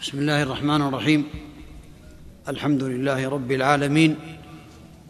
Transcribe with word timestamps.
بسم 0.00 0.18
الله 0.18 0.42
الرحمن 0.42 0.82
الرحيم. 0.82 1.24
الحمد 2.48 2.82
لله 2.82 3.28
رب 3.28 3.52
العالمين 3.52 4.16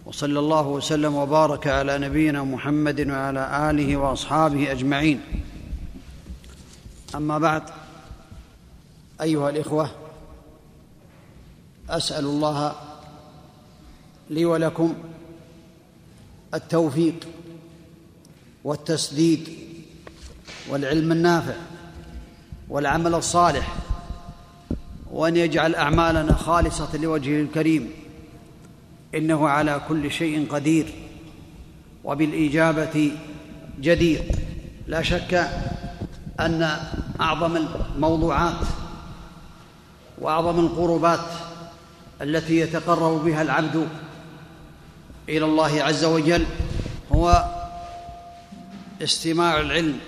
وصلى 0.07 0.39
الله 0.39 0.67
وسلم 0.67 1.15
وبارك 1.15 1.67
على 1.67 1.99
نبينا 1.99 2.43
محمد 2.43 3.11
وعلى 3.11 3.71
آله 3.71 3.97
وأصحابه 3.97 4.73
أجمعين. 4.73 5.21
أما 7.15 7.39
بعد 7.39 7.63
أيها 9.21 9.51
الإخوة 9.51 9.91
أسأل 11.91 12.25
الله 12.25 12.75
لي 14.31 14.45
ولكم 14.45 14.95
التوفيق 16.55 17.29
والتسديد 18.65 19.49
والعلم 20.69 21.13
النافع 21.13 21.55
والعمل 22.69 23.15
الصالح 23.15 23.77
وأن 25.13 25.37
يجعل 25.37 25.75
أعمالنا 25.75 26.35
خالصة 26.35 26.97
لوجهه 26.97 27.41
الكريم. 27.43 27.91
إنه 29.15 29.49
على 29.49 29.81
كل 29.89 30.11
شيء 30.11 30.47
قدير 30.51 30.87
وبالإجابة 32.05 33.13
جدير. 33.81 34.25
لا 34.87 35.03
شك 35.03 35.51
أن 36.41 36.77
أعظم 37.21 37.57
الموضوعات 37.57 38.67
وأعظم 40.19 40.61
القربات 40.61 41.27
التي 42.23 42.59
يتقرب 42.59 43.25
بها 43.25 43.43
العبد 43.43 43.89
إلى 45.29 45.45
الله 45.45 45.83
عز 45.83 46.05
وجل 46.05 46.47
هو 47.13 47.45
استماع 49.03 49.61
العلم. 49.61 49.99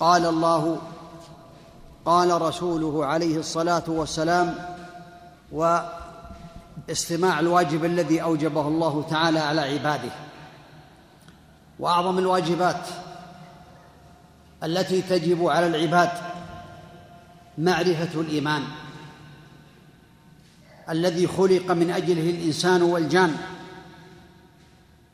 قال 0.00 0.26
الله 0.26 0.78
قال 2.08 2.42
رسوله 2.42 3.06
عليه 3.06 3.38
الصلاة 3.38 3.82
والسلام 3.86 4.54
واستماع 5.52 7.40
الواجب 7.40 7.84
الذي 7.84 8.22
أوجبه 8.22 8.68
الله 8.68 9.06
تعالى 9.10 9.38
على 9.38 9.60
عباده. 9.60 10.10
وأعظم 11.78 12.18
الواجبات 12.18 12.86
التي 14.64 15.02
تجب 15.02 15.46
على 15.46 15.66
العباد 15.66 16.10
معرفة 17.58 18.20
الإيمان 18.20 18.62
الذي 20.90 21.26
خلق 21.26 21.70
من 21.70 21.90
أجله 21.90 22.30
الإنسان 22.30 22.82
والجان. 22.82 23.36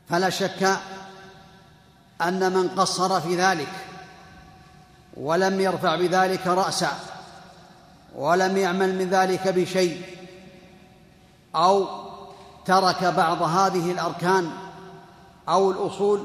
فلا 0.09 0.29
شك 0.29 0.77
أن 2.21 2.53
من 2.53 2.67
قصر 2.67 3.21
في 3.21 3.35
ذلك 3.35 3.84
ولم 5.17 5.59
يرفع 5.61 5.95
بذلك 5.95 6.47
رأسا 6.47 6.91
ولم 8.15 8.57
يعمل 8.57 8.95
من 8.95 9.09
ذلك 9.09 9.47
بشيء 9.47 10.01
أو 11.55 11.87
ترك 12.65 13.03
بعض 13.03 13.41
هذه 13.41 13.91
الأركان 13.91 14.49
أو 15.49 15.71
الأصول 15.71 16.23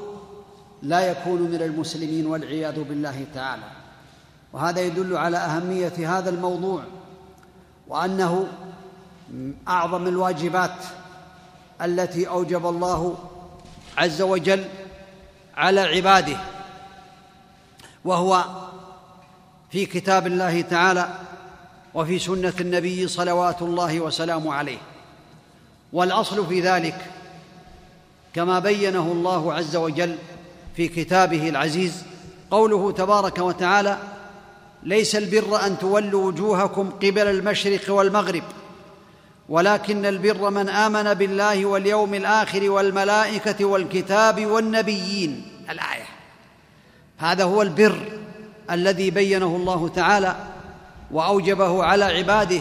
لا 0.82 1.00
يكون 1.00 1.40
من 1.40 1.62
المسلمين 1.62 2.26
والعياذ 2.26 2.82
بالله 2.82 3.26
تعالى. 3.34 3.70
وهذا 4.52 4.80
يدل 4.80 5.16
على 5.16 5.36
أهمية 5.36 6.18
هذا 6.18 6.30
الموضوع 6.30 6.82
وأنه 7.88 8.46
أعظم 9.68 10.06
الواجبات 10.06 10.76
التي 11.82 12.28
أوجب 12.28 12.66
الله 12.66 13.18
عز 13.98 14.22
وجل 14.22 14.64
على 15.56 15.80
عباده 15.80 16.36
وهو 18.04 18.44
في 19.72 19.86
كتاب 19.86 20.26
الله 20.26 20.60
تعالى 20.60 21.08
وفي 21.94 22.18
سنة 22.18 22.54
النبي 22.60 23.08
صلوات 23.08 23.62
الله 23.62 24.00
وسلامه 24.00 24.54
عليه. 24.54 24.78
والأصل 25.92 26.46
في 26.46 26.60
ذلك 26.60 27.06
كما 28.34 28.58
بينه 28.58 29.12
الله 29.12 29.54
عز 29.54 29.76
وجل 29.76 30.16
في 30.76 30.88
كتابه 30.88 31.48
العزيز 31.48 32.02
قوله 32.50 32.92
تبارك 32.92 33.38
وتعالى 33.38 33.98
ليس 34.82 35.16
البر 35.16 35.66
أن 35.66 35.78
تولوا 35.78 36.26
وجوهكم 36.26 36.90
قبل 36.90 37.28
المشرق 37.28 37.92
والمغرب 37.92 38.42
ولكن 39.48 40.06
البر 40.06 40.50
من 40.50 40.68
آمن 40.68 41.14
بالله 41.14 41.66
واليوم 41.66 42.14
الآخر 42.14 42.70
والملائكة 42.70 43.64
والكتاب 43.64 44.46
والنبيين. 44.46 45.42
الآية. 45.70 46.06
هذا 47.18 47.44
هو 47.44 47.62
البر. 47.62 48.20
الذي 48.70 49.10
بينه 49.10 49.56
الله 49.56 49.88
تعالى 49.88 50.36
وأوجبه 51.10 51.84
على 51.84 52.04
عباده 52.04 52.60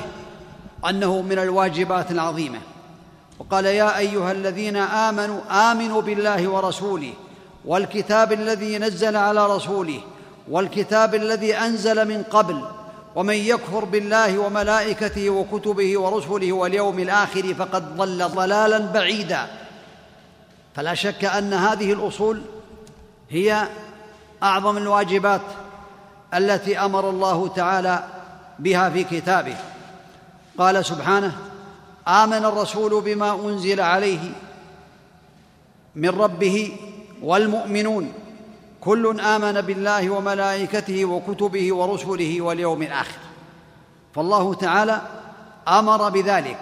أنه 0.89 1.21
من 1.21 1.39
الواجبات 1.39 2.11
العظيمة. 2.11 2.59
وقال 3.39 3.65
يا 3.65 3.97
أيها 3.97 4.31
الذين 4.31 4.75
آمنوا 4.77 5.71
آمنوا 5.71 6.01
بالله 6.01 6.47
ورسوله 6.47 7.13
والكتاب 7.65 8.33
الذي 8.33 8.77
نزل 8.77 9.15
على 9.15 9.55
رسوله 9.55 10.01
والكتاب 10.49 11.15
الذي 11.15 11.55
أنزل 11.55 12.07
من 12.07 12.23
قبل 12.23 12.61
ومن 13.15 13.33
يكفر 13.33 13.85
بالله 13.85 14.39
وملائكته 14.39 15.29
وكتبه 15.29 15.99
ورسله 15.99 16.51
واليوم 16.53 16.99
الآخر 16.99 17.53
فقد 17.53 17.97
ضل 17.97 18.27
ضلالا 18.27 18.77
بعيدا 18.77 19.47
فلا 20.75 20.93
شك 20.93 21.25
أن 21.25 21.53
هذه 21.53 21.93
الأصول 21.93 22.41
هي 23.29 23.67
أعظم 24.43 24.77
الواجبات 24.77 25.41
التي 26.33 26.79
أمر 26.79 27.09
الله 27.09 27.47
تعالى 27.47 28.03
بها 28.59 28.89
في 28.89 29.03
كتابه. 29.03 29.55
قال 30.57 30.85
سبحانه 30.85 31.37
آمن 32.07 32.45
الرسول 32.45 33.01
بما 33.01 33.35
أنزل 33.45 33.81
عليه 33.81 34.31
من 35.95 36.09
ربه 36.09 36.77
والمؤمنون. 37.21 38.13
كل 38.81 39.19
آمن 39.19 39.61
بالله 39.61 40.09
وملائكته 40.09 41.05
وكتبه 41.05 41.75
ورسله 41.75 42.41
واليوم 42.41 42.81
الآخر. 42.81 43.19
فالله 44.15 44.53
تعالى 44.53 45.01
أمر 45.67 46.09
بذلك. 46.09 46.59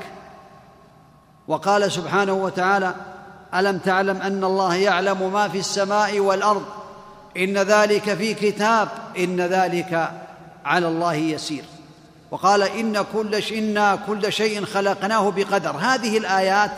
وقال 1.48 1.92
سبحانه 1.92 2.34
وتعالى 2.34 2.96
ألم 3.54 3.78
تعلم 3.78 4.22
أن 4.22 4.44
الله 4.44 4.76
يعلم 4.76 5.34
ما 5.34 5.48
في 5.48 5.60
السماء 5.60 6.20
والأرض؟ 6.20 6.66
إن 7.38 7.58
ذلك 7.58 8.14
في 8.14 8.34
كتاب 8.34 8.90
إن 9.18 9.42
ذلك 9.42 10.12
على 10.66 10.88
الله 10.88 11.14
يسير. 11.14 11.64
وقال 12.32 12.64
إن 12.64 13.06
كل 13.14 13.44
شيء 13.44 13.60
إنا 13.60 14.00
كل 14.08 14.34
شيء 14.34 14.66
خلقناه 14.66 15.30
بقدر. 15.32 15.72
هذه 15.72 16.18
الآيات 16.18 16.72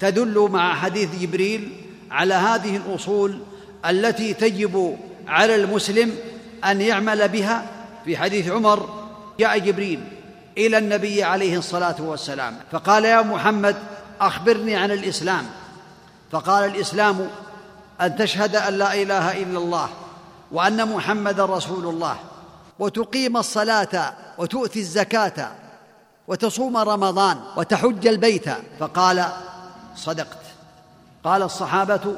تدل 0.00 0.48
مع 0.50 0.74
حديث 0.74 1.08
جبريل 1.20 1.72
على 2.10 2.34
هذه 2.34 2.76
الأصول 2.76 3.38
التي 3.86 4.34
تجب 4.34 4.98
على 5.28 5.54
المسلم 5.54 6.16
أن 6.64 6.80
يعمل 6.80 7.28
بها. 7.28 7.64
في 8.04 8.16
حديث 8.16 8.48
عمر 8.48 9.06
جاء 9.38 9.58
جبريل 9.58 10.00
إلى 10.58 10.78
النبي 10.78 11.22
عليه 11.22 11.58
الصلاة 11.58 11.96
والسلام 11.98 12.56
فقال 12.72 13.04
يا 13.04 13.22
محمد 13.22 13.76
أخبرني 14.20 14.76
عن 14.76 14.90
الإسلام. 14.90 15.46
فقال 16.32 16.64
الإسلام 16.64 17.28
أن 18.00 18.16
تشهد 18.16 18.56
أن 18.56 18.74
لا 18.74 18.94
إله 18.94 19.42
إلا 19.42 19.58
الله 19.58 19.88
وأن 20.52 20.88
محمدا 20.88 21.44
رسول 21.44 21.86
الله 21.86 22.16
وتقيم 22.78 23.36
الصلاة 23.36 24.14
وتؤتي 24.38 24.78
الزكاة 24.78 25.48
وتصوم 26.28 26.76
رمضان 26.76 27.40
وتحج 27.56 28.06
البيت. 28.06 28.48
فقال 28.80 29.26
صدقت. 29.96 30.38
قال 31.24 31.42
الصحابة 31.42 32.14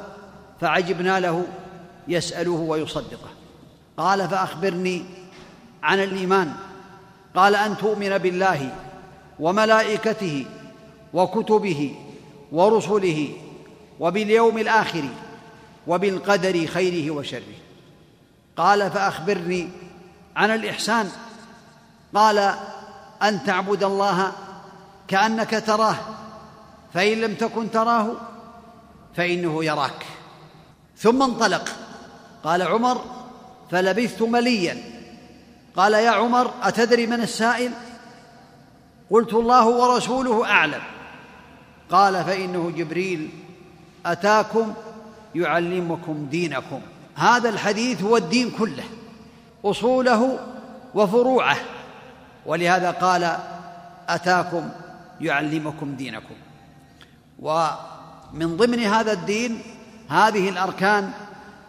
فعجبنا 0.61 1.19
له 1.19 1.47
يسأله 2.07 2.51
ويصدقه. 2.51 3.29
قال 3.97 4.29
فأخبرني 4.29 5.05
عن 5.83 6.03
الإيمان. 6.03 6.53
قال 7.35 7.55
أن 7.55 7.77
تؤمن 7.77 8.17
بالله 8.17 8.75
وملائكته 9.39 10.45
وكتبه 11.13 11.95
ورسله 12.51 13.29
وباليوم 13.99 14.57
الآخر 14.57 15.03
وبالقدر 15.87 16.65
خيره 16.65 17.11
وشره. 17.11 17.66
قال 18.57 18.91
فأخبرني 18.91 19.69
عن 20.35 20.51
الإحسان. 20.51 21.09
قال 22.15 22.53
أن 23.23 23.43
تعبد 23.43 23.83
الله 23.83 24.31
كأنك 25.07 25.63
تراه 25.67 25.95
فإن 26.93 27.21
لم 27.21 27.35
تكن 27.35 27.71
تراه 27.71 28.11
فإنه 29.15 29.63
يراك. 29.63 30.05
ثم 30.97 31.21
انطلق. 31.23 31.69
قال 32.43 32.61
عمر 32.61 33.01
فلبثت 33.71 34.21
مليا. 34.21 34.77
قال 35.75 35.93
يا 35.93 36.09
عمر 36.09 36.53
أتدري 36.61 37.07
من 37.07 37.21
السائل؟ 37.21 37.71
قلت 39.11 39.33
الله 39.33 39.67
ورسوله 39.67 40.45
أعلم. 40.45 40.81
قال 41.91 42.23
فإنه 42.23 42.71
جبريل 42.77 43.29
أتاكم 44.05 44.73
يعلمكم 45.35 46.27
دينكم. 46.31 46.81
هذا 47.17 47.49
الحديث 47.49 48.03
هو 48.03 48.17
الدين 48.17 48.51
كله 48.51 48.83
أصوله 49.65 50.39
وفروعه. 50.95 51.57
ولهذا 52.45 52.91
قال 52.91 53.37
أتاكم 54.09 54.69
يعلمكم 55.21 55.95
دينكم. 55.95 56.35
ومن 57.39 58.57
ضمن 58.57 58.79
هذا 58.79 59.11
الدين 59.11 59.61
هذه 60.09 60.49
الأركان 60.49 61.11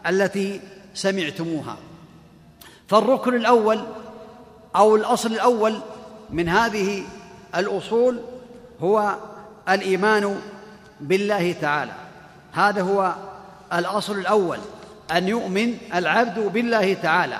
التي 0.06 0.60
سمعتموها. 0.94 1.76
فالركن 2.88 3.34
الأول 3.34 3.84
أو 4.76 4.96
الأصل 4.96 5.32
الأول 5.32 5.80
من 6.30 6.48
هذه 6.48 7.04
الأصول 7.56 8.20
هو 8.80 9.14
الإيمان 9.68 10.40
بالله 11.00 11.52
تعالى. 11.52 11.92
هذا 12.52 12.82
هو 12.82 13.14
الأصل 13.72 14.18
الأول. 14.18 14.58
أن 15.10 15.28
يؤمن 15.28 15.78
العبد 15.94 16.38
بالله 16.38 16.94
تعالى. 16.94 17.38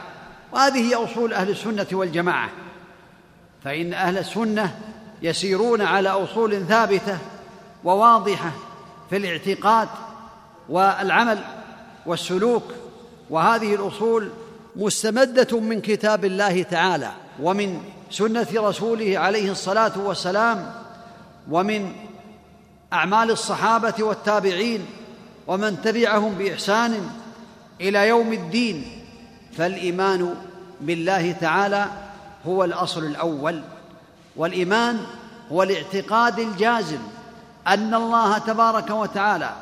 وهذه 0.53 0.91
هي 0.91 0.94
أصول 0.94 1.32
أهل 1.32 1.50
السنة 1.50 1.87
والجماعة. 1.93 2.49
فإن 3.65 3.94
أهل 3.94 4.19
السنة 4.19 4.79
يسيرون 5.23 5.82
على 5.82 6.09
أصول 6.09 6.67
ثابتة 6.67 7.19
وواضحة 7.85 8.53
في 9.11 9.17
الاعتقاد 9.17 9.88
والعمل 10.69 11.38
والسلوك 12.06 12.62
وهذه 13.31 13.75
الأصول 13.75 14.31
مستمدة 14.76 15.61
من 15.61 15.81
كتاب 15.81 16.25
الله 16.25 16.62
تعالى 16.62 17.11
ومن 17.43 17.81
سنة 18.11 18.47
رسوله 18.55 19.19
عليه 19.19 19.50
الصلاة 19.50 19.99
والسلام 19.99 20.73
ومن 21.50 21.93
أعمال 22.93 23.31
الصحابة 23.31 23.94
والتابعين 24.00 24.87
ومن 25.47 25.82
تبعهم 25.82 26.35
بإحسان 26.35 27.11
إلى 27.81 28.09
يوم 28.09 28.33
الدين. 28.33 28.85
فالإيمان 29.57 30.35
بالله 30.81 31.33
تعالى 31.33 31.87
هو 32.47 32.65
الأصل 32.65 33.05
الأول 33.05 33.63
والإيمان 34.37 35.01
هو 35.53 35.63
الاعتقاد 35.63 36.39
الجازم 36.39 36.99
أن 37.67 37.95
الله 37.95 38.39
تبارك 38.39 38.91
وتعالى 38.91 39.53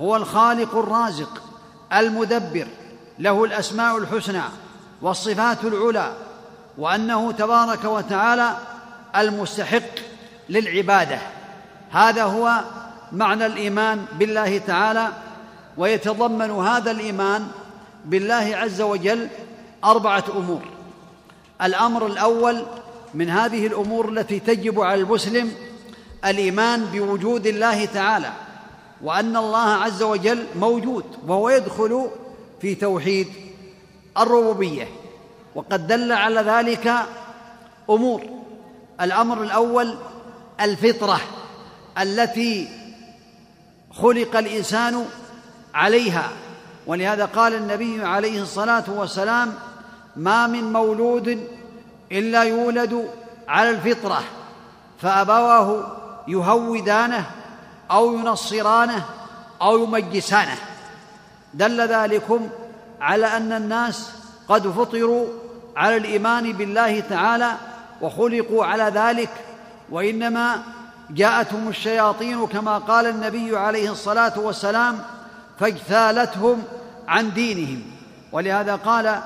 هو 0.00 0.16
الخالق 0.16 0.76
الرازق 0.76 1.42
المدبر 1.92 2.66
له 3.18 3.44
الأسماء 3.44 3.98
الحسنى 3.98 4.42
والصفات 5.02 5.64
العلى 5.64 6.12
وأنه 6.78 7.32
تبارك 7.32 7.84
وتعالى 7.84 8.56
المستحق 9.16 9.94
للعبادة. 10.48 11.18
هذا 11.90 12.24
هو 12.24 12.60
معنى 13.12 13.46
الإيمان 13.46 14.06
بالله 14.18 14.58
تعالى 14.58 15.08
ويتضمن 15.76 16.50
هذا 16.50 16.90
الإيمان 16.90 17.48
بالله 18.04 18.56
عز 18.56 18.80
وجل 18.80 19.28
أربعة 19.84 20.24
أمور. 20.36 20.62
الأمر 21.62 22.06
الأول 22.06 22.66
من 23.14 23.30
هذه 23.30 23.66
الأمور 23.66 24.08
التي 24.08 24.40
تجب 24.40 24.80
على 24.80 25.00
المسلم 25.00 25.52
الإيمان 26.24 26.84
بوجود 26.84 27.46
الله 27.46 27.84
تعالى 27.84 28.32
وأن 29.02 29.36
الله 29.36 29.68
عز 29.68 30.02
وجل 30.02 30.46
موجود 30.56 31.04
وهو 31.26 31.48
يدخل 31.48 32.10
في 32.60 32.74
توحيد 32.74 33.28
الربوبية. 34.18 34.88
وقد 35.54 35.86
دل 35.86 36.12
على 36.12 36.40
ذلك 36.40 36.92
أمور. 37.90 38.22
الأمر 39.00 39.42
الأول 39.42 39.94
الفطرة 40.60 41.20
التي 41.98 42.68
خلق 43.90 44.36
الإنسان 44.36 45.04
عليها. 45.74 46.30
ولهذا 46.86 47.24
قال 47.24 47.54
النبي 47.54 48.04
عليه 48.04 48.42
الصلاة 48.42 48.84
والسلام 48.88 49.54
ما 50.16 50.46
من 50.46 50.72
مولود 50.72 51.48
إلا 52.12 52.42
يولد 52.42 53.08
على 53.48 53.70
الفطرة 53.70 54.22
فأبواه 55.02 55.86
يهودانه 56.28 57.26
أو 57.90 58.14
ينصرانه 58.14 59.04
أو 59.62 59.84
يمجسانه. 59.84 60.56
دل 61.54 61.80
ذلكم 61.80 62.48
على 63.00 63.26
أن 63.26 63.52
الناس 63.52 64.10
قد 64.48 64.68
فطروا 64.68 65.26
على 65.76 65.96
الإيمان 65.96 66.52
بالله 66.52 67.00
تعالى 67.00 67.52
وخلقوا 68.00 68.64
على 68.64 68.84
ذلك 68.84 69.30
وإنما 69.90 70.62
جاءتهم 71.10 71.68
الشياطين 71.68 72.46
كما 72.46 72.78
قال 72.78 73.06
النبي 73.06 73.56
عليه 73.56 73.90
الصلاة 73.92 74.38
والسلام 74.38 74.98
فاجتالتهم 75.60 76.62
عن 77.08 77.32
دينهم. 77.32 77.82
ولهذا 78.32 78.76
قال 78.76 79.20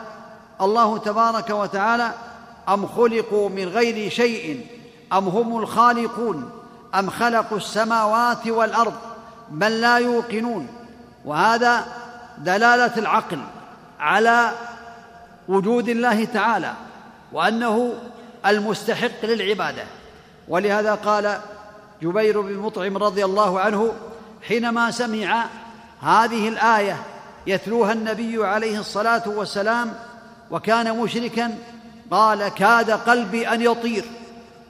الله 0.60 0.98
تبارك 0.98 1.50
وتعالى 1.50 2.12
أم 2.68 2.86
خلقوا 2.86 3.48
من 3.48 3.64
غير 3.68 4.10
شيء 4.10 4.66
أم 5.12 5.28
هم 5.28 5.58
الخالقون 5.58 6.50
أم 6.94 7.10
خلقوا 7.10 7.56
السماوات 7.56 8.46
والأرض 8.46 8.94
بل 9.50 9.80
لا 9.80 9.98
يوقنون؟ 9.98 10.66
وهذا 11.24 11.84
دلالة 12.38 12.92
العقل 12.96 13.38
على 14.00 14.50
وجود 15.48 15.88
الله 15.88 16.24
تعالى 16.24 16.72
وأنه 17.32 17.92
المستحق 18.46 19.24
للعبادة. 19.24 19.84
ولهذا 20.48 20.94
قال 20.94 21.38
جبير 22.02 22.40
بن 22.40 22.56
مطعم 22.56 22.96
رضي 22.96 23.24
الله 23.24 23.60
عنه 23.60 23.92
حينما 24.48 24.90
سمع 24.90 25.44
هذه 26.00 26.48
الآية 26.48 26.96
يتلوها 27.46 27.92
النبي 27.92 28.46
عليه 28.46 28.80
الصلاة 28.80 29.22
والسلام 29.26 29.94
وكان 30.50 30.98
مشركا 30.98 31.58
قال 32.10 32.48
كاد 32.48 32.90
قلبي 32.90 33.48
أن 33.48 33.62
يطير 33.62 34.04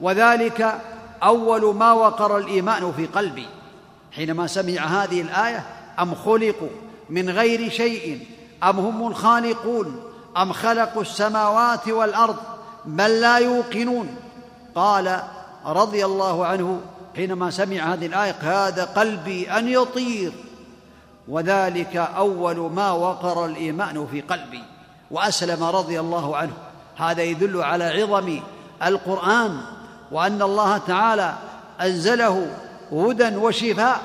وذلك 0.01 0.81
أول 1.23 1.75
ما 1.75 1.91
وقر 1.91 2.37
الإيمان 2.37 2.91
في 2.91 3.05
قلبي. 3.05 3.47
حينما 4.11 4.47
سمع 4.47 4.81
هذه 4.85 5.21
الآية 5.21 5.65
أم 5.99 6.15
خلقوا 6.15 6.69
من 7.09 7.29
غير 7.29 7.69
شيء 7.69 8.27
أم 8.63 8.79
هم 8.79 9.07
الخالقون 9.07 10.03
أم 10.37 10.53
خلقوا 10.53 11.01
السماوات 11.01 11.87
والأرض 11.87 12.35
بل 12.85 13.21
لا 13.21 13.37
يوقنون؟ 13.37 14.15
قال 14.75 15.23
رضي 15.65 16.05
الله 16.05 16.45
عنه 16.45 16.81
حينما 17.15 17.51
سمع 17.51 17.93
هذه 17.93 18.05
الآية 18.05 18.31
كاد 18.31 18.79
قلبي 18.79 19.51
أن 19.51 19.67
يطير. 19.67 20.31
وذلك 21.29 21.95
أول 21.95 22.71
ما 22.71 22.91
وقر 22.91 23.45
الإيمان 23.45 24.07
في 24.11 24.21
قلبي. 24.21 24.63
وأسلم 25.11 25.63
رضي 25.63 25.99
الله 25.99 26.37
عنه. 26.37 26.53
هذا 26.97 27.23
يدل 27.23 27.61
على 27.61 27.83
عظم 27.83 28.39
القرآن 28.83 29.61
وأن 30.11 30.41
الله 30.41 30.77
تعالى 30.77 31.33
أنزله 31.81 32.47
هدى 32.91 33.35
وشفاء. 33.35 33.99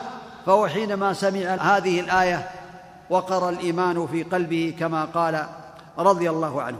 فهو 0.46 0.66
حينما 0.66 1.12
سمع 1.12 1.54
هذه 1.60 2.00
الآية 2.00 2.50
وقر 3.10 3.48
الإيمان 3.48 4.06
في 4.06 4.22
قلبه 4.22 4.74
كما 4.78 5.04
قال 5.04 5.46
رضي 5.98 6.30
الله 6.30 6.62
عنه. 6.62 6.78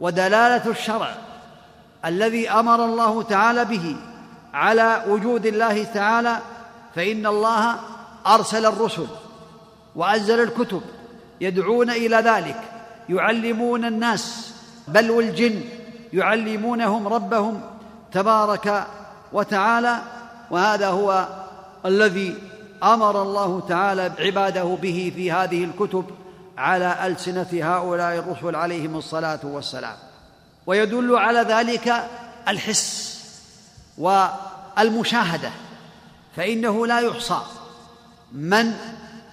ودلالة 0.00 0.70
الشرع 0.70 1.14
الذي 2.04 2.50
أمر 2.50 2.84
الله 2.84 3.22
تعالى 3.22 3.64
به 3.64 3.96
على 4.54 5.04
وجود 5.08 5.46
الله 5.46 5.84
تعالى 5.84 6.38
فإن 6.94 7.26
الله 7.26 7.76
أرسل 8.26 8.66
الرسل 8.66 9.06
وأنزل 9.98 10.40
الكتب 10.42 10.82
يدعون 11.40 11.90
إلى 11.90 12.16
ذلك 12.16 12.60
يعلمون 13.08 13.84
الناس 13.84 14.52
بل 14.88 15.10
والجن 15.10 15.60
يعلمونهم 16.12 17.08
ربهم 17.08 17.60
تبارك 18.12 18.86
وتعالى 19.32 19.98
وهذا 20.50 20.88
هو 20.88 21.28
الذي 21.86 22.34
أمر 22.82 23.22
الله 23.22 23.60
تعالى 23.68 24.12
عباده 24.18 24.64
به 24.82 25.12
في 25.16 25.32
هذه 25.32 25.64
الكتب 25.64 26.04
على 26.58 27.06
ألسنة 27.06 27.48
هؤلاء 27.52 28.18
الرسل 28.18 28.56
عليهم 28.56 28.96
الصلاة 28.96 29.40
والسلام. 29.44 29.96
ويدل 30.66 31.16
على 31.16 31.40
ذلك 31.40 32.08
الحس 32.48 33.18
والمشاهدة 33.98 35.50
فإنه 36.36 36.86
لا 36.86 37.00
يحصى 37.00 37.40
من 38.32 38.74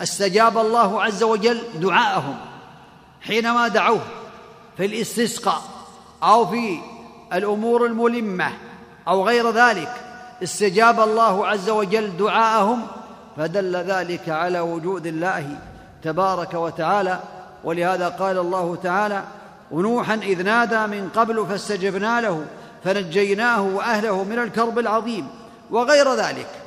استجاب 0.01 0.57
الله 0.57 1.03
عز 1.03 1.23
وجل 1.23 1.61
دعاءهم 1.75 2.37
حينما 3.21 3.67
دعوه 3.67 4.01
في 4.77 4.85
الاستسقاء 4.85 5.61
أو 6.23 6.45
في 6.47 6.77
الأمور 7.33 7.85
الملمة 7.85 8.51
أو 9.07 9.27
غير 9.27 9.51
ذلك 9.51 9.91
استجاب 10.43 10.99
الله 10.99 11.47
عز 11.47 11.69
وجل 11.69 12.17
دعاءهم 12.17 12.87
فدل 13.37 13.75
ذلك 13.75 14.29
على 14.29 14.59
وجود 14.59 15.07
الله 15.07 15.57
تبارك 16.03 16.53
وتعالى. 16.53 17.19
ولهذا 17.63 18.09
قال 18.09 18.37
الله 18.37 18.75
تعالى 18.83 19.23
ونوحا 19.71 20.15
إذ 20.15 20.43
نادى 20.43 20.87
من 20.87 21.09
قبل 21.15 21.45
فاستجبنا 21.49 22.21
له 22.21 22.45
فنجيناه 22.83 23.61
وأهله 23.61 24.23
من 24.23 24.39
الكرب 24.39 24.79
العظيم 24.79 25.27
وغير 25.71 26.13
ذلك. 26.13 26.64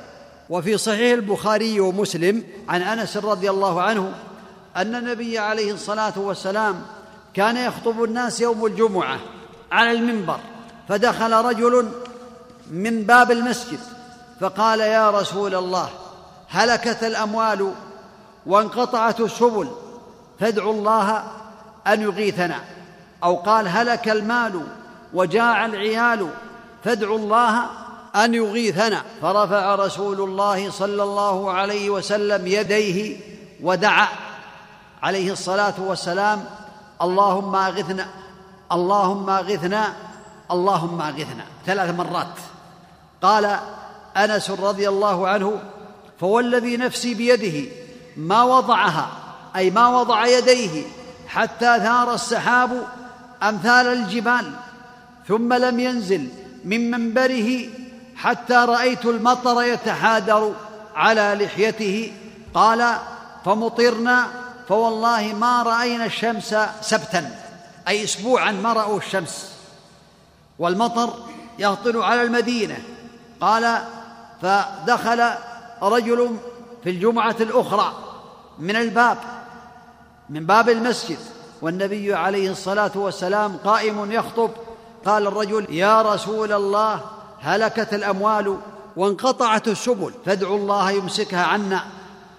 وفي 0.49 0.77
صحيح 0.77 1.13
البخاري 1.13 1.79
ومسلم 1.79 2.43
عن 2.69 2.81
أنس 2.81 3.17
رضي 3.17 3.49
الله 3.49 3.81
عنه 3.81 4.13
أن 4.75 4.95
النبي 4.95 5.39
عليه 5.39 5.73
الصلاة 5.73 6.13
والسلام 6.19 6.81
كان 7.33 7.57
يخطب 7.57 8.03
الناس 8.03 8.41
يوم 8.41 8.65
الجمعة 8.65 9.19
على 9.71 9.91
المنبر 9.91 10.39
فدخل 10.89 11.33
رجل 11.33 11.91
من 12.71 13.03
باب 13.03 13.31
المسجد 13.31 13.79
فقال 14.39 14.79
يا 14.79 15.09
رسول 15.09 15.55
الله 15.55 15.89
هلكت 16.49 17.03
الأموال 17.03 17.73
وانقطعت 18.45 19.19
السبل 19.19 19.69
فادعوا 20.39 20.73
الله 20.73 21.23
أن 21.87 22.01
يغيثنا. 22.01 22.59
أو 23.23 23.35
قال 23.35 23.67
هلك 23.67 24.09
المال 24.09 24.61
وجاع 25.13 25.65
العيال 25.65 26.29
فادعوا 26.83 27.17
الله 27.17 27.65
أن 28.15 28.33
يغيثنا. 28.33 29.03
فرفع 29.21 29.75
رسول 29.75 30.21
الله 30.21 30.71
صلى 30.71 31.03
الله 31.03 31.51
عليه 31.51 31.89
وسلم 31.89 32.47
يديه 32.47 33.17
ودعا 33.63 34.07
عليه 35.03 35.31
الصلاة 35.31 35.73
والسلام. 35.77 36.45
اللهم 37.01 37.55
أغثنا 37.55 38.07
اللهم 38.71 39.29
أغثنا 39.29 39.93
اللهم 40.51 41.01
أغثنا. 41.01 41.45
ثلاث 41.65 41.95
مرات. 41.95 42.35
قال 43.21 43.59
أنس 44.17 44.51
رضي 44.51 44.89
الله 44.89 45.27
عنه 45.27 45.61
فوالذي 46.19 46.77
نفسي 46.77 47.13
بيده 47.13 47.71
ما 48.17 48.43
وضعها 48.43 49.09
أي 49.55 49.69
ما 49.69 49.87
وضع 49.87 50.25
يديه 50.25 50.83
حتى 51.27 51.79
ثار 51.79 52.13
السحاب 52.13 52.83
أمثال 53.43 53.87
الجبال 53.87 54.51
ثم 55.27 55.53
لم 55.53 55.79
ينزل 55.79 56.29
من 56.65 56.91
منبره 56.91 57.69
حتى 58.23 58.53
رأيت 58.53 59.05
المطر 59.05 59.63
يتحادر 59.63 60.53
على 60.95 61.37
لحيته. 61.45 62.13
قال 62.53 62.95
فمطرنا 63.45 64.27
فوالله 64.69 65.33
ما 65.33 65.63
رأينا 65.63 66.05
الشمس 66.05 66.55
سبتا 66.81 67.35
أي 67.87 68.03
اسبوعا 68.03 68.51
ما 68.51 68.73
رأوا 68.73 68.97
الشمس. 68.97 69.51
والمطر 70.59 71.13
يهطل 71.59 71.97
على 71.97 72.21
المدينة. 72.21 72.77
قال 73.41 73.83
فدخل 74.41 75.29
رجل 75.81 76.37
في 76.83 76.89
الجمعة 76.89 77.35
الأخرى 77.41 77.93
من 78.59 78.75
الباب 78.75 79.17
من 80.29 80.45
باب 80.45 80.69
المسجد. 80.69 81.19
والنبي 81.61 82.13
عليه 82.13 82.51
الصلاة 82.51 82.91
والسلام 82.95 83.57
قائم 83.57 84.11
يخطب. 84.11 84.51
قال 85.05 85.27
الرجل 85.27 85.67
يا 85.69 86.01
رسول 86.01 86.53
الله 86.53 87.01
هلكت 87.41 87.93
الأموال 87.93 88.57
وانقطعت 88.95 89.67
السبل 89.67 90.13
فادعوا 90.25 90.57
الله 90.57 90.91
يمسكها 90.91 91.43
عنا. 91.43 91.83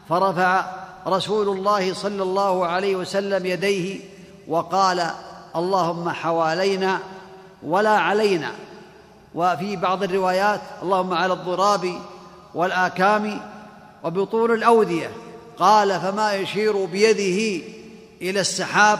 فرفع 0.08 0.64
رسول 1.06 1.48
الله 1.48 1.94
صلى 1.94 2.22
الله 2.22 2.66
عليه 2.66 2.96
وسلم 2.96 3.46
يديه 3.46 4.00
وقال 4.48 5.10
اللهم 5.56 6.10
حوالينا 6.10 6.98
ولا 7.62 7.90
علينا. 7.98 8.52
وفي 9.34 9.76
بعض 9.76 10.02
الروايات 10.02 10.60
اللهم 10.82 11.14
على 11.14 11.32
الضراب 11.32 11.94
والآكام 12.54 13.40
وبطون 14.04 14.54
الأودية. 14.54 15.10
قال 15.58 16.00
فما 16.00 16.34
يشير 16.34 16.84
بيده 16.84 17.64
إلى 18.22 18.40
السحاب 18.40 18.98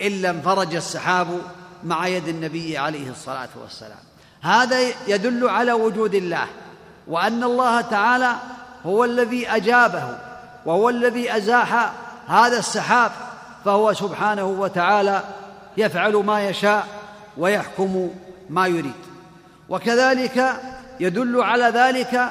إلا 0.00 0.30
انفرج 0.30 0.74
السحاب 0.74 1.28
مع 1.84 2.08
يد 2.08 2.28
النبي 2.28 2.78
عليه 2.78 3.10
الصلاة 3.10 3.48
والسلام. 3.62 4.09
هذا 4.42 4.78
يدل 5.06 5.48
على 5.48 5.72
وجود 5.72 6.14
الله 6.14 6.46
وأن 7.06 7.44
الله 7.44 7.80
تعالى 7.80 8.36
هو 8.86 9.04
الذي 9.04 9.48
أجابه 9.48 10.18
وهو 10.66 10.88
الذي 10.88 11.36
أزاح 11.36 11.92
هذا 12.28 12.58
السحاب 12.58 13.12
فهو 13.64 13.92
سبحانه 13.92 14.44
وتعالى 14.44 15.22
يفعل 15.76 16.16
ما 16.16 16.48
يشاء 16.48 16.86
ويحكم 17.38 18.10
ما 18.50 18.66
يريد. 18.66 18.92
وكذلك 19.68 20.60
يدل 21.00 21.40
على 21.40 21.64
ذلك 21.64 22.30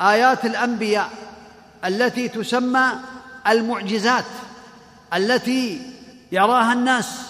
آيات 0.00 0.44
الأنبياء 0.44 1.08
التي 1.84 2.28
تسمى 2.28 2.86
المعجزات 3.48 4.24
التي 5.14 5.92
يراها 6.32 6.72
الناس 6.72 7.20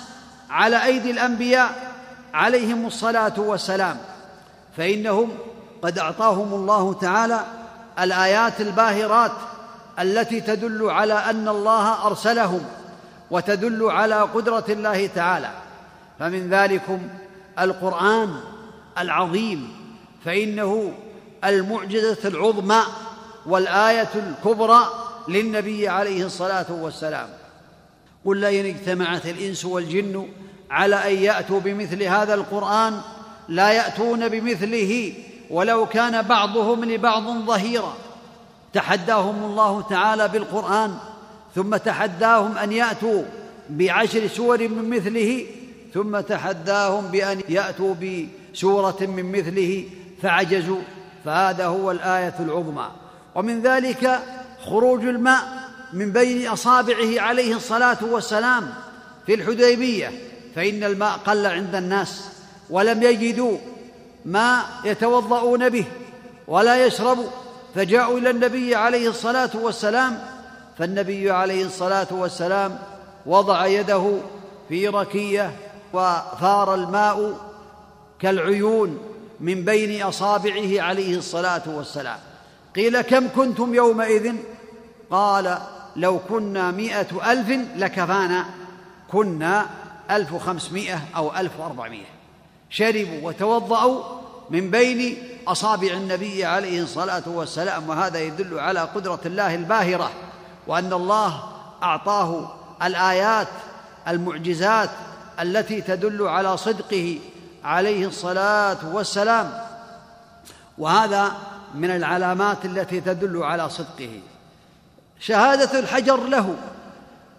على 0.50 0.84
أيدي 0.84 1.10
الأنبياء 1.10 1.92
عليهم 2.34 2.86
الصلاة 2.86 3.40
والسلام. 3.40 3.98
فإنهم 4.76 5.30
قد 5.82 5.98
أعطاهم 5.98 6.54
الله 6.54 6.92
تعالى 6.92 7.40
الآيات 7.98 8.60
الباهرات 8.60 9.32
التي 9.98 10.40
تدل 10.40 10.90
على 10.90 11.14
أن 11.14 11.48
الله 11.48 12.06
أرسلهم 12.06 12.60
وتدل 13.30 13.90
على 13.90 14.20
قدرة 14.20 14.64
الله 14.68 15.06
تعالى. 15.06 15.50
فمن 16.18 16.50
ذلكم 16.50 17.08
القرآن 17.58 18.34
العظيم 18.98 19.74
فإنه 20.24 20.92
المعجزة 21.44 22.28
العظمى 22.28 22.82
والآية 23.46 24.08
الكبرى 24.14 24.80
للنبي 25.28 25.88
عليه 25.88 26.26
الصلاة 26.26 26.72
والسلام. 26.72 27.28
قل 28.24 28.36
لئن 28.36 28.66
اجتمعت 28.66 29.26
الإنس 29.26 29.64
والجن 29.64 30.28
على 30.70 30.96
أن 30.96 31.22
يأتوا 31.24 31.60
بمثل 31.60 32.02
هذا 32.02 32.34
القرآن 32.34 33.00
لا 33.48 33.70
يأتون 33.70 34.28
بمثله 34.28 35.12
ولو 35.50 35.86
كان 35.86 36.22
بعضهم 36.22 36.84
لبعض 36.84 37.22
ظهيرا. 37.22 37.94
تحداهم 38.72 39.44
الله 39.44 39.82
تعالى 39.82 40.28
بالقرآن 40.28 40.94
ثم 41.54 41.76
تحداهم 41.76 42.58
أن 42.58 42.72
يأتوا 42.72 43.22
بعشر 43.70 44.26
سور 44.26 44.68
من 44.68 44.90
مثله 44.90 45.46
ثم 45.94 46.20
تحداهم 46.20 47.06
بأن 47.06 47.40
يأتوا 47.48 47.94
بسورة 47.94 48.96
من 49.00 49.32
مثله 49.32 49.84
فعجزوا 50.22 50.80
فهذا 51.24 51.66
هو 51.66 51.90
الآية 51.90 52.34
العظمى. 52.40 52.88
ومن 53.34 53.62
ذلك 53.62 54.20
خروج 54.64 55.04
الماء 55.04 55.42
من 55.92 56.12
بين 56.12 56.48
أصابعه 56.48 57.20
عليه 57.20 57.56
الصلاة 57.56 57.98
والسلام 58.02 58.74
في 59.26 59.34
الحديبية 59.34 60.10
فإن 60.54 60.84
الماء 60.84 61.18
قل 61.26 61.46
عند 61.46 61.74
الناس. 61.74 62.31
ولم 62.72 63.02
يجدوا 63.02 63.58
ما 64.24 64.62
يتوضؤون 64.84 65.68
به 65.68 65.84
ولا 66.48 66.86
يشربوا 66.86 67.28
فجاءوا 67.74 68.18
إلى 68.18 68.30
النبي 68.30 68.74
عليه 68.74 69.08
الصلاة 69.08 69.50
والسلام 69.54 70.18
فالنبي 70.78 71.30
عليه 71.30 71.66
الصلاة 71.66 72.06
والسلام 72.10 72.78
وضع 73.26 73.66
يده 73.66 74.18
في 74.68 74.88
ركية 74.88 75.56
وفار 75.92 76.74
الماء 76.74 77.36
كالعيون 78.18 78.98
من 79.40 79.64
بين 79.64 80.02
أصابعه 80.02 80.80
عليه 80.80 81.18
الصلاة 81.18 81.62
والسلام. 81.66 82.18
قيل 82.76 83.00
كم 83.00 83.28
كنتم 83.28 83.74
يومئذ؟ 83.74 84.34
قال 85.10 85.58
لو 85.96 86.18
كنا 86.28 86.70
مائه 86.70 87.32
ألف 87.32 87.68
لكفانا 87.76 88.44
كنا 89.12 89.66
ألف 90.10 90.32
وخمسمائه 90.32 91.00
أو 91.16 91.36
ألف 91.36 91.60
واربعمائه 91.60 92.21
شربوا 92.72 93.28
وتوضأوا 93.28 94.02
من 94.50 94.70
بين 94.70 95.18
أصابع 95.48 95.92
النبي 95.92 96.44
عليه 96.44 96.82
الصلاة 96.82 97.22
والسلام 97.26 97.88
وهذا 97.88 98.18
يدل 98.18 98.58
على 98.58 98.80
قدرة 98.80 99.20
الله 99.26 99.54
الباهرة 99.54 100.10
وأن 100.66 100.92
الله 100.92 101.42
أعطاه 101.82 102.54
الآيات 102.82 103.48
المعجزات 104.08 104.90
التي 105.40 105.80
تدل 105.80 106.22
على 106.28 106.56
صدقه 106.56 107.18
عليه 107.64 108.06
الصلاة 108.06 108.78
والسلام. 108.92 109.60
وهذا 110.78 111.32
من 111.74 111.90
العلامات 111.90 112.64
التي 112.64 113.00
تدل 113.00 113.42
على 113.42 113.70
صدقه. 113.70 114.20
شهادة 115.20 115.78
الحجر 115.78 116.16
له. 116.16 116.56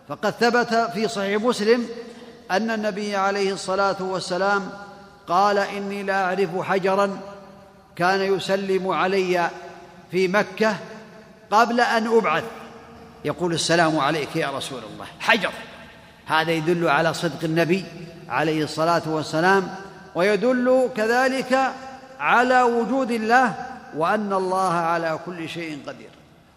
فقد 0.08 0.32
ثبت 0.32 0.92
في 0.94 1.08
صحيح 1.08 1.42
مسلم 1.42 1.86
أن 2.52 2.72
النبي 2.72 3.16
عليه 3.16 3.54
الصلاة 3.54 3.96
والسلام 4.00 4.70
قال 5.28 5.58
إني 5.58 6.04
لا 6.04 6.26
أعرف 6.26 6.62
حجرا 6.62 7.20
كان 7.96 8.20
يسلم 8.36 8.88
علي 8.88 9.50
في 10.12 10.28
مكة 10.28 10.76
قبل 11.52 11.82
أن 11.82 12.18
أبعث. 12.18 12.44
يقول 13.26 13.54
السلام 13.54 14.00
عليك 14.00 14.36
يا 14.36 14.50
رسول 14.50 14.82
الله. 14.94 15.06
حجر. 15.20 15.52
هذا 16.26 16.52
يدل 16.52 16.88
على 16.88 17.14
صدق 17.14 17.44
النبي 17.44 17.86
عليه 18.30 18.64
الصلاة 18.64 19.02
والسلام 19.06 19.76
ويدل 20.16 20.90
كذلك 20.98 21.72
على 22.20 22.62
وجود 22.62 23.12
الله 23.12 23.54
وأن 23.98 24.34
الله 24.34 24.74
على 24.74 25.20
كل 25.26 25.50
شيء 25.50 25.80
قدير. 25.88 26.10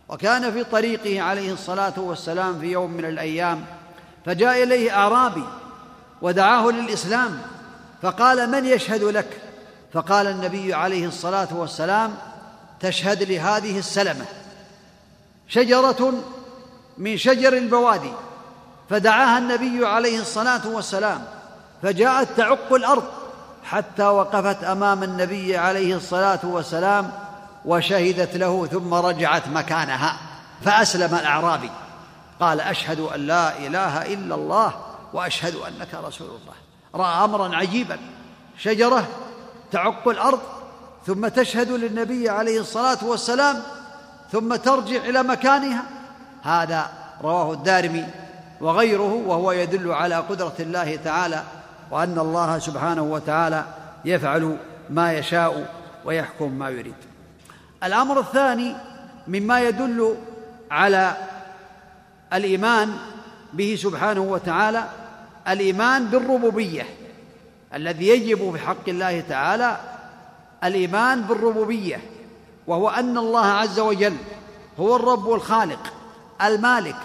وكان 0.08 0.52
في 0.52 0.64
طريقه 0.64 1.20
عليه 1.22 1.52
الصلاة 1.52 1.92
والسلام 1.96 2.60
في 2.60 2.66
يوم 2.66 2.90
من 2.90 3.04
الأيام 3.04 3.64
فجاء 4.26 4.62
إليه 4.62 4.90
أعرابي 4.90 5.44
ودعاه 6.22 6.70
للإسلام 6.70 7.38
فقال 8.02 8.50
من 8.50 8.64
يشهد 8.64 9.02
لك؟ 9.02 9.40
فقال 9.92 10.26
النبي 10.26 10.74
عليه 10.74 11.06
الصلاة 11.06 11.48
والسلام 11.52 12.14
تشهد 12.80 13.22
لهذه 13.22 13.78
السلمة. 13.78 14.24
شجرة 15.48 16.12
من 16.98 17.16
شجر 17.16 17.52
البوادي. 17.52 18.12
فدعاها 18.90 19.38
النبي 19.38 19.86
عليه 19.86 20.20
الصلاة 20.20 20.68
والسلام. 20.68 21.24
فجاءت 21.82 22.28
تعق 22.36 22.72
الأرض 22.72 23.04
حتى 23.64 24.02
وقفت 24.02 24.64
أمام 24.64 25.02
النبي 25.02 25.56
عليه 25.56 25.96
الصلاة 25.96 26.40
والسلام 26.44 27.12
وشهدت 27.64 28.36
له 28.36 28.66
ثم 28.66 28.94
رجعت 28.94 29.48
مكانها. 29.48 30.16
فأسلم 30.64 31.14
الأعرابي. 31.14 31.70
قال 32.40 32.60
أشهد 32.60 33.00
أن 33.00 33.20
لا 33.20 33.58
إله 33.58 34.02
إلا 34.02 34.34
الله 34.34 34.72
وأشهد 35.12 35.54
أنك 35.54 35.94
رسول 35.94 36.28
الله. 36.28 36.65
رأى 36.96 37.24
أمرا 37.24 37.56
عجيبا 37.56 37.98
شجرة 38.58 39.08
تعق 39.72 40.08
الأرض 40.08 40.40
ثم 41.06 41.28
تشهد 41.28 41.70
للنبي 41.70 42.28
عليه 42.28 42.60
الصلاة 42.60 42.98
والسلام 43.02 43.62
ثم 44.32 44.56
ترجع 44.56 44.96
إلى 44.96 45.22
مكانها. 45.22 45.84
هذا 46.42 46.90
رواه 47.22 47.52
الدارمي 47.52 48.04
وغيره 48.60 49.22
وهو 49.26 49.52
يدل 49.52 49.92
على 49.92 50.14
قدرة 50.14 50.54
الله 50.60 50.96
تعالى 50.96 51.42
وأن 51.90 52.18
الله 52.18 52.58
سبحانه 52.58 53.02
وتعالى 53.02 53.64
يفعل 54.04 54.56
ما 54.90 55.12
يشاء 55.12 55.74
ويحكم 56.04 56.52
ما 56.52 56.70
يريد. 56.70 56.94
الأمر 57.84 58.20
الثاني 58.20 58.74
مما 59.28 59.60
يدل 59.60 60.16
على 60.70 61.16
الإيمان 62.32 62.92
به 63.52 63.78
سبحانه 63.78 64.20
وتعالى 64.20 64.84
الإيمان 65.48 66.06
بالربوبية 66.06 66.86
الذي 67.74 68.08
يجب 68.08 68.52
في 68.52 68.58
حق 68.58 68.88
الله 68.88 69.20
تعالى 69.20 69.76
الإيمان 70.64 71.22
بالربوبية 71.22 72.00
وهو 72.66 72.88
أن 72.88 73.18
الله 73.18 73.46
عز 73.46 73.80
وجل 73.80 74.16
هو 74.78 74.96
الرب 74.96 75.32
الخالق 75.32 75.92
المالك 76.42 76.96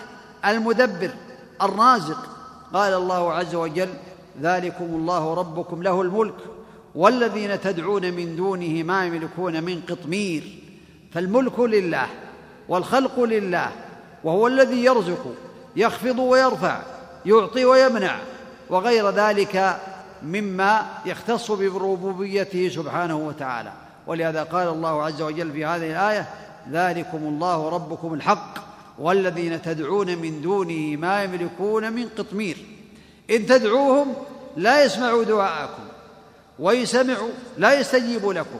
المدبر 0.46 1.12
الرازق. 1.62 2.32
قال 2.74 2.94
الله 2.94 3.34
عز 3.34 3.56
وجل 3.56 3.90
ذلكم 4.42 4.86
الله 4.86 5.34
ربكم 5.34 5.84
له 5.84 6.02
الملك 6.02 6.36
والذين 6.96 7.62
تدعون 7.62 8.14
من 8.14 8.36
دونه 8.36 8.84
ما 8.84 9.06
يملكون 9.06 9.64
من 9.64 9.82
قطمير 9.90 10.60
فالملك 11.12 11.60
لله 11.60 12.08
والخلق 12.70 13.20
لله 13.20 13.72
وهو 14.24 14.48
الذي 14.48 14.84
يرزق 14.84 15.34
يخفض 15.76 16.20
ويرفع 16.20 16.82
يعطي 17.26 17.66
ويمنع 17.66 18.20
وغير 18.70 19.10
ذلك 19.10 19.80
مما 20.24 20.86
يختص 21.06 21.52
بربوبيته 21.52 22.70
سبحانه 22.70 23.16
وتعالى. 23.16 23.72
ولهذا 24.08 24.44
قال 24.44 24.68
الله 24.68 25.04
عز 25.04 25.22
وجل 25.22 25.52
في 25.52 25.66
هذه 25.66 25.92
الآية 25.92 26.30
ذلكم 26.72 27.18
الله 27.18 27.70
ربكم 27.70 28.14
الحق 28.14 28.54
والذين 29.00 29.62
تدعون 29.62 30.18
من 30.18 30.42
دونه 30.42 30.98
ما 30.98 31.24
يملكون 31.24 31.94
من 31.94 32.10
قطمير. 32.18 32.58
إن 33.32 33.46
تدعوهم 33.46 34.14
لا 34.58 34.84
يسمعوا 34.84 35.24
دعاءكم 35.24 35.84
وان 36.60 36.86
سمعوا 36.86 37.30
لا 37.58 37.80
يستجيبوا 37.80 38.34
لكم 38.34 38.60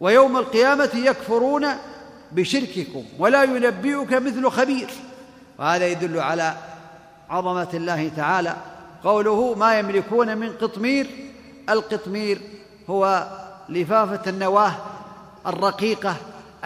ويوم 0.00 0.36
القيامة 0.36 0.90
يكفرون 0.94 1.66
بشرككم 2.32 3.04
ولا 3.18 3.42
ينبئك 3.42 4.12
مثل 4.12 4.50
خبير. 4.50 4.88
وهذا 5.58 5.86
يدل 5.86 6.18
على 6.20 6.54
عظمة 7.32 7.68
الله 7.74 8.10
تعالى. 8.16 8.56
قوله 9.04 9.54
ما 9.54 9.78
يملكون 9.78 10.36
من 10.38 10.52
قطمير 10.52 11.06
القطمير 11.68 12.40
هو 12.90 13.28
لفافة 13.68 14.30
النواه 14.30 14.72
الرقيقة 15.46 16.16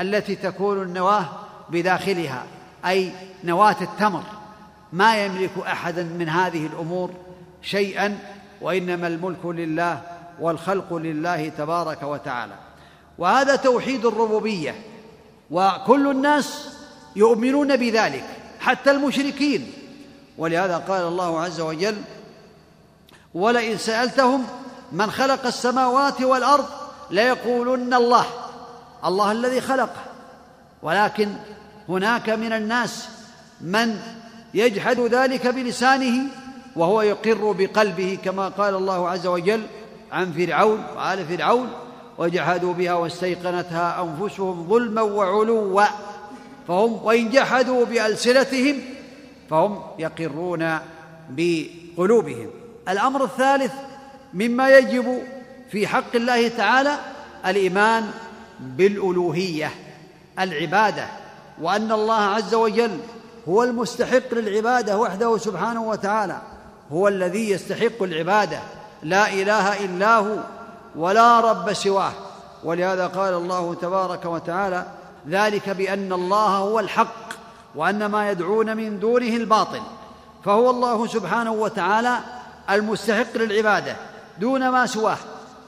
التي 0.00 0.35
تكون 0.35 0.82
النواه 0.82 1.25
بداخلها 1.70 2.44
أي 2.87 3.12
نواة 3.44 3.76
التمر. 3.80 4.23
ما 4.92 5.25
يملك 5.25 5.50
احد 5.66 5.99
من 5.99 6.28
هذه 6.28 6.66
الأمور 6.66 7.11
شيئا 7.62 8.18
وإنما 8.61 9.06
الملك 9.06 9.46
لله 9.46 10.02
والخلق 10.40 10.94
لله 10.94 11.49
تبارك 11.49 12.02
وتعالى. 12.02 12.54
وهذا 13.18 13.56
توحيد 13.56 14.07
الربوبية 14.07 14.74
وكل 15.50 16.11
الناس 16.11 16.79
يؤمنون 17.16 17.76
بذلك 17.76 18.24
حتى 18.61 18.90
المشركين. 18.90 19.72
ولهذا 20.38 20.77
قال 20.77 21.03
الله 21.03 21.40
عز 21.40 21.61
وجل 21.61 21.96
ولئن 23.35 23.79
سألتهم 23.79 24.44
من 24.92 25.11
خلق 25.11 25.46
السماوات 25.46 26.22
والأرض 26.22 26.66
ليقولن 27.11 27.94
الله 27.94 28.27
الله 29.05 29.33
الذي 29.33 29.61
خلقه 29.61 30.05
ولكن 30.83 31.29
هناك 31.88 32.29
من 32.29 32.53
الناس 32.53 33.09
من 33.61 34.01
يجحد 34.55 35.01
ذلك 35.01 35.46
بلسانه 35.46 36.29
وهو 36.77 37.03
يقر 37.03 37.53
بقلبه 37.53 38.18
كما 38.25 38.49
قال 38.49 38.75
الله 38.75 39.09
عز 39.09 39.27
وجل 39.27 39.62
عن 40.12 40.33
فرعون 40.33 40.85
وآل 40.96 41.27
فرعون 41.27 41.68
وجحدوا 42.18 42.75
بها 42.75 42.94
واستيقنتها 42.94 44.03
أنفسهم 44.03 44.68
ظلما 44.68 45.03
وعلوا 45.03 45.85
فهم 46.68 47.01
وإن 47.05 47.31
جحدوا 47.31 47.85
بألسنتهم 47.85 48.95
فهم 49.50 49.82
يقرون 49.98 50.78
بقلوبهم. 51.30 52.50
الأمر 52.88 53.24
الثالث 53.24 53.72
مما 54.35 54.78
يجب 54.78 55.22
في 55.70 55.87
حق 55.87 56.14
الله 56.14 56.48
تعالى 56.48 56.96
الإيمان 57.46 58.11
بالألوهية 58.61 59.70
العبادة 60.38 61.06
وأن 61.62 61.92
الله 61.92 62.20
عز 62.20 62.54
وجل 62.54 62.98
هو 63.48 63.62
المستحق 63.62 64.35
للعبادة 64.35 64.98
وحده 64.98 65.38
سبحانه 65.38 65.88
وتعالى 65.88 66.37
هو 66.92 67.09
الذي 67.09 67.50
يستحق 67.50 68.02
العبادة 68.02 68.59
لا 69.02 69.32
إله 69.32 69.85
إلا 69.85 70.16
هو 70.16 70.37
ولا 70.96 71.40
رب 71.40 71.72
سواه. 71.72 72.12
ولهذا 72.64 73.06
قال 73.06 73.35
الله 73.35 73.74
تبارك 73.74 74.24
وتعالى 74.24 74.87
ذلك 75.28 75.70
بأن 75.70 76.12
الله 76.12 76.48
هو 76.48 76.80
الحق 76.80 77.25
وأن 77.76 78.06
ما 78.06 78.30
يدعون 78.30 78.76
من 78.76 79.00
دونه 79.00 79.36
الباطل. 79.36 79.80
فهو 80.44 80.70
الله 80.70 81.06
سبحانه 81.06 81.52
وتعالى 81.52 82.18
المستحق 82.70 83.36
للعبادة 83.36 83.96
دون 84.40 84.68
ما 84.68 84.86
سواه 84.86 85.18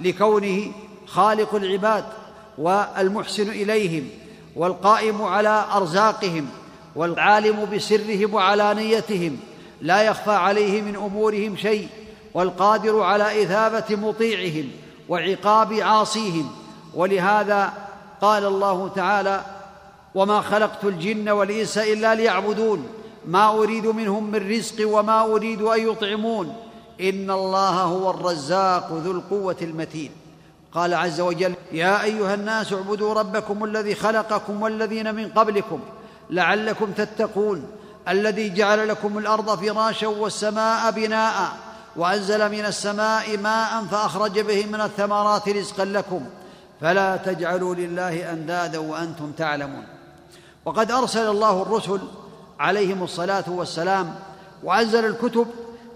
لكونه 0.00 0.72
خالق 1.06 1.54
العباد 1.54 2.04
والمحسن 2.58 3.48
إليهم 3.48 4.08
والقائم 4.56 5.22
على 5.22 5.64
أرزاقهم 5.74 6.48
والعالم 6.96 7.68
بسرهم 7.74 8.34
وعلانيتهم 8.34 9.38
لا 9.80 10.02
يخفى 10.02 10.30
عليه 10.30 10.82
من 10.82 10.96
أمورهم 10.96 11.56
شيء 11.56 11.88
والقادر 12.34 13.00
على 13.00 13.42
إثابة 13.42 13.96
مطيعهم 13.96 14.70
وعقاب 15.08 15.72
عاصيهم. 15.72 16.50
ولهذا 16.94 17.72
قال 18.20 18.44
الله 18.44 18.88
تعالى 18.88 19.40
وما 20.14 20.40
خلقت 20.40 20.84
الجن 20.84 21.28
والإنس 21.28 21.78
إلا 21.78 22.14
ليعبدون. 22.14 22.86
ما 23.26 23.50
أريد 23.50 23.86
منهم 23.86 24.30
من 24.30 24.50
رزق 24.50 24.88
وما 24.88 25.24
أريد 25.24 25.62
أن 25.62 25.88
يطعمون. 25.88 26.56
إن 27.00 27.30
الله 27.30 27.82
هو 27.82 28.10
الرزاق 28.10 28.92
ذو 28.92 29.12
القوة 29.12 29.56
المتين. 29.62 30.10
قال 30.72 30.94
عز 30.94 31.20
وجل 31.20 31.54
يا 31.72 32.02
أيها 32.02 32.34
الناس 32.34 32.72
اعبدوا 32.72 33.14
ربكم 33.14 33.64
الذي 33.64 33.94
خلقكم 33.94 34.62
والذين 34.62 35.14
من 35.14 35.28
قبلكم 35.28 35.80
لعلكم 36.30 36.92
تتقون. 36.92 37.66
الذي 38.08 38.54
جعل 38.54 38.88
لكم 38.88 39.18
الأرض 39.18 39.64
فراشا 39.64 40.06
والسماء 40.06 40.90
بناء 40.90 41.52
وأنزل 41.96 42.50
من 42.52 42.64
السماء 42.64 43.38
ماء 43.38 43.84
فأخرج 43.90 44.40
به 44.40 44.66
من 44.66 44.80
الثمرات 44.80 45.48
رزقا 45.48 45.84
لكم. 45.84 46.26
فلا 46.80 47.16
تجعلوا 47.16 47.74
لله 47.74 48.32
أندادا 48.32 48.78
وأنتم 48.78 49.32
تعلمون. 49.32 49.84
وقد 50.68 50.90
أرسل 50.90 51.30
الله 51.30 51.62
الرسل 51.62 52.00
عليهم 52.60 53.02
الصلاة 53.02 53.44
والسلام 53.48 54.14
وأنزل 54.64 55.04
الكتب 55.04 55.46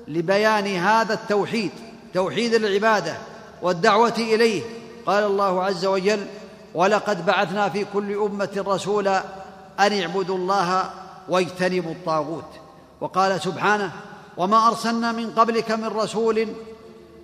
لبيان 0.09 0.67
هذا 0.67 1.15
التوحيد 1.15 1.71
توحيد 2.15 2.55
العبادة 2.55 3.15
والدعوة 3.63 4.15
إليه. 4.19 4.63
قال 5.07 5.25
الله 5.25 5.65
عز 5.65 5.87
وجل 5.87 6.27
ولقد 6.75 7.27
بعثنا 7.27 7.69
في 7.69 7.87
كل 7.93 8.15
أمة 8.15 8.65
رسولا 8.67 9.23
أن 9.81 10.01
اعبدوا 10.01 10.37
الله 10.37 10.91
واجتنبوا 11.29 11.93
الطاغوت 11.93 12.51
وقال 13.01 13.41
سبحانه 13.41 13.93
وما 14.37 14.69
أرسلنا 14.69 15.13
من 15.13 15.31
قبلك 15.31 15.71
من 15.71 15.87
رسول 15.87 16.49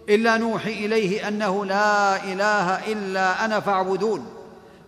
إلا 0.09 0.37
نوحي 0.37 0.73
إليه 0.87 1.29
أنه 1.29 1.65
لا 1.65 2.25
إله 2.25 2.93
إلا 2.93 3.45
أنا 3.45 3.61
فاعبدون 3.61 4.38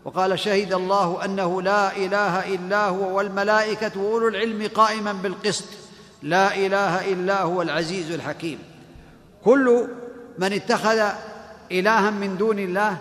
وقال 0.04 0.38
شهد 0.38 0.72
الله 0.72 1.24
أنه 1.24 1.62
لا 1.62 1.96
إله 1.96 2.54
إلا 2.54 2.88
هو 2.88 3.16
والملائكة 3.16 4.00
واولو 4.00 4.28
العلم 4.28 4.70
قائما 4.74 5.12
بالقسط. 5.12 5.64
لا 6.22 6.56
إله 6.56 7.12
إلا 7.12 7.42
هو 7.42 7.62
العزيز 7.62 8.10
الحكيم. 8.10 8.58
كل 9.44 9.88
من 10.38 10.52
اتخذ 10.52 11.00
إلها 11.72 12.10
من 12.10 12.36
دون 12.36 12.58
الله 12.58 12.96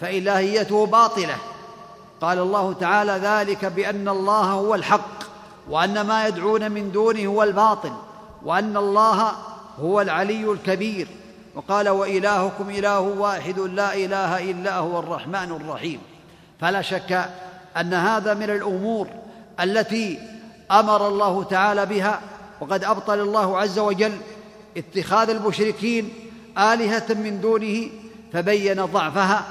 فإلهيته 0.00 0.86
باطلة. 0.86 1.36
قال 2.20 2.38
الله 2.38 2.72
تعالى 2.72 3.12
ذلك 3.12 3.64
بأن 3.64 4.08
الله 4.08 4.44
هو 4.44 4.74
الحق 4.74 5.24
وأن 5.70 6.00
ما 6.00 6.26
يدعون 6.26 6.70
من 6.70 6.92
دونه 6.92 7.26
هو 7.26 7.42
الباطل 7.42 7.92
وأن 8.44 8.76
الله 8.76 9.32
هو 9.80 10.00
العلي 10.00 10.52
الكبير. 10.52 11.08
وقال 11.54 11.88
وإلهكم 11.88 12.70
إله 12.70 13.00
واحد 13.00 13.58
لا 13.58 13.94
إله 13.94 14.50
إلا 14.50 14.78
هو 14.78 14.98
الرحمن 14.98 15.60
الرحيم. 15.60 16.00
فلا 16.64 16.82
شك 16.82 17.28
أن 17.76 17.94
هذا 17.94 18.34
من 18.34 18.50
الأمور 18.50 19.08
التي 19.60 20.18
أمر 20.70 21.08
الله 21.08 21.44
تعالى 21.44 21.86
بها 21.86 22.20
وقد 22.60 22.84
أبطل 22.84 23.20
الله 23.20 23.58
عز 23.58 23.78
وجل 23.78 24.12
اتخاذ 24.76 25.30
المشركين 25.30 26.12
آلهة 26.58 27.06
من 27.10 27.40
دونه 27.40 27.88
فبين 28.32 28.84
ضعفها 28.84 29.44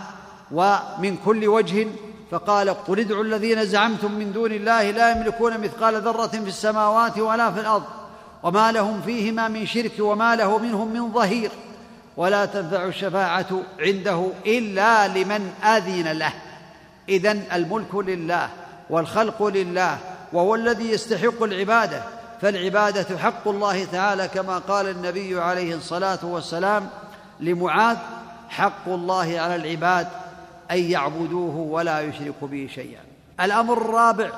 ومن 0.52 1.18
كل 1.26 1.48
وجه 1.48 1.88
فقال 2.32 2.70
قل 2.70 3.00
ادعوا 3.00 3.24
الذين 3.24 3.66
زعمتم 3.66 4.12
من 4.12 4.32
دون 4.32 4.52
الله 4.52 4.92
لا 4.92 5.12
يملكون 5.12 5.58
مثقال 5.58 6.02
ذرة 6.02 6.28
في 6.28 6.38
السماوات 6.48 7.20
ولا 7.20 7.52
في 7.52 7.60
الأرض 7.60 7.84
وما 8.44 8.72
لهم 8.72 9.02
فيهما 9.02 9.48
من 9.48 9.66
شرك 9.66 9.94
وما 10.00 10.36
له 10.36 10.58
منهم 10.58 10.94
من 10.94 11.12
ظهير 11.12 11.52
ولا 12.18 12.46
تنفع 12.46 12.86
الشفاعة 12.86 13.62
عنده 13.80 14.28
إلا 14.46 15.08
لمن 15.08 15.52
أذن 15.64 16.12
له. 16.12 16.34
إذن 17.10 17.44
الملك 17.54 17.96
لله 17.96 18.50
والخلق 18.90 19.44
لله 19.44 19.98
وهو 20.34 20.56
الذي 20.56 20.92
يستحق 20.92 21.44
العبادة 21.44 22.04
فالعبادة 22.42 23.18
حق 23.18 23.48
الله 23.48 23.86
تعالى 23.86 24.28
كما 24.28 24.58
قال 24.58 24.90
النبي 24.90 25.42
عليه 25.42 25.76
الصلاة 25.76 26.20
والسلام 26.24 26.90
لمعاذ 27.40 27.98
حق 28.50 28.88
الله 28.88 29.40
على 29.40 29.56
العباد 29.56 30.08
أن 30.72 30.78
يعبدوه 30.78 31.56
ولا 31.56 32.02
يشركوا 32.02 32.48
به 32.48 32.70
شيئا. 32.76 33.02
الأمر 33.42 33.74
الرابع 33.74 34.30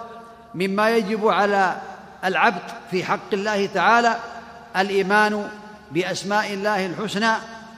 مما 0.55 0.89
يجب 0.89 1.27
على 1.27 1.75
العبد 2.25 2.61
في 2.91 3.03
حق 3.03 3.33
الله 3.33 3.65
تعالى 3.65 4.15
الإيمان 4.77 5.49
بأسماء 5.91 6.53
الله 6.53 6.85
الحسنى 6.85 7.31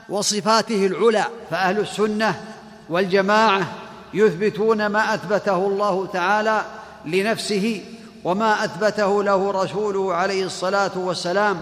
وصفاته 0.10 0.86
العلى 0.86 1.26
فأهل 1.50 1.80
السنة 1.80 2.42
والجماعة 2.90 3.68
يثبتون 4.14 4.86
ما 4.86 5.14
أثبته 5.14 5.68
الله 5.68 6.08
تعالى 6.14 6.62
لنفسه 7.06 7.82
وما 8.24 8.66
أثبته 8.66 9.24
له 9.24 9.52
رسوله 9.52 10.14
عليه 10.14 10.46
الصلاة 10.46 10.98
والسلام 10.98 11.60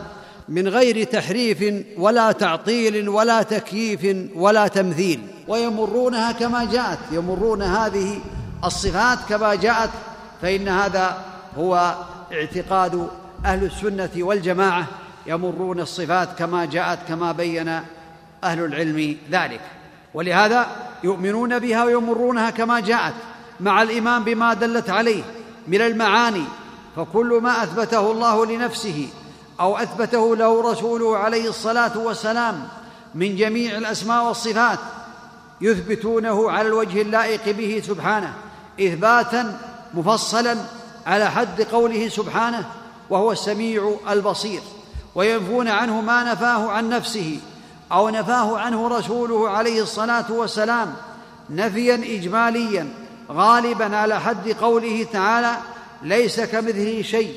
من 0.50 0.68
غير 0.68 1.04
تحريف 1.04 1.86
ولا 1.98 2.32
تعطيل 2.32 3.10
ولا 3.10 3.42
تكييف 3.42 4.30
ولا 4.36 4.68
تمثيل. 4.68 5.20
ويمرونها 5.48 6.32
كما 6.32 6.66
جاءت 6.66 7.00
يمرون 7.12 7.62
هذه 7.62 8.20
الصفات 8.64 9.18
كما 9.30 9.56
جاءت 9.56 9.90
فإن 10.42 10.68
هذا 10.68 11.18
هو 11.58 11.96
اعتقاد 12.32 13.08
أهل 13.46 13.64
السنة 13.64 14.10
والجماعة 14.18 14.88
يمرون 15.28 15.80
الصفات 15.80 16.30
كما 16.38 16.66
جاءت 16.66 17.00
كما 17.08 17.32
بين 17.32 17.68
أهل 18.44 18.66
العلم 18.66 19.18
ذلك. 19.32 19.62
ولهذا 20.16 20.68
يؤمنون 21.04 21.60
بها 21.60 21.84
ويمرونها 21.84 22.50
كما 22.50 22.80
جاءت 22.80 23.14
مع 23.60 23.82
الايمان 23.82 24.24
بما 24.24 24.54
دلت 24.54 24.90
عليه 24.90 25.24
من 25.68 25.82
المعاني 25.82 26.44
فكل 26.96 27.40
ما 27.44 27.64
أثبته 27.64 28.12
الله 28.12 28.46
لنفسه 28.46 29.08
أو 29.60 29.78
أثبته 29.78 30.36
له 30.36 30.72
رسوله 30.72 31.18
عليه 31.18 31.50
الصلاة 31.50 31.98
والسلام 31.98 32.68
من 33.16 33.36
جميع 33.36 33.78
الأسماء 33.78 34.26
والصفات 34.26 34.80
يثبتونه 35.62 36.52
على 36.52 36.68
الوجه 36.68 37.02
اللائق 37.02 37.50
به 37.50 37.82
سبحانه 37.88 38.34
إثباتا 38.82 39.60
مفصلا 39.94 40.58
على 41.06 41.32
حد 41.32 41.62
قوله 41.62 42.10
سبحانه 42.10 42.66
وهو 43.10 43.32
السميع 43.32 43.96
البصير 44.10 44.62
وينفون 45.16 45.68
عنه 45.68 46.02
ما 46.02 46.32
نفاه 46.32 46.72
عن 46.72 46.90
نفسه 46.90 47.40
أو 47.92 48.10
نفاه 48.10 48.58
عنه 48.58 48.88
رسوله 48.88 49.50
عليه 49.50 49.82
الصلاة 49.82 50.32
والسلام 50.32 50.94
نفيا 51.50 51.96
إجماليا 51.96 52.90
غالبا 53.32 53.98
على 53.98 54.20
حد 54.20 54.50
قوله 54.50 55.08
تعالى 55.14 55.58
ليس 56.02 56.40
كمثله 56.40 57.02
شيء 57.02 57.34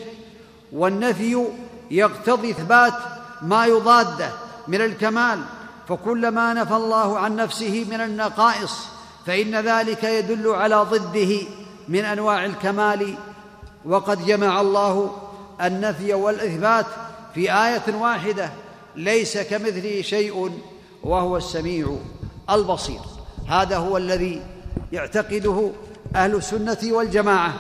والنفي 0.73 1.47
يقتضي 1.91 2.51
إثبات 2.51 2.95
ما 3.43 3.67
يضاده 3.67 4.31
من 4.69 4.81
الكمال 4.81 5.41
فكلما 5.89 6.55
نفى 6.55 6.75
الله 6.75 7.19
عن 7.19 7.37
نفسه 7.37 7.87
من 7.91 8.01
النقائص 8.01 8.87
فإن 9.27 9.55
ذلك 9.55 10.05
يدل 10.05 10.49
على 10.49 10.77
ضده 10.77 11.41
من 11.89 12.05
أنواع 12.05 12.45
الكمال 12.45 13.15
وقد 13.85 14.27
جمع 14.27 14.61
الله 14.61 15.13
النفي 15.61 16.15
والإثبات 16.15 16.87
في 17.35 17.53
آية 17.53 17.95
واحدة 17.95 18.51
ليس 18.99 19.39
كمثله 19.39 20.03
شيء 20.03 20.51
وهو 21.03 21.37
السميع 21.37 21.97
البصير. 22.51 23.01
هذا 23.49 23.77
هو 23.77 23.97
الذي 23.97 24.43
يعتقده 24.93 25.71
أهل 26.17 26.35
السنة 26.35 26.79
والجماعة. 26.85 27.55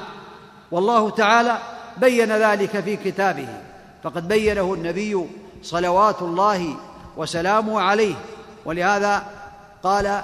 والله 0.71 1.11
تعالى 1.11 1.59
بين 1.97 2.33
ذلك 2.33 2.81
في 2.81 2.97
كتابه 2.97 3.49
فقد 4.03 4.29
بينه 4.29 4.75
النبي 4.75 5.27
صلوات 5.63 6.23
الله 6.23 6.75
وسلامه 7.17 7.81
عليه. 7.81 8.15
ولهذا 8.65 9.27
قال 9.83 10.23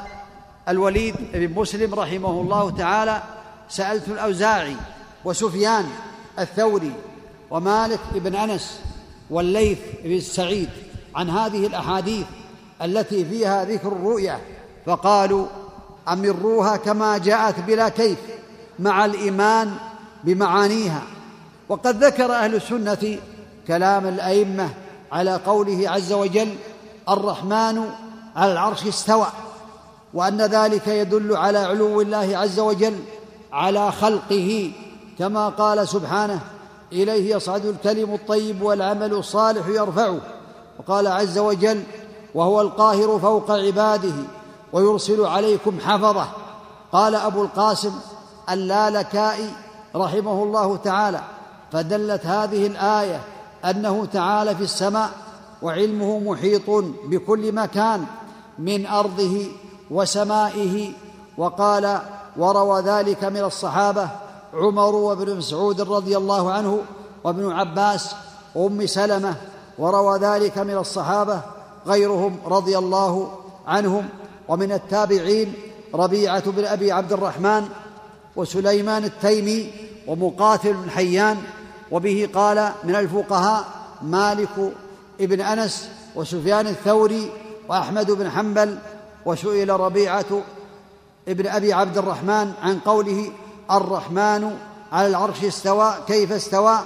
الوليد 0.68 1.14
بن 1.35 1.55
مسلم 1.55 1.94
رحمه 1.94 2.40
الله 2.40 2.70
تعالى 2.70 3.22
سألت 3.68 4.09
الأوزاعي 4.09 4.77
وسفيان 5.24 5.87
الثوري 6.38 6.92
ومالك 7.50 8.00
بن 8.14 8.35
أنس 8.35 8.81
والليث 9.31 9.79
بن 10.05 10.20
سعيد 10.20 10.70
عن 11.14 11.31
هذه 11.31 11.66
الأحاديث 11.66 12.27
التي 12.83 13.24
فيها 13.24 13.64
ذكر 13.64 13.88
الرؤيا 13.88 14.40
فقالوا 14.87 15.46
أمروها 16.09 16.77
كما 16.77 17.18
جاءت 17.18 17.61
بلا 17.61 17.88
كيف 17.88 18.18
مع 18.79 19.05
الإيمان 19.05 19.74
بمعانيها. 20.24 21.03
وقد 21.68 22.05
ذكر 22.05 22.33
أهل 22.33 22.55
السنة 22.55 23.18
كلام 23.66 24.07
الأئمة 24.07 24.70
على 25.12 25.37
قوله 25.37 25.90
عز 25.90 26.12
وجل 26.12 26.55
الرحمن 27.09 27.90
على 28.37 28.53
العرش 28.53 28.87
استوى 28.87 29.27
وأن 30.14 30.42
ذلك 30.42 30.88
يدل 30.88 31.37
على 31.37 31.59
علو 31.59 32.00
الله 32.00 32.38
عز 32.38 32.61
وجل 32.61 32.98
على 33.53 33.92
خلقه 33.92 34.72
كما 35.18 35.48
قال 35.48 35.88
سبحانه 35.88 36.40
إليه 36.92 37.37
يصعد 37.37 37.66
الكلم 37.66 38.14
الطيب 38.14 38.62
والعمل 38.62 39.14
الصالح 39.14 39.66
يرفعه. 39.68 40.20
وقال 40.78 41.06
عز 41.06 41.38
وجل 41.38 41.82
وهو 42.34 42.60
القاهر 42.60 43.18
فوق 43.18 43.50
عباده 43.50 44.14
ويرسل 44.72 45.24
عليكم 45.24 45.80
حفظه. 45.80 46.26
قال 46.92 47.14
أبو 47.14 47.42
القاسم 47.42 47.92
اللالكائي 48.50 49.50
رحمه 49.96 50.42
الله 50.42 50.76
تعالى. 50.76 51.20
فدلت 51.72 52.26
هذه 52.26 52.66
الآية 52.66 53.20
أنه 53.64 54.04
تعالى 54.12 54.54
في 54.54 54.62
السماء 54.62 55.10
وعلمه 55.62 56.18
محيط 56.18 56.70
بكل 57.04 57.52
مكان 57.52 58.04
من 58.58 58.87
أرضه 58.87 59.46
وسمائه. 59.90 60.92
وقال 61.38 62.00
وروى 62.37 62.80
ذلك 62.80 63.24
من 63.24 63.44
الصحابة 63.44 64.08
عمر 64.54 64.94
وابن 64.94 65.37
مسعود 65.37 65.80
رضي 65.80 66.16
الله 66.16 66.52
عنه 66.52 66.82
وابن 67.24 67.52
عباس 67.52 68.14
وأم 68.54 68.87
سلمة 68.87 69.34
وروى 69.78 70.18
ذلك 70.18 70.58
من 70.58 70.76
الصحابة 70.76 71.40
غيرهم 71.87 72.37
رضي 72.46 72.78
الله 72.78 73.38
عنهم 73.66 74.08
ومن 74.48 74.72
التابعين 74.72 75.54
ربيعة 75.94 76.50
بن 76.50 76.64
أبي 76.64 76.92
عبد 76.92 77.12
الرحمن 77.12 77.68
وسليمان 78.37 79.04
التيمي 79.04 79.72
ومقاتل 80.06 80.74
بن 80.74 80.90
حيان 80.90 81.38
وبه 81.90 82.28
قال 82.34 82.72
من 82.84 82.94
الفقهاء 82.94 83.64
مالك 84.02 84.72
ابن 85.20 85.40
أنس 85.40 85.88
وسفيان 86.14 86.66
الثوري 86.66 87.30
وأحمد 87.68 88.10
بن 88.10 88.30
حنبل 88.30 88.78
وسئل 89.26 89.80
ربيعة 89.80 90.42
ابن 91.28 91.46
أبي 91.46 91.72
عبد 91.72 91.98
الرحمن 91.98 92.52
عن 92.62 92.78
قوله 92.84 93.32
الرحمن 93.70 94.56
على 94.92 95.06
العرش 95.06 95.44
استوى 95.44 95.94
كيف 96.06 96.32
استوى؟ 96.32 96.78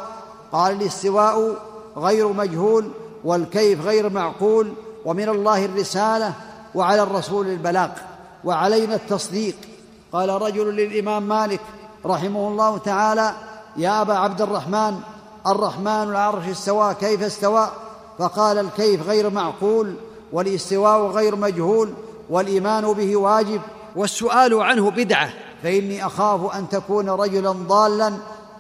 قال 0.53 0.83
الاستواء 0.83 1.57
غير 1.99 2.33
مجهول 2.33 2.91
والكيف 3.25 3.85
غير 3.85 4.11
معقول 4.11 4.73
ومن 5.05 5.29
الله 5.29 5.65
الرسالة 5.65 6.33
وعلى 6.75 7.03
الرسول 7.03 7.47
البلاغ 7.47 7.89
وعلينا 8.45 8.95
التصديق. 8.95 9.57
قال 10.13 10.29
رجل 10.29 10.77
للإمام 10.77 11.23
مالك 11.23 11.61
رحمه 12.07 12.49
الله 12.49 12.79
تعالى 12.79 13.33
يا 13.77 14.03
أبا 14.03 14.15
عبد 14.15 14.43
الرحمن 14.43 15.01
الرحمن 15.47 15.87
العرش 15.87 16.49
استوى 16.49 16.95
كيف 16.95 17.23
استوى؟ 17.23 17.69
فقال 18.19 18.59
الكيف 18.59 19.09
غير 19.09 19.31
معقول 19.31 19.95
والاستواء 20.33 21.01
غير 21.01 21.37
مجهول 21.37 21.93
والإيمان 22.31 22.93
به 22.93 23.17
واجب 23.17 23.61
والسؤال 23.97 24.61
عنه 24.61 24.91
بدعة 24.91 25.31
فإني 25.63 26.07
أخاف 26.07 26.55
أن 26.55 26.69
تكون 26.69 27.11
رجلا 27.11 27.51
ضالا 27.53 28.13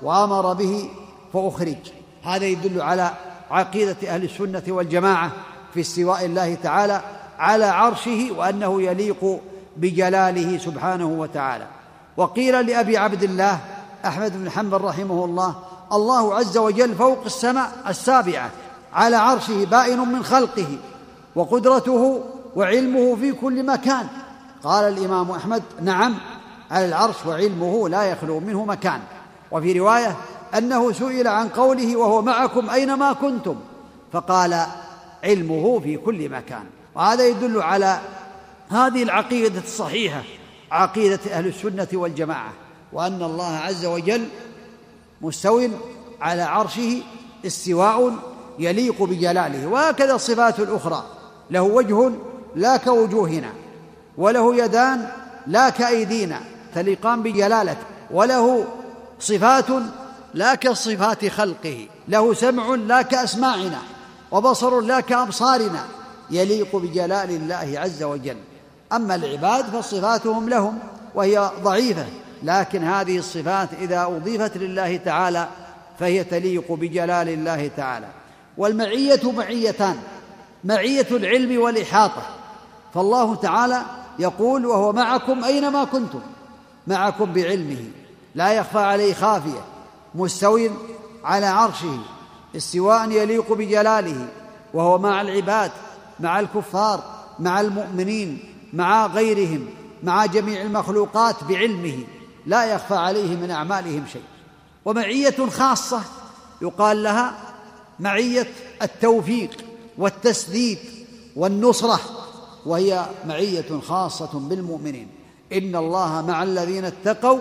وأمر 0.02 0.52
به 0.52 0.90
فأخرج. 1.32 1.76
هذا 2.22 2.44
يدل 2.44 2.80
على 2.80 3.10
عقيدة 3.50 3.96
أهل 4.08 4.24
السنة 4.24 4.62
والجماعة 4.68 5.32
في 5.74 5.80
استواء 5.80 6.24
الله 6.24 6.54
تعالى 6.54 7.02
على 7.38 7.64
عرشه 7.64 8.28
وأنه 8.36 8.82
يليق 8.82 9.40
بجلاله 9.76 10.58
سبحانه 10.58 11.06
وتعالى. 11.06 11.66
وقيل 12.16 12.66
لأبي 12.66 12.96
عبد 12.98 13.22
الله 13.22 13.58
أحمد 14.06 14.42
بن 14.42 14.50
حنبل 14.50 14.80
رحمه 14.80 15.24
الله 15.24 15.56
الله 15.92 16.34
عز 16.34 16.58
وجل 16.58 16.94
فوق 16.94 17.24
السماء 17.26 17.72
السابعة 17.88 18.50
على 18.92 19.16
عرشه 19.16 19.64
بائن 19.64 19.98
من 19.98 20.24
خلقه 20.24 20.78
وقدرته 21.34 22.24
وعلمه 22.56 23.16
في 23.16 23.32
كل 23.32 23.66
مكان. 23.66 24.06
قال 24.64 24.84
الإمام 24.84 25.30
أحمد 25.30 25.62
نعم 25.82 26.14
على 26.70 26.86
العرش 26.86 27.26
وعلمه 27.26 27.88
لا 27.88 28.02
يخلو 28.02 28.40
منه 28.40 28.64
مكان. 28.64 29.00
وفي 29.50 29.78
رواية 29.78 30.16
أنه 30.56 30.92
سئل 30.92 31.28
عن 31.28 31.48
قوله 31.48 31.96
وهو 31.96 32.22
معكم 32.22 32.70
أينما 32.70 33.12
كنتم. 33.12 33.56
فقال 34.12 34.66
علمه 35.24 35.80
في 35.80 35.96
كل 35.96 36.28
مكان. 36.28 36.64
وهذا 36.94 37.26
يدل 37.26 37.62
على 37.62 37.98
هذه 38.68 39.02
العقيدة 39.02 39.60
الصحيحة 39.60 40.22
عقيدة 40.70 41.20
أهل 41.32 41.46
السنة 41.46 41.88
والجماعة. 41.92 42.52
وأن 42.92 43.22
الله 43.22 43.56
عز 43.56 43.86
وجل 43.86 44.28
مستو 45.20 45.68
على 46.20 46.42
عرشه 46.42 47.02
استواء 47.46 48.12
يليق 48.58 49.02
بجلاله. 49.02 49.66
وهكذا 49.66 50.14
الصفات 50.14 50.60
الأخرى. 50.60 51.04
له 51.50 51.62
وجه 51.62 52.10
لا 52.56 52.76
كوجوهنا 52.76 53.52
وله 54.18 54.56
يدان 54.56 55.08
لا 55.46 55.70
كأيدينا 55.70 56.40
تليقان 56.74 57.22
بجلالته. 57.22 57.84
وله 58.10 58.64
صفات 59.20 59.66
لا 60.34 60.54
كصفات 60.54 61.26
خلقه 61.26 61.86
له 62.08 62.34
سمع 62.34 62.74
لا 62.74 63.02
كأسماعنا 63.02 63.78
وبصر 64.30 64.80
لا 64.80 65.00
كأبصارنا 65.00 65.84
يليق 66.30 66.76
بجلال 66.76 67.30
الله 67.30 67.80
عز 67.80 68.02
وجل. 68.02 68.36
أما 68.92 69.14
العباد 69.14 69.64
فصفاتهم 69.64 70.48
لهم 70.48 70.78
وهي 71.14 71.50
ضعيفة 71.62 72.06
لكن 72.42 72.84
هذه 72.84 73.18
الصفات 73.18 73.68
إذا 73.80 74.02
أضيفت 74.02 74.56
لله 74.56 74.96
تعالى 74.96 75.48
فهي 75.98 76.24
تليق 76.24 76.72
بجلال 76.72 77.28
الله 77.28 77.70
تعالى. 77.76 78.08
والمعية 78.58 79.32
معيتان 79.32 79.96
معية 80.64 81.06
العلم 81.10 81.60
والإحاطة. 81.60 82.22
فالله 82.94 83.34
تعالى 83.34 83.82
يقول 84.18 84.66
وهو 84.66 84.92
معكم 84.92 85.44
أينما 85.44 85.84
كنتم. 85.84 86.20
معكم 86.86 87.32
بعلمه. 87.32 87.84
لا 88.34 88.52
يخفى 88.52 88.78
عليه 88.78 89.14
خافية. 89.14 89.77
مستو 90.14 90.68
على 91.24 91.46
عرشه 91.46 91.98
استواء 92.56 93.10
يليق 93.10 93.52
بجلاله 93.52 94.28
وهو 94.74 94.98
مع 94.98 95.20
العباد 95.20 95.70
مع 96.20 96.40
الكفار 96.40 97.04
مع 97.38 97.60
المؤمنين 97.60 98.54
مع 98.72 99.06
غيرهم 99.06 99.66
مع 100.02 100.26
جميع 100.26 100.62
المخلوقات 100.62 101.44
بعلمه 101.44 102.04
لا 102.46 102.64
يخفى 102.64 102.94
عليه 102.94 103.36
من 103.36 103.50
أعمالهم 103.50 104.04
شيء. 104.12 104.22
ومعية 104.84 105.46
خاصة 105.50 106.02
يقال 106.62 107.02
لها 107.02 107.34
معية 108.00 108.46
التوفيق 108.82 109.50
والتسديد 109.98 110.78
والنصرة 111.36 112.00
وهي 112.66 113.06
معية 113.26 113.80
خاصة 113.88 114.38
بالمؤمنين. 114.38 115.08
إن 115.52 115.76
الله 115.76 116.26
مع 116.26 116.42
الذين 116.42 116.84
اتقوا 116.84 117.38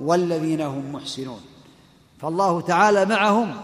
والذين 0.00 0.60
هم 0.60 0.92
محسنون. 0.92 1.40
فالله 2.20 2.60
تعالى 2.60 3.04
معهم 3.04 3.54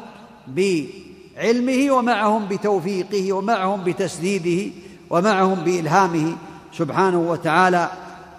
بعلمه 0.49 1.93
ومعهم 1.93 2.49
بتوفيقه 2.49 3.33
ومعهم 3.33 3.85
بتسديده 3.85 4.75
ومعهم 5.11 5.55
بإلهامه 5.55 6.37
سبحانه 6.73 7.19
وتعالى 7.19 7.91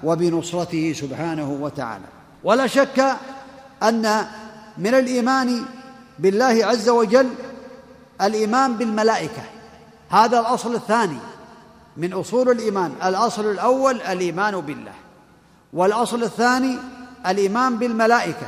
وبنصرته 0.04 0.93
سبحانه 0.93 1.58
وتعالى. 1.62 2.06
ولا 2.43 2.67
شك 2.67 3.15
أن 3.84 4.25
من 4.78 4.93
الإيمان 4.93 5.65
بالله 6.19 6.65
عز 6.65 6.89
وجل 6.89 7.30
الإيمان 8.21 8.73
بالملائكة. 8.73 9.43
هذا 10.10 10.39
الأصل 10.39 10.75
الثاني 10.75 11.17
من 11.97 12.13
أصول 12.13 12.49
الإيمان. 12.49 12.91
الأصل 13.06 13.51
الأول 13.51 14.01
الإيمان 14.01 14.62
بالله. 14.62 14.93
والأصل 15.73 16.23
الثاني 16.23 16.78
الإيمان 17.28 17.78
بالملائكة. 17.78 18.47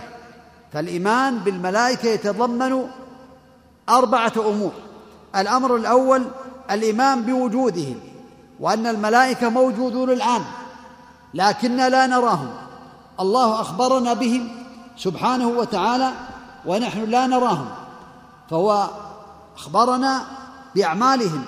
فالإيمان 0.73 1.37
بالملائكة 1.37 2.09
يتضمن 2.09 2.87
أربعة 3.89 4.33
أمور. 4.37 4.71
الأمر 5.35 5.75
الأول 5.75 6.23
الإيمان 6.71 7.21
بوجودهم 7.21 7.99
وأن 8.59 8.87
الملائكة 8.87 9.49
موجودون 9.49 10.09
الآن 10.09 10.41
لكننا 11.33 11.89
لا 11.89 12.07
نراهم. 12.07 12.49
الله 13.19 13.61
أخبرنا 13.61 14.13
بهم 14.13 14.49
سبحانه 14.97 15.47
وتعالى 15.47 16.11
ونحن 16.65 17.03
لا 17.03 17.27
نراهم 17.27 17.69
فهو 18.49 18.89
أخبرنا 19.57 20.23
بأعمالهم 20.75 21.43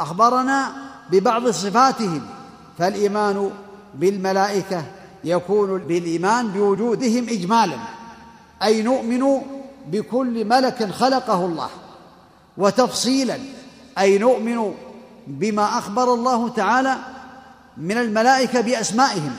أخبرنا 0.00 0.72
ببعض 1.10 1.48
صفاتهم. 1.48 2.22
فالإيمان 2.78 3.50
بالملائكة 3.94 4.84
يكون 5.24 5.78
بالإيمان 5.78 6.48
بوجودهم 6.48 7.28
اجمالا. 7.28 7.76
أي 8.62 8.82
نؤمن 8.82 9.42
بكل 9.86 10.44
ملك 10.44 10.90
خلقه 10.90 11.46
الله. 11.46 11.70
وتفصيلا 12.56 13.38
أي 13.98 14.18
نؤمن 14.18 14.74
بما 15.26 15.78
أخبر 15.78 16.14
الله 16.14 16.48
تعالى 16.48 16.96
من 17.76 17.98
الملائكة 17.98 18.60
بأسمائهم 18.60 19.36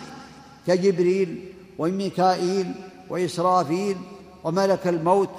كجبريل 0.67 1.53
وميكائيل 1.79 2.71
وإسرافيل 3.09 3.97
وملك 4.43 4.87
الموت 4.87 5.29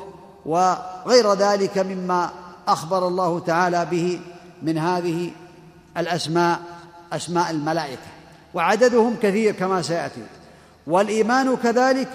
وغير 0.46 1.34
ذلك 1.34 1.78
مما 1.78 2.30
أخبر 2.68 3.08
الله 3.08 3.38
تعالى 3.38 3.86
به 3.90 4.20
من 4.62 4.78
هذه 4.78 5.30
الأسماء 5.96 6.60
أسماء 7.12 7.50
الملائكة. 7.50 8.10
وعددهم 8.54 9.16
كثير 9.22 9.52
كما 9.54 9.82
سيأتي. 9.82 10.22
والإيمان 10.86 11.56
كذلك 11.56 12.08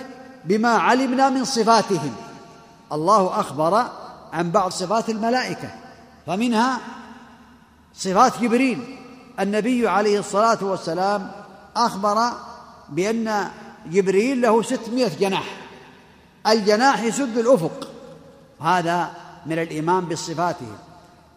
بما 0.48 0.70
علمنا 0.70 1.30
من 1.30 1.46
صفاتهم. 1.46 2.16
الله 2.92 3.40
أخبر 3.40 3.84
عن 4.34 4.52
بعض 4.52 4.72
صفات 4.72 5.10
الملائكة 5.10 5.70
فمنها 6.28 6.80
صفات 7.94 8.42
جبريل. 8.42 8.98
النبي 9.40 9.88
عليه 9.88 10.20
الصلاة 10.20 10.58
والسلام 10.62 11.32
أخبر 11.76 12.32
بأن 12.90 13.48
جبريل 13.86 14.42
له 14.42 14.62
ستمائة 14.62 15.12
جناح. 15.20 15.58
الجناح 16.48 17.02
يسد 17.02 17.38
الأفق. 17.38 17.88
هذا 18.62 19.12
من 19.46 19.60
الإيمان 19.60 20.06
بصفاته. 20.06 20.68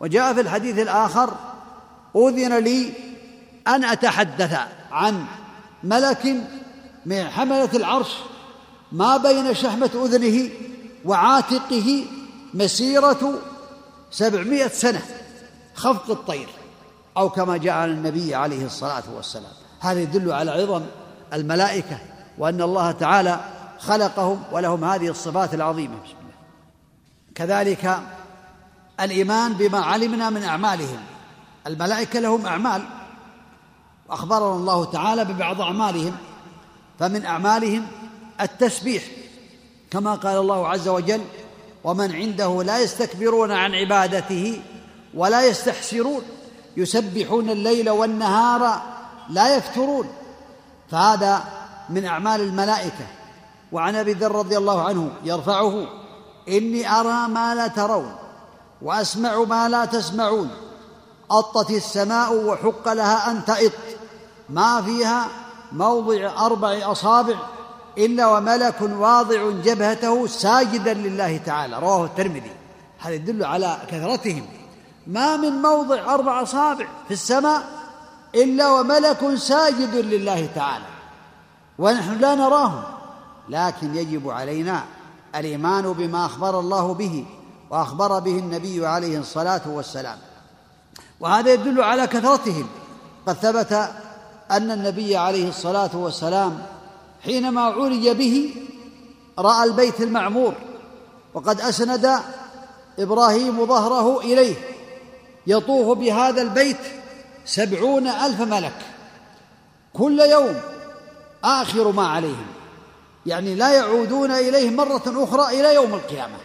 وجاء 0.00 0.34
في 0.34 0.40
الحديث 0.40 0.78
الآخر 0.78 1.34
أذن 2.16 2.58
لي 2.58 2.92
أن 3.68 3.84
أتحدث 3.84 4.58
عن 4.92 5.24
ملك 5.82 6.36
من 7.06 7.24
حملة 7.28 7.70
العرش. 7.74 8.16
ما 8.92 9.16
بين 9.16 9.54
شحمة 9.54 9.90
أذنه 10.04 10.50
وعاتقه 11.04 12.04
مسيرة 12.54 13.38
سبعمائة 14.10 14.68
سنة 14.68 15.02
خفق 15.74 16.10
الطير 16.10 16.48
أو 17.16 17.30
كما 17.30 17.56
جاء 17.56 17.74
عن 17.74 17.90
النبي 17.90 18.34
عليه 18.34 18.66
الصلاة 18.66 19.02
والسلام. 19.16 19.52
هذا 19.80 20.00
يدل 20.00 20.32
على 20.32 20.50
عظم 20.50 20.82
الملائكة 21.32 21.98
وأن 22.38 22.62
الله 22.62 22.92
تعالى 22.92 23.40
خلقهم 23.78 24.42
ولهم 24.52 24.84
هذه 24.84 25.08
الصفات 25.08 25.54
الله. 25.54 26.00
كذلك 27.34 28.00
الإيمان 29.00 29.52
بما 29.52 29.78
علمنا 29.78 30.30
من 30.30 30.42
أعمالهم. 30.42 31.00
الملائكة 31.66 32.20
لهم 32.20 32.46
أعمال 32.46 32.82
وأخبرنا 34.08 34.54
الله 34.56 34.84
تعالى 34.84 35.24
ببعض 35.24 35.60
أعمالهم 35.60 36.16
فمن 36.98 37.24
أعمالهم 37.24 37.86
التسبيح 38.42 39.02
كما 39.90 40.14
قال 40.14 40.36
الله 40.36 40.68
عز 40.68 40.88
وجل 40.88 41.20
ومن 41.84 42.14
عنده 42.14 42.62
لا 42.62 42.78
يستكبرون 42.78 43.52
عن 43.52 43.74
عبادته 43.74 44.62
ولا 45.14 45.46
يستحسرون 45.46 46.22
يسبحون 46.76 47.50
الليل 47.50 47.90
والنهار 47.90 48.82
لا 49.28 49.56
يفترون. 49.56 50.08
فهذا 50.90 51.44
من 51.88 52.04
أعمال 52.04 52.40
الملائكة. 52.40 53.06
وعن 53.72 53.96
أبي 53.96 54.12
ذر 54.12 54.32
رضي 54.32 54.58
الله 54.58 54.82
عنه 54.82 55.10
يرفعه 55.24 55.86
إني 56.48 56.90
أرى 56.90 57.28
ما 57.28 57.54
لا 57.54 57.66
ترون 57.66 58.14
وأسمع 58.82 59.44
ما 59.44 59.68
لا 59.68 59.84
تسمعون 59.84 60.50
أطت 61.30 61.70
السماء 61.70 62.34
وحق 62.34 62.92
لها 62.92 63.30
أن 63.30 63.44
تئط 63.44 63.72
ما 64.48 64.82
فيها 64.82 65.28
موضع 65.72 66.46
أربع 66.46 66.92
أصابع 66.92 67.36
الا 67.98 68.26
وملك 68.26 68.80
واضع 68.80 69.50
جبهته 69.50 70.26
ساجدا 70.26 70.94
لله 70.94 71.36
تعالى. 71.36 71.78
رواه 71.78 72.04
الترمذي. 72.04 72.52
هذا 72.98 73.14
يدل 73.14 73.44
على 73.44 73.78
كثرتهم. 73.90 74.46
ما 75.06 75.36
من 75.36 75.52
موضع 75.52 76.14
أربع 76.14 76.42
أصابع 76.42 76.86
في 77.08 77.14
السماء 77.14 77.62
إلا 78.34 78.68
وملك 78.68 79.34
ساجد 79.34 79.94
لله 79.94 80.48
تعالى. 80.54 80.84
ونحن 81.78 82.18
لا 82.18 82.34
نراهم. 82.34 82.82
لكن 83.48 83.94
يجب 83.94 84.30
علينا 84.30 84.84
الإيمان 85.36 85.92
بما 85.92 86.26
أخبر 86.26 86.60
الله 86.60 86.94
به 86.94 87.24
وأخبر 87.70 88.18
به 88.18 88.38
النبي 88.38 88.86
عليه 88.86 89.18
الصلاة 89.18 89.62
والسلام. 89.66 90.18
وهذا 91.20 91.52
يدل 91.52 91.82
على 91.82 92.06
كثرتهم. 92.06 92.66
قد 93.26 93.34
ثبت 93.34 93.72
أن 94.50 94.70
النبي 94.70 95.16
عليه 95.16 95.48
الصلاة 95.48 95.90
والسلام 95.94 96.58
حينما 97.24 97.60
عرج 97.60 98.08
به 98.08 98.54
رأى 99.38 99.64
البيت 99.64 100.00
المعمور 100.00 100.54
وقد 101.34 101.60
أسند 101.60 102.18
إبراهيم 102.98 103.66
ظهره 103.66 104.20
إليه 104.20 104.54
يطوف 105.46 105.98
بهذا 105.98 106.42
البيت 106.42 106.76
سبعون 107.44 108.06
ألف 108.06 108.40
ملك 108.40 108.76
كل 109.92 110.20
يوم 110.20 110.56
آخر 111.44 111.92
ما 111.92 112.06
عليهم 112.06 112.46
يعني 113.26 113.54
لا 113.54 113.72
يعودون 113.72 114.30
إليه 114.30 114.70
مرة 114.70 115.02
أخرى 115.06 115.60
إلى 115.60 115.74
يوم 115.74 115.94
القيامة 115.94 116.36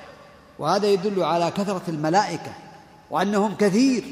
وهذا 0.59 0.88
يدل 0.88 1.23
على 1.23 1.51
كثرة 1.51 1.81
الملائكة 1.88 2.53
وأنهم 3.11 3.55
كثير 3.55 4.03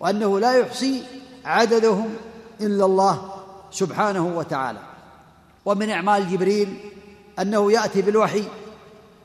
وأنه 0.00 0.40
لا 0.40 0.52
يحصي 0.52 1.02
عددهم 1.44 2.14
إلا 2.60 2.84
الله 2.84 3.34
سبحانه 3.70 4.36
وتعالى. 4.36 4.91
ومن 5.64 5.90
أعمال 5.90 6.30
جبريل 6.30 6.76
أنه 7.38 7.72
يأتي 7.72 8.02
بالوحي 8.02 8.44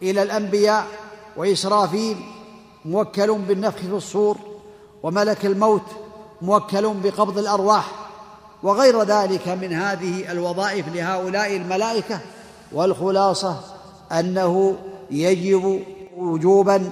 إلى 0.02 0.24
الأنبياء 0.24 0.88
وإسرافيل 1.38 2.18
موكل 2.86 3.34
بالنفخ 3.34 3.78
في 3.78 3.94
الصور 3.94 4.38
وملك 5.04 5.46
الموت 5.46 5.86
موكل 6.42 6.94
بقبض 7.04 7.38
الأرواح 7.38 7.92
وغير 8.64 9.04
ذلك 9.04 9.48
من 9.48 9.74
هذه 9.74 10.32
الوظائف 10.32 10.96
لهؤلاء 10.96 11.56
الملائكة 11.56 12.20
والخلاصة 12.72 13.60
أنه 14.12 14.76
يجب 15.12 15.84
وجوبا 16.18 16.90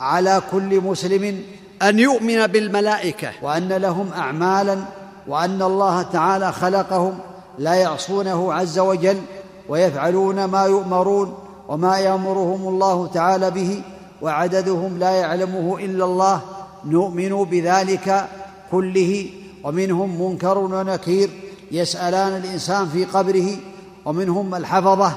على 0.00 0.42
كل 0.50 0.80
مسلم 0.80 1.42
أن 1.82 1.98
يؤمن 1.98 2.46
بالملائكة 2.46 3.32
وأن 3.42 3.68
لهم 3.68 4.12
أعمالا 4.12 4.84
وأن 5.26 5.62
الله 5.62 6.02
تعالى 6.02 6.52
خلقهم 6.52 7.18
لا 7.58 7.74
يعصونه 7.74 8.52
عز 8.54 8.78
وجل 8.78 9.20
ويفعلون 9.68 10.44
ما 10.44 10.64
يؤمرون 10.64 11.38
وما 11.68 11.98
يأمرهم 11.98 12.68
الله 12.68 13.06
تعالى 13.06 13.50
به 13.50 13.82
وعددهم 14.22 14.98
لا 14.98 15.10
يعلمه 15.10 15.78
إلا 15.78 16.04
الله. 16.04 16.40
نؤمن 16.84 17.44
بذلك 17.44 18.28
كله 18.70 19.30
ومنهم 19.64 20.22
منكر 20.22 20.58
ونكير 20.58 21.30
يسألان 21.72 22.36
الإنسان 22.36 22.88
في 22.88 23.04
قبره 23.04 23.56
ومنهم 24.04 24.54
الحفظة 24.54 25.12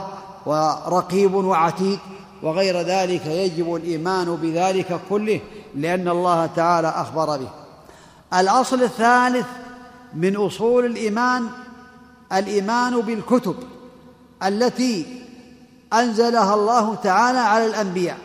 ورقيب 0.45 1.33
وعتيد 1.33 1.99
وغير 2.43 2.81
ذلك 2.81 3.25
يجب 3.25 3.75
الإيمان 3.75 4.35
بذلك 4.35 4.99
كله 5.09 5.39
لأن 5.75 6.07
الله 6.07 6.45
تعالى 6.45 6.87
أخبر 6.87 7.37
به. 7.37 7.49
الأصل 8.39 8.83
الثالث 8.83 9.45
من 10.13 10.35
أصول 10.35 10.85
الإيمان 10.85 11.47
الإيمان 12.33 13.01
بالكتب 13.01 13.55
التي 14.43 15.23
أنزلها 15.93 16.53
الله 16.53 16.95
تعالى 16.95 17.39
على 17.39 17.65
الأنبياء. 17.65 18.17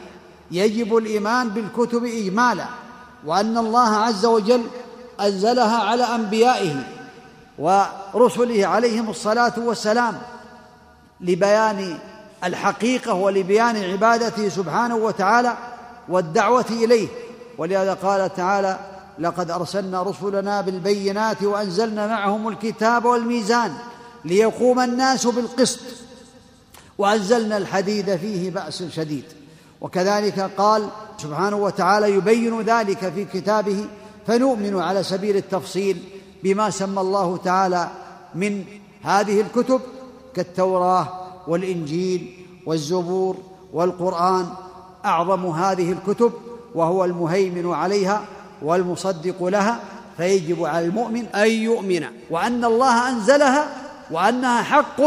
يجب 0.50 0.96
الإيمان 0.96 1.48
بالكتب 1.48 2.04
اجمالا 2.04 2.66
وأن 3.26 3.58
الله 3.58 3.96
عز 3.96 4.26
وجل 4.26 4.62
أنزلها 5.20 5.76
على 5.76 6.04
أنبيائه 6.04 6.74
ورسله 7.58 8.66
عليهم 8.66 9.10
الصلاة 9.10 9.52
والسلام 9.56 10.18
لبيان 11.20 11.98
الحقيقة 12.44 13.14
ولبيان 13.14 13.76
عبادته 13.76 14.48
سبحانه 14.48 14.96
وتعالى 14.96 15.56
والدعوة 16.08 16.66
إليه. 16.70 17.08
ولهذا 17.58 17.94
قال 17.94 18.34
تعالى 18.34 18.78
لقد 19.18 19.50
أرسلنا 19.50 20.02
رسلنا 20.02 20.60
بالبينات 20.60 21.42
وأنزلنا 21.42 22.06
معهم 22.06 22.48
الكتاب 22.48 23.04
والميزان 23.04 23.74
ليقوم 24.24 24.80
الناس 24.80 25.26
بالقسط. 25.26 25.80
وأنزلنا 26.98 27.56
الحديد 27.56 28.16
فيه 28.16 28.50
بأس 28.50 28.82
شديد. 28.82 29.24
وكذلك 29.80 30.50
قال 30.58 30.88
سبحانه 31.18 31.56
وتعالى 31.56 32.10
يبين 32.10 32.60
ذلك 32.60 33.12
في 33.12 33.24
كتابه 33.24 33.84
فنؤمن 34.26 34.80
على 34.80 35.02
سبيل 35.02 35.36
التفصيل 35.36 36.02
بما 36.42 36.70
سمى 36.70 37.00
الله 37.00 37.36
تعالى 37.36 37.90
من 38.34 38.64
هذه 39.02 39.40
الكتب 39.40 39.80
كالتوراة 40.34 41.08
والإنجيل 41.46 42.46
والزبور 42.66 43.36
والقرآن. 43.72 44.46
أعظم 45.04 45.46
هذه 45.46 45.92
الكتب 45.92 46.32
وهو 46.74 47.04
المهيمن 47.04 47.72
عليها 47.72 48.24
والمصدق 48.62 49.44
لها 49.44 49.80
فيجب 50.16 50.64
على 50.64 50.86
المؤمن 50.86 51.26
أن 51.26 51.50
يؤمن. 51.50 52.04
وأن 52.30 52.64
الله 52.64 53.08
أنزلها 53.08 53.83
وأنها 54.10 54.62
حق 54.62 55.00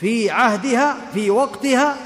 في 0.00 0.30
عهدها 0.30 0.96
في 1.14 1.30
وقتها 1.30 1.96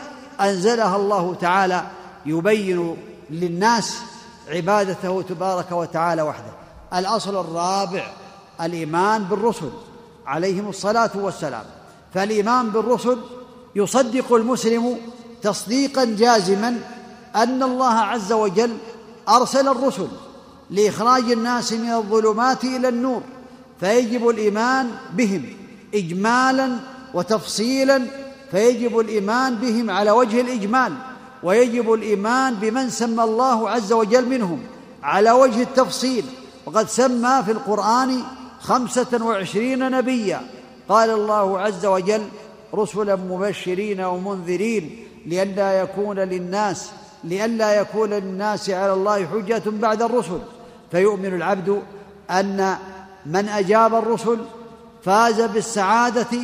أنزلها 0.41 0.97
الله 0.97 1.35
تعالى 1.41 1.87
يبين 2.27 2.97
للناس 3.31 3.99
عبادته 4.49 5.23
تبارك 5.23 5.73
وتعالى 5.73 6.23
وحده. 6.23 6.53
الأصل 6.95 7.41
الرابع 7.41 8.12
الإيمان 8.61 9.25
بالرسل 9.25 9.71
عليهم 10.27 10.69
الصلاة 10.69 11.11
والسلام. 11.15 11.65
فالإيمان 12.15 12.71
بالرسل 12.71 13.19
يصدق 13.77 14.33
المسلم 14.33 14.97
تصديقا 15.43 16.05
جازما 16.05 16.81
أن 17.37 17.62
الله 17.62 17.95
عز 17.95 18.33
وجل 18.33 18.77
أرسل 19.29 19.69
الرسل 19.69 20.09
لإخراج 20.71 21.31
الناس 21.33 21.73
من 21.73 21.93
الظلمات 21.93 22.65
إلى 22.65 22.89
النور 22.89 23.23
فيجب 23.81 24.29
الإيمان 24.29 24.91
بهم. 25.12 25.65
اجمالا 25.97 26.77
وتفصيلا 27.15 28.03
فيجب 28.51 28.99
الإيمان 28.99 29.55
بهم 29.55 29.91
على 29.91 30.11
وجه 30.11 30.41
الإجمال 30.41 30.93
ويجب 31.43 31.93
الإيمان 31.93 32.55
بمن 32.55 32.91
سمى 32.91 33.25
الله 33.25 33.71
عز 33.71 33.93
وجل 33.93 34.29
منهم 34.29 34.61
على 35.03 35.31
وجه 35.31 35.63
التفصيل. 35.63 36.25
وقد 36.67 36.89
سمى 36.89 37.43
في 37.45 37.53
القرآن 37.53 38.23
خمسة 38.61 39.25
وعشرين 39.25 39.91
نبيا. 39.91 40.41
قال 40.89 41.11
الله 41.11 41.61
عز 41.61 41.87
وجل 41.87 42.23
رسلا 42.75 43.17
مبشرين 43.17 44.01
ومنذرين 44.01 45.07
لئلا 45.27 45.81
يكون 45.81 46.19
للناس 46.19 46.91
لئلا 47.25 47.81
يكون 47.81 48.11
للناس 48.11 48.71
على 48.71 48.93
الله 48.93 49.27
حجة 49.27 49.63
بعد 49.67 50.03
الرسل. 50.03 50.39
فيؤمن 50.91 51.35
العبد 51.35 51.83
أن 52.31 52.77
من 53.27 53.49
أجاب 53.49 53.95
الرسل 53.95 54.39
فاز 55.07 55.40
بالسعادة 55.40 56.40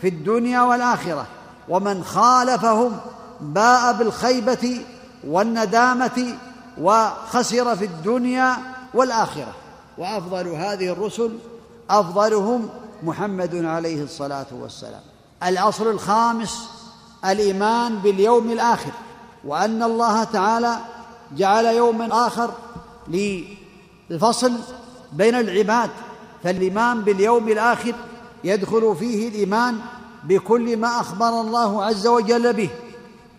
في 0.00 0.08
الدنيا 0.08 0.62
والآخرة 0.62 1.26
ومن 1.68 2.04
خالفهم 2.04 2.96
باء 3.40 3.92
بالخيبة 3.92 4.84
والندامة 5.26 6.34
وخسر 6.80 7.76
في 7.76 7.84
الدنيا 7.84 8.56
والآخرة. 8.94 9.52
وأفضل 9.98 10.48
هذه 10.48 10.92
الرسل 10.92 11.38
أفضلهم 11.90 12.68
محمد 13.02 13.64
عليه 13.64 14.02
الصلاة 14.02 14.46
والسلام. 14.60 15.02
الأصل 15.42 15.90
الخامس 15.90 16.68
الإيمان 17.24 17.98
باليوم 17.98 18.50
الآخر 18.50 18.92
وأن 19.44 19.82
الله 19.82 20.24
تعالى 20.24 20.76
جعل 21.36 21.66
يوما 21.66 22.26
آخر 22.26 22.50
للفصل 23.08 24.52
بين 25.12 25.34
العباد. 25.34 25.90
فالإيمان 26.44 27.00
باليوم 27.00 27.48
الآخر 27.48 27.94
يدخل 28.44 28.96
فيه 28.98 29.28
الإيمان 29.28 29.78
بكل 30.24 30.76
ما 30.76 31.00
أخبر 31.00 31.28
الله 31.28 31.84
عز 31.84 32.06
وجل 32.06 32.52
به 32.52 32.70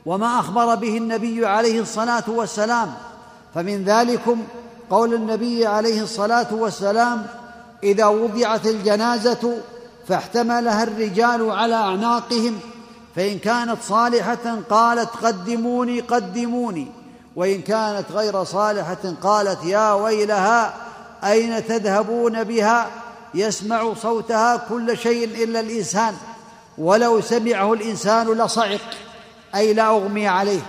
وما 0.05 0.39
أخبر 0.39 0.75
به 0.75 0.97
النبي 0.97 1.45
عليه 1.45 1.81
الصلاة 1.81 2.23
والسلام. 2.27 2.93
فمن 3.55 3.83
ذلكم 3.83 4.43
قول 4.89 5.13
النبي 5.13 5.65
عليه 5.65 6.01
الصلاة 6.01 6.53
والسلام 6.53 7.25
إذا 7.83 8.05
وضعت 8.05 8.65
الجنازة 8.67 9.57
فاحتملها 10.07 10.83
الرجال 10.83 11.51
على 11.51 11.75
أعناقهم 11.75 12.59
فإن 13.15 13.39
كانت 13.39 13.77
صالحة 13.81 14.59
قالت 14.69 15.09
قدموني 15.23 15.99
قدموني 15.99 16.87
وإن 17.35 17.61
كانت 17.61 18.11
غير 18.11 18.43
صالحة 18.43 19.13
قالت 19.21 19.63
يا 19.63 19.93
ويلها 19.93 20.84
أين 21.25 21.67
تذهبون 21.67 22.43
بها؟ 22.43 22.91
يسمع 23.33 23.93
صوتها 23.93 24.57
كل 24.57 24.97
شيء 24.97 25.43
إلا 25.43 25.59
الإنسان 25.59 26.13
ولو 26.77 27.21
سمعه 27.21 27.73
الإنسان 27.73 28.27
لصعق 28.27 28.81
أي 29.55 29.73
لا 29.73 29.87
أغمي 29.87 30.27
عليه. 30.27 30.61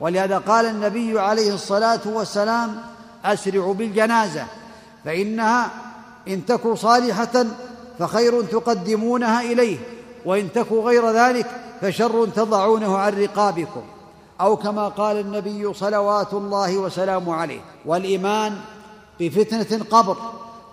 ولهذا 0.00 0.38
قال 0.38 0.66
النبي 0.66 1.20
عليه 1.20 1.54
الصلاة 1.54 2.00
والسلام 2.06 2.76
أسرعوا 3.24 3.74
بالجنازة 3.74 4.44
فإنها 5.04 5.70
إن 6.28 6.46
تك 6.46 6.74
صالحة 6.74 7.44
فخير 7.98 8.42
تقدمونها 8.42 9.40
إليه 9.42 9.78
وإن 10.24 10.52
تك 10.52 10.72
غير 10.72 11.10
ذلك 11.10 11.46
فشر 11.80 12.26
تضعونه 12.26 12.98
عن 12.98 13.22
رقابكم. 13.22 13.82
أو 14.40 14.56
كما 14.56 14.88
قال 14.88 15.20
النبي 15.20 15.74
صلوات 15.74 16.32
الله 16.32 16.78
وسلامه 16.78 17.34
عليه 17.34 17.60
والإيمان 17.86 18.56
بفتنة 19.20 19.84
قبر 19.90 20.16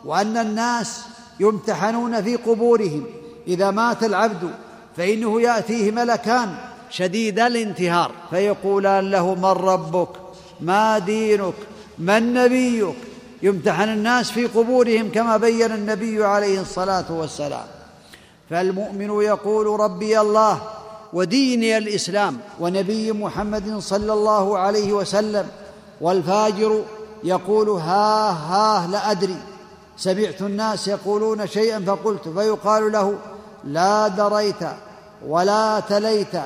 وأن 0.05 0.37
الناس 0.37 1.01
يمتحنون 1.39 2.21
في 2.23 2.35
قبورهم. 2.35 3.05
إذا 3.47 3.71
مات 3.71 4.03
العبد 4.03 4.51
فإنه 4.97 5.41
يأتيه 5.41 5.91
ملكان 5.91 6.55
شديد 6.89 7.39
الانتهار 7.39 8.11
فيقولان 8.29 9.11
له 9.11 9.35
من 9.35 9.45
ربك؟ 9.45 10.09
ما 10.59 10.99
دينك؟ 10.99 11.53
من 11.99 12.33
نبيك 12.33 12.95
يمتحن 13.43 13.89
الناس 13.89 14.31
في 14.31 14.45
قبورهم 14.45 15.11
كما 15.11 15.37
بين 15.37 15.71
النبي 15.71 16.25
عليه 16.25 16.61
الصلاة 16.61 17.11
والسلام. 17.11 17.65
فالمؤمن 18.49 19.21
يقول 19.21 19.79
ربي 19.79 20.19
الله 20.19 20.61
وديني 21.13 21.77
الإسلام 21.77 22.37
ونبي 22.59 23.11
محمد 23.11 23.79
صلى 23.79 24.13
الله 24.13 24.57
عليه 24.57 24.93
وسلم 24.93 25.47
والفاجر 26.01 26.83
يقول 27.23 27.69
ها 27.69 28.29
ها 28.31 28.87
لا 28.87 29.11
أدري. 29.11 29.37
سمعت 29.97 30.41
الناس 30.41 30.87
يقولون 30.87 31.47
شيئا 31.47 31.79
فقلت 31.79 32.27
فيقال 32.27 32.91
له 32.91 33.15
لا 33.63 34.07
دريت 34.07 34.63
ولا 35.27 35.79
تليت 35.79 36.41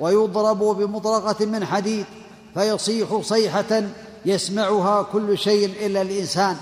ويضرب 0.00 0.58
بمطرقة 0.58 1.46
من 1.46 1.64
حديد 1.64 2.06
فيصيح 2.54 3.20
صيحة 3.22 3.82
يسمعها 4.26 5.02
كل 5.02 5.38
شيء 5.38 5.86
إلا 5.86 6.02
الإنسان 6.02 6.56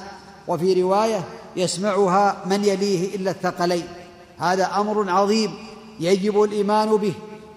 وفي 0.48 0.82
رواية 0.82 1.24
يسمعها 1.56 2.36
من 2.46 2.64
يليه 2.64 3.16
إلا 3.16 3.30
الثقلين. 3.30 3.86
هذا 4.38 4.70
أمر 4.76 5.10
عظيم 5.10 5.54
يجب 6.00 6.42
الإيمان 6.42 6.96
به 6.96 7.14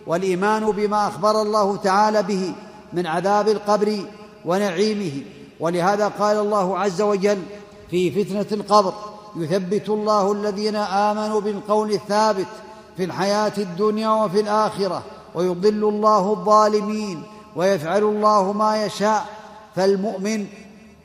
والإيمان 0.08 0.72
بما 0.72 1.08
أخبر 1.08 1.42
الله 1.42 1.78
تعالى 1.78 2.24
به 2.24 2.54
من 2.94 3.08
عذاب 3.08 3.48
القبر 3.48 4.06
ونعيمه. 4.46 5.24
ولهذا 5.60 6.08
قال 6.08 6.38
الله 6.38 6.80
عز 6.80 7.02
وجل 7.02 7.44
في 7.90 8.12
فتنة 8.12 8.46
القبر 8.52 8.94
يثبت 9.36 9.90
الله 9.90 10.32
الذين 10.32 10.76
آمنوا 10.76 11.42
بالقول 11.42 11.92
الثابت 11.92 12.48
في 12.98 13.04
الحياة 13.04 13.52
الدنيا 13.58 14.10
وفي 14.10 14.40
الآخرة 14.40 15.04
ويضل 15.36 15.90
الله 15.90 16.32
الظالمين 16.32 17.24
ويفعل 17.56 18.04
الله 18.04 18.54
ما 18.54 18.86
يشاء 18.86 19.26
فالمؤمن 19.76 20.46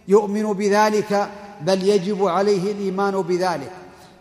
يؤمن 0.08 0.52
بذلك 0.52 1.30
بل 1.60 1.88
يجب 1.88 2.26
عليه 2.26 2.72
الإيمان 2.72 3.22
بذلك. 3.22 3.72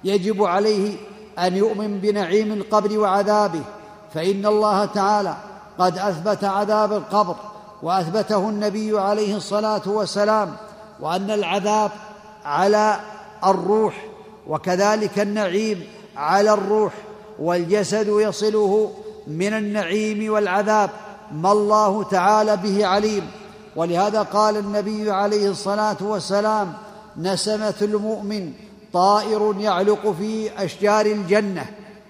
يجب 0.03 0.43
عليه 0.43 0.97
أن 1.39 1.55
يؤمن 1.55 1.99
بنعيم 1.99 2.53
القبر 2.53 2.99
وعذابه 2.99 3.61
فإن 4.13 4.45
الله 4.45 4.85
تعالى 4.85 5.37
قد 5.79 5.97
أثبت 5.97 6.43
عذاب 6.43 6.93
القبر. 6.93 7.35
وأثبته 7.83 8.49
النبي 8.49 8.99
عليه 8.99 9.35
الصلاة 9.35 9.81
والسلام 9.85 10.55
وأن 10.99 11.31
العذاب 11.31 11.91
على 12.45 12.99
الروح 13.43 14.05
وكذلك 14.47 15.19
النعيم 15.19 15.87
على 16.17 16.53
الروح 16.53 16.93
والجسد 17.39 18.07
يصله 18.07 18.91
من 19.27 19.53
النعيم 19.53 20.33
والعذاب 20.33 20.89
ما 21.31 21.51
الله 21.51 22.03
تعالى 22.03 22.57
به 22.57 22.85
عليم. 22.85 23.31
ولهذا 23.75 24.21
قال 24.21 24.57
النبي 24.57 25.11
عليه 25.11 25.49
الصلاة 25.49 25.97
والسلام 26.01 26.73
نسمة 27.17 27.73
المؤمن 27.81 28.53
طائر 28.93 29.55
يعلق 29.59 30.11
في 30.19 30.63
أشجار 30.65 31.05
الجنة 31.05 31.65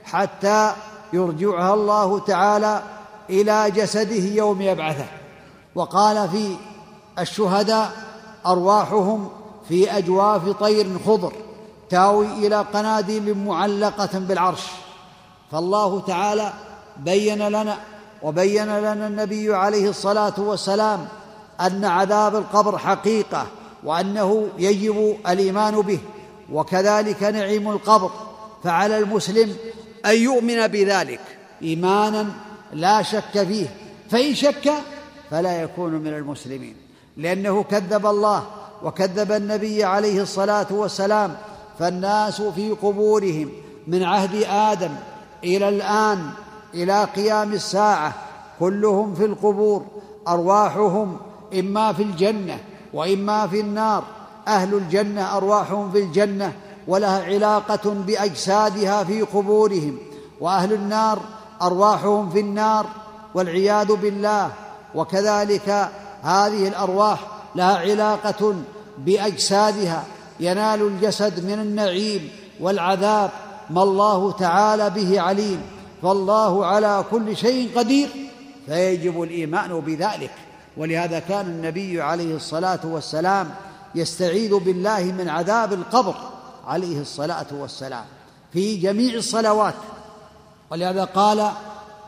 حتى 0.05 0.71
يرجعها 1.13 1.73
الله 1.73 2.19
تعالى 2.19 2.81
إلى 3.29 3.71
جسده 3.71 4.15
يوم 4.15 4.61
يبعثه. 4.61 5.22
وقال 5.75 6.29
في 6.29 6.55
الشهداء 7.19 7.91
أرواحهم 8.45 9.29
في 9.69 9.97
أجواف 9.97 10.49
طير 10.49 10.87
خضر 11.05 11.33
تاوي 11.89 12.25
إلى 12.25 12.65
قناديل 12.73 13.37
معلقة 13.37 14.19
بالعرش. 14.19 14.63
فالله 15.51 15.99
تعالى 15.99 16.53
بين 16.97 17.47
لنا 17.47 17.77
وبين 18.23 18.79
لنا 18.79 19.07
النبي 19.07 19.55
عليه 19.55 19.89
الصلاة 19.89 20.33
والسلام 20.37 21.07
أن 21.61 21.85
عذاب 21.85 22.35
القبر 22.35 22.77
حقيقة 22.77 23.47
وأنه 23.83 24.49
يجب 24.57 25.17
الإيمان 25.27 25.81
به 25.81 25.99
وكذلك 26.51 27.23
نعيم 27.23 27.71
القبر. 27.71 28.11
فعلى 28.63 28.97
المسلم 28.97 29.55
أن 30.05 30.15
يؤمن 30.15 30.67
بذلك 30.67 31.21
إيمانا 31.61 32.25
لا 32.73 33.01
شك 33.01 33.43
فيه. 33.43 33.67
فإن 34.09 34.35
شك 34.35 34.73
فلا 35.33 35.61
يكون 35.61 35.91
من 35.91 36.07
المسلمين 36.07 36.75
لأنه 37.17 37.63
كذب 37.63 38.05
الله 38.05 38.43
وكذب 38.83 39.31
النبي 39.31 39.83
عليه 39.83 40.21
الصلاة 40.21 40.67
والسلام 40.71 41.35
فالناس 41.79 42.41
في 42.41 42.71
قبورهم 42.71 43.49
من 43.87 44.03
عهد 44.03 44.43
آدم 44.49 44.91
إلى 45.43 45.69
الآن 45.69 46.29
إلى 46.73 47.03
قيام 47.03 47.53
الساعة 47.53 48.13
كلهم 48.59 49.15
في 49.15 49.25
القبور 49.25 49.85
أرواحهم 50.27 51.17
إما 51.59 51.93
في 51.93 52.03
الجنة 52.03 52.59
وإما 52.93 53.47
في 53.47 53.59
النار 53.59 54.03
أهل 54.47 54.73
الجنة 54.73 55.37
أرواحهم 55.37 55.91
في 55.91 55.99
الجنة 55.99 56.53
ولها 56.87 57.23
علاقة 57.23 57.89
بأجسادها 58.07 59.03
في 59.03 59.21
قبورهم 59.21 59.97
وأهل 60.41 60.73
النار 60.73 61.19
أرواحهم 61.61 62.29
في 62.29 62.39
النار 62.39 62.85
والعياذ 63.33 63.95
بالله. 63.95 64.51
وكذلك 64.95 65.89
هذه 66.23 66.67
الأرواح 66.67 67.19
لها 67.55 67.77
علاقة 67.77 68.55
بأجسادها. 68.97 70.03
ينال 70.39 70.81
الجسد 70.81 71.45
من 71.45 71.59
النعيم 71.59 72.31
والعذاب. 72.59 73.31
ما 73.69 73.83
الله 73.83 74.31
تعالى 74.31 74.89
به 74.89 75.21
عليم. 75.21 75.61
فالله 76.01 76.65
على 76.65 77.03
كل 77.11 77.37
شيء 77.37 77.69
قدير. 77.75 78.09
فيجب 78.65 79.23
الإيمان 79.23 79.79
بذلك. 79.79 80.31
ولهذا 80.77 81.19
كان 81.19 81.45
النبي 81.45 82.01
عليه 82.01 82.35
الصلاة 82.35 82.79
والسلام 82.83 83.49
يستعيذ 83.95 84.57
بالله 84.57 85.03
من 85.03 85.29
عذاب 85.29 85.73
القبر 85.73 86.15
عليه 86.67 87.01
الصلاة 87.01 87.45
والسلام 87.51 88.05
في 88.53 88.77
جميع 88.77 89.13
الصلوات. 89.13 89.73
ولهذا 90.71 91.03
قال 91.03 91.51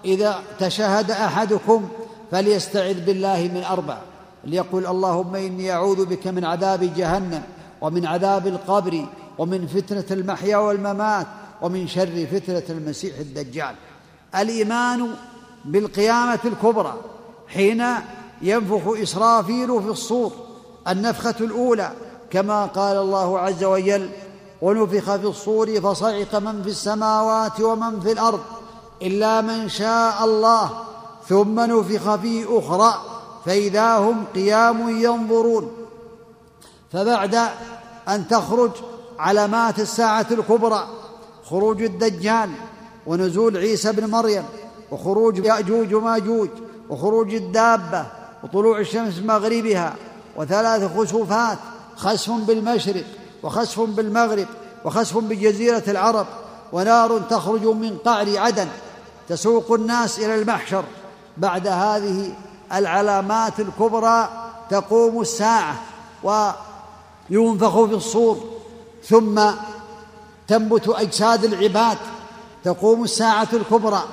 إذا 0.05 0.39
تشهد 0.59 1.11
أحدكم 1.11 1.89
فليستعذ 2.35 3.05
بالله 3.05 3.51
من 3.53 3.63
أربع 3.63 3.97
ليقول 4.43 4.85
اللهم 4.87 5.35
إني 5.35 5.71
أعوذ 5.71 6.05
بك 6.05 6.27
من 6.27 6.45
عذاب 6.45 6.93
جهنم 6.95 7.43
ومن 7.81 8.05
عذاب 8.05 8.47
القبر 8.47 9.05
ومن 9.37 9.67
فتنة 9.67 10.05
المحيا 10.11 10.57
والممات 10.57 11.27
ومن 11.61 11.87
شر 11.87 12.27
فتنة 12.31 12.63
المسيح 12.69 13.17
الدجال. 13.19 13.75
الإيمان 14.35 15.07
بالقيامة 15.65 16.39
الكبرى 16.45 16.93
حين 17.47 17.83
ينفخ 18.41 18.87
إسرافيل 18.87 19.81
في 19.81 19.89
الصور 19.89 20.31
النفخة 20.87 21.35
الأولى 21.39 21.91
كما 22.31 22.65
قال 22.65 22.97
الله 22.97 23.39
عز 23.39 23.63
وجل 23.63 24.09
ونفخ 24.61 25.15
في 25.15 25.27
الصور 25.27 25.81
فصعق 25.81 26.35
من 26.35 26.63
في 26.63 26.69
السماوات 26.69 27.61
ومن 27.61 27.99
في 27.99 28.11
الأرض 28.11 28.41
إلا 29.01 29.41
من 29.41 29.69
شاء 29.69 30.25
الله 30.25 30.94
ثم 31.29 31.59
نفخ 31.59 32.15
في 32.15 32.45
أخرى 32.49 33.01
فإذا 33.45 33.97
هم 33.97 34.25
قيام 34.35 34.89
ينظرون. 34.89 35.71
فبعد 36.93 37.35
أن 38.07 38.27
تخرج 38.27 38.71
علامات 39.19 39.79
الساعة 39.79 40.27
الكبرى 40.31 40.87
خروج 41.49 41.81
الدجال 41.81 42.49
ونزول 43.05 43.57
عيسى 43.57 43.91
بن 43.91 44.09
مريم 44.09 44.43
وخروج 44.91 45.45
يأجوج 45.45 45.93
وماجوج 45.93 46.49
وخروج 46.89 47.33
الدابة 47.33 48.05
وطلوع 48.43 48.79
الشمس 48.79 49.19
مغربها 49.19 49.95
وثلاث 50.35 50.97
خسوفات 50.97 51.57
خسف 51.95 52.31
بالمشرق 52.31 53.03
وخسف 53.43 53.79
بالمغرب 53.79 54.47
وخسف 54.85 55.17
بجزيرة 55.17 55.83
العرب 55.87 56.27
ونار 56.73 57.19
تخرج 57.19 57.65
من 57.65 57.97
قعر 58.05 58.37
عدن 58.37 58.67
تسوق 59.29 59.71
الناس 59.71 60.19
إلى 60.19 60.35
المحشر. 60.35 60.83
بعد 61.37 61.67
هذه 61.67 62.33
العلامات 62.73 63.59
الكبرى 63.59 64.29
تقوم 64.69 65.21
الساعة 65.21 65.75
وينفخ 66.23 67.85
في 67.85 67.93
الصور 67.93 68.43
ثم 69.03 69.41
تنبت 70.47 70.89
أجساد 70.89 71.43
العباد 71.43 71.97
تقوم 72.63 73.03
الساعة 73.03 73.47
الكبرى. 73.53 74.03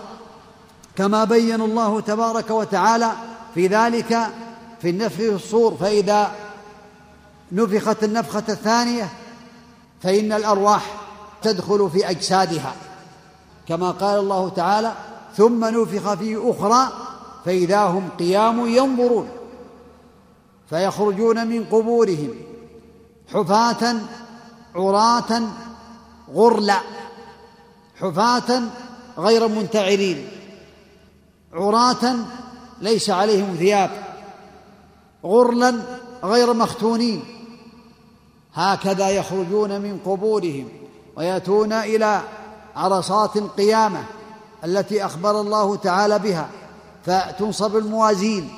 كما 0.96 1.24
بين 1.24 1.60
الله 1.60 2.00
تبارك 2.00 2.50
وتعالى 2.50 3.12
في 3.54 3.66
ذلك 3.66 4.18
في 4.82 4.90
النفخ 4.90 5.16
في 5.16 5.34
الصور 5.34 5.76
فإذا 5.80 6.32
نفخت 7.52 8.04
النفخة 8.04 8.44
الثانية 8.48 9.08
فإن 10.02 10.32
الأرواح 10.32 10.94
تدخل 11.42 11.90
في 11.92 12.10
أجسادها 12.10 12.74
كما 13.68 13.90
قال 13.90 14.18
الله 14.18 14.48
تعالى 14.48 14.92
ثم 15.36 15.64
نفخ 15.64 16.14
فيه 16.14 16.50
أخرى 16.50 16.92
فإذا 17.44 17.84
هم 17.84 18.08
قيام 18.18 18.68
ينظرون 18.68 19.28
فيخرجون 20.70 21.46
من 21.46 21.64
قبورهم 21.64 22.34
حفاة 23.32 23.96
عراة 24.74 25.42
غرلا 26.34 26.78
حفاة 28.00 28.62
غير 29.18 29.48
منتعرين 29.48 30.28
عراة 31.52 32.14
ليس 32.80 33.10
عليهم 33.10 33.54
ثياب 33.58 33.90
غرلا 35.24 35.74
غير 36.24 36.52
مختونين 36.52 37.24
هكذا 38.54 39.08
يخرجون 39.08 39.80
من 39.80 39.98
قبورهم 40.06 40.68
ويأتون 41.16 41.72
إلى 41.72 42.20
عرصات 42.76 43.36
القيامة 43.36 44.04
التي 44.64 45.04
أخبر 45.04 45.40
الله 45.40 45.76
تعالى 45.76 46.18
بها 46.18 46.48
فتنصب 47.04 47.76
الموازين 47.76 48.48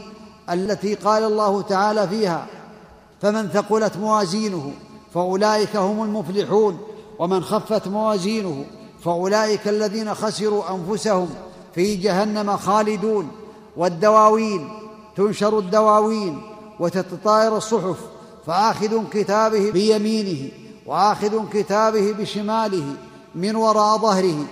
التي 0.51 0.95
قال 0.95 1.24
الله 1.24 1.62
تعالى 1.62 2.09
فيها 2.09 2.47
فمن 3.22 3.49
ثقلت 3.49 3.97
موازينه 3.97 4.72
فاولئك 5.14 5.76
هم 5.76 6.03
المفلحون 6.03 6.78
ومن 7.18 7.45
خفت 7.45 7.88
موازينه 7.88 8.64
فاولئك 9.05 9.68
الذين 9.68 10.14
خسروا 10.14 10.62
انفسهم 10.74 11.30
في 11.74 11.97
جهنم 11.97 12.57
خالدون 12.57 13.28
والدواوين 13.76 14.68
تنشر 15.16 15.59
الدواوين 15.59 16.42
وتتطاير 16.80 17.57
الصحف 17.57 17.99
فآخذ 18.47 19.09
كتابه 19.11 19.70
بيمينه 19.70 20.51
وآخذ 20.86 21.49
كتابه 21.53 22.12
بشماله 22.12 22.84
من 23.34 23.57
وراء 23.57 23.99
ظهره 23.99 24.45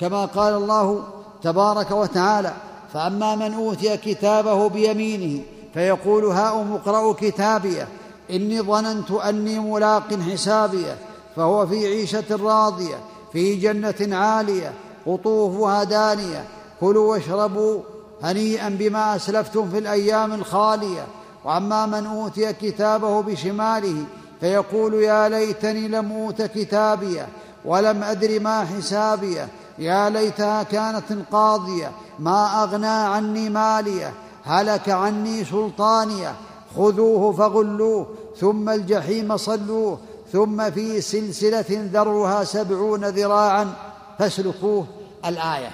كما 0.00 0.24
قال 0.24 0.54
الله 0.54 1.04
تبارك 1.42 1.90
وتعالى 1.90 2.52
فأما 2.92 3.34
من 3.34 3.54
أوتي 3.54 3.96
كتابه 3.96 4.68
بيمينه 4.68 5.42
فيقول 5.74 6.24
هاؤم 6.24 6.72
اقرأوا 6.72 7.12
كتابيه 7.12 7.88
إني 8.30 8.60
ظننت 8.62 9.10
أني 9.10 9.58
ملاق 9.58 10.14
حسابيه 10.14 10.96
فهو 11.36 11.66
في 11.66 11.86
عيشة 11.86 12.24
راضية 12.30 12.96
في 13.32 13.54
جنة 13.54 14.16
عالية 14.16 14.72
قطوفها 15.06 15.84
دانية. 15.84 16.44
كلوا 16.80 17.10
واشربوا 17.10 17.80
هنيئا 18.22 18.68
بما 18.68 19.16
أسلفتم 19.16 19.70
في 19.70 19.78
الأيام 19.78 20.32
الخالية. 20.32 21.06
وأما 21.44 21.86
من 21.86 22.06
أوتي 22.06 22.52
كتابه 22.52 23.22
بشماله 23.22 24.04
فيقول 24.40 24.94
يا 24.94 25.28
ليتني 25.28 25.88
لم 25.88 26.12
أوت 26.12 26.42
كتابيه 26.42 27.28
ولم 27.64 28.02
أدر 28.02 28.40
ما 28.40 28.64
حسابيه 28.64 29.48
يا 29.82 30.10
ليتها 30.10 30.62
كانت 30.62 31.10
القاضيه 31.10 31.90
ما 32.18 32.62
أغنى 32.62 32.86
عني 32.86 33.50
ماليه 33.50 34.12
هلك 34.44 34.88
عني 34.88 35.44
سلطانيه 35.44 36.34
خذوه 36.76 37.32
فغلوه 37.32 38.06
ثم 38.36 38.68
الجحيم 38.68 39.36
صلوه 39.36 39.98
ثم 40.32 40.70
في 40.70 41.00
سلسلة 41.00 41.64
ذرها 41.70 42.44
سبعون 42.44 43.04
ذراعا 43.04 43.72
فاسلكوه 44.18 44.86
الآية. 45.24 45.70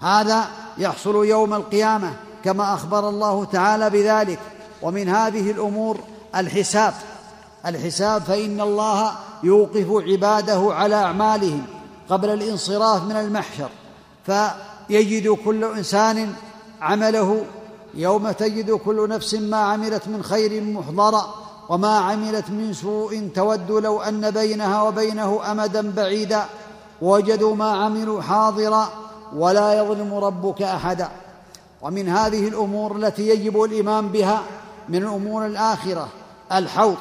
هذا 0.00 0.44
يحصل 0.78 1.14
يوم 1.26 1.54
القيامة 1.54 2.12
كما 2.44 2.74
أخبر 2.74 3.08
الله 3.08 3.44
تعالى 3.44 3.90
بذلك. 3.90 4.38
ومن 4.82 5.08
هذه 5.08 5.50
الأمور 5.50 6.00
الحساب 6.36 6.94
الحساب 7.66 8.22
فإن 8.22 8.60
الله 8.60 9.12
يوقف 9.42 9.86
عباده 9.90 10.68
على 10.74 10.94
أعمالهم. 10.94 11.66
قبل 12.08 12.30
الانصراف 12.30 13.02
من 13.02 13.16
المحشر 13.16 13.68
فيجد 14.26 15.28
كل 15.28 15.64
إنسان 15.64 16.32
عمله 16.80 17.44
يوم 17.94 18.30
تجد 18.30 18.70
كل 18.70 19.08
نفس 19.08 19.34
ما 19.34 19.56
عملت 19.56 20.08
من 20.08 20.22
خير 20.22 20.62
محضرا 20.62 21.34
وما 21.68 21.98
عملت 21.98 22.50
من 22.50 22.72
سوء 22.72 23.28
تود 23.34 23.70
لو 23.70 24.02
أن 24.02 24.30
بينها 24.30 24.82
وبينه 24.82 25.50
أمدا 25.50 25.90
بعيدا. 25.90 26.44
وجدوا 27.02 27.56
ما 27.56 27.70
عملوا 27.70 28.22
حاضرا 28.22 28.88
ولا 29.36 29.74
يظلم 29.74 30.14
ربك 30.14 30.62
أحدا. 30.62 31.08
ومن 31.82 32.08
هذه 32.08 32.48
الأمور 32.48 32.96
التي 32.96 33.28
يجب 33.28 33.62
الايمان 33.62 34.08
بها 34.08 34.42
من 34.88 35.04
امور 35.04 35.46
الآخرة 35.46 36.08
الحوض 36.52 36.96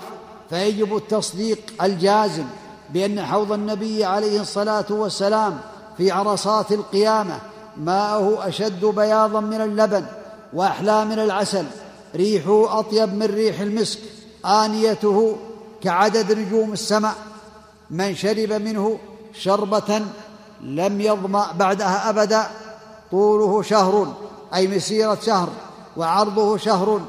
فيجب 0.49 0.97
التصديق 0.97 1.59
الجازم 1.81 2.45
بأن 2.93 3.25
حوض 3.25 3.51
النبي 3.51 4.05
عليه 4.05 4.41
الصلاة 4.41 4.85
والسلام 4.89 5.59
في 5.97 6.11
عرصات 6.11 6.71
القيامة 6.71 7.39
ماءه 7.77 8.47
أشد 8.47 8.85
بياضا 8.85 9.39
من 9.39 9.61
اللبن 9.61 10.05
وأحلى 10.53 11.05
من 11.05 11.19
العسل 11.19 11.65
ريحه 12.15 12.79
أطيب 12.79 13.13
من 13.13 13.25
ريح 13.25 13.59
المسك 13.59 13.99
آنيته 14.45 15.37
كعدد 15.81 16.39
نجوم 16.39 16.73
السماء. 16.73 17.15
من 17.91 18.15
شرب 18.15 18.53
منه 18.53 18.97
شربة 19.33 20.01
لم 20.61 21.01
يظمأ 21.01 21.51
بعدها 21.51 22.09
أبدا 22.09 22.47
طوله 23.11 23.61
شهر 23.61 24.13
أي 24.55 24.67
مسيرة 24.67 25.17
شهر 25.25 25.49
وعرضه 25.97 26.57
شهر. 26.57 27.01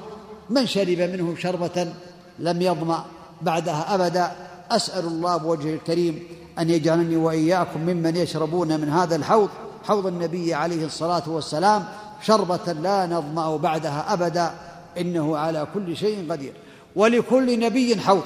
من 0.50 0.66
شرب 0.66 0.98
منه 0.98 1.34
شربة 1.38 1.92
لم 2.38 2.62
يظمأ 2.62 3.04
بعدها 3.42 3.94
أبدا 3.94 4.32
أسأل 4.76 5.04
الله 5.04 5.36
بوجهه 5.36 5.74
الكريم 5.74 6.22
أن 6.58 6.70
يجعلني 6.70 7.16
وإياكم 7.16 7.80
ممن 7.80 8.16
يشربون 8.16 8.80
من 8.80 8.88
هذا 8.88 9.16
الحوض 9.16 9.48
حوض 9.84 10.06
النبي 10.06 10.54
عليه 10.54 10.86
الصلاة 10.86 11.22
والسلام 11.26 11.84
شربة 12.22 12.72
لا 12.72 13.06
نظمأ 13.06 13.56
بعدها 13.56 14.12
أبدا 14.12 14.54
إنه 14.98 15.36
على 15.36 15.66
كل 15.74 15.96
شيء 15.96 16.32
قدير. 16.32 16.52
ولكل 16.96 17.60
نبي 17.60 18.00
حوض 18.00 18.24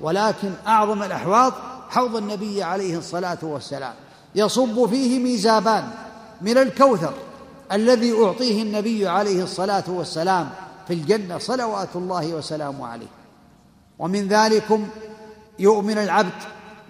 ولكن 0.00 0.50
أعظم 0.66 1.02
الأحواض 1.02 1.52
حوض 1.88 2.16
النبي 2.16 2.62
عليه 2.62 2.98
الصلاة 2.98 3.38
والسلام. 3.42 3.94
يصب 4.34 4.86
فيه 4.86 5.18
ميزابان 5.18 5.84
من 6.40 6.58
الكوثر 6.58 7.12
الذي 7.72 8.12
أعطيه 8.24 8.62
النبي 8.62 9.08
عليه 9.08 9.42
الصلاة 9.42 9.84
والسلام 9.88 10.50
في 10.88 10.94
الجنة 10.94 11.38
صلوات 11.38 11.88
الله 11.94 12.34
وسلامه 12.34 12.86
عليه. 12.86 13.06
ومن 13.98 14.28
ذلكم 14.28 14.86
يؤمن 15.58 15.98
العبد 15.98 16.42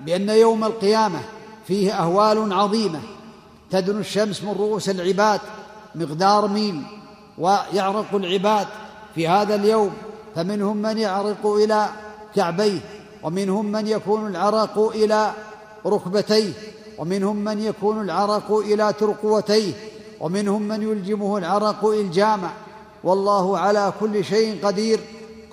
بأن 0.07 0.29
يوم 0.29 0.65
القيامة 0.65 1.21
فيه 1.67 1.93
أهوال 1.93 2.53
عظيمة. 2.53 3.01
تدنو 3.71 4.01
الشمس 4.01 4.43
من 4.43 4.53
رؤوس 4.53 4.89
العباد 4.89 5.41
مقدار 5.95 6.49
ميل 6.49 6.83
ويعرق 7.39 8.15
العباد 8.15 8.67
في 9.15 9.29
هذا 9.29 9.55
اليوم. 9.55 9.91
فمنهم 10.35 10.77
من 10.77 10.99
يعرق 10.99 11.47
إلى 11.47 11.89
كعبيه 12.35 12.81
ومنهم 13.23 13.67
من 13.67 13.87
يكون 13.87 14.27
العرق 14.27 14.79
إلى 14.95 15.33
ركبتيه 15.87 16.53
ومنهم 16.99 17.37
من 17.37 17.59
يكون 17.59 18.01
العرق 18.01 18.53
إلى 18.53 18.93
ترقوتيه 18.93 19.73
ومنهم 20.21 20.63
من 20.63 20.83
يلجمه 20.83 21.39
العرق 21.39 21.85
إلجاما 21.85 22.51
والله 23.05 23.59
على 23.59 23.93
كل 24.01 24.25
شيء 24.25 24.67
قدير. 24.67 25.01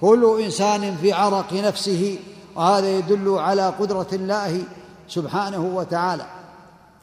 كل 0.02 0.42
إنسان 0.44 0.98
في 1.02 1.14
عرق 1.14 1.54
نفسه 1.54 2.20
وهذا 2.60 2.98
يدل 2.98 3.40
على 3.40 3.74
قدرة 3.80 4.08
الله 4.14 4.62
سبحانه 5.08 5.72
وتعالى. 5.76 6.26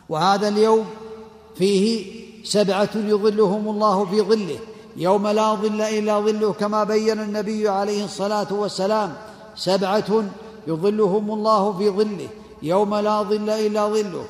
وهذا 0.09 0.49
اليوم 0.49 0.85
فيه 1.57 2.07
سبعة 2.45 2.89
يظلهم 2.95 3.69
الله 3.69 4.05
في 4.05 4.21
ظله 4.21 4.59
يوم 4.97 5.27
لا 5.27 5.55
ظل 5.55 5.81
إلا 5.81 6.21
ظله 6.21 6.53
كما 6.53 6.85
بين 6.85 7.21
النبي 7.21 7.69
عليه 7.69 8.05
الصلاة 8.05 8.47
والسلام. 8.51 9.13
سبعة 9.57 10.25
يظلهم 10.67 11.31
الله 11.31 11.73
في 11.79 11.91
ظله 11.91 12.29
يوم 12.63 12.95
لا 12.95 13.23
ظل 13.23 13.51
إلا 13.51 13.89
ظله. 13.89 14.25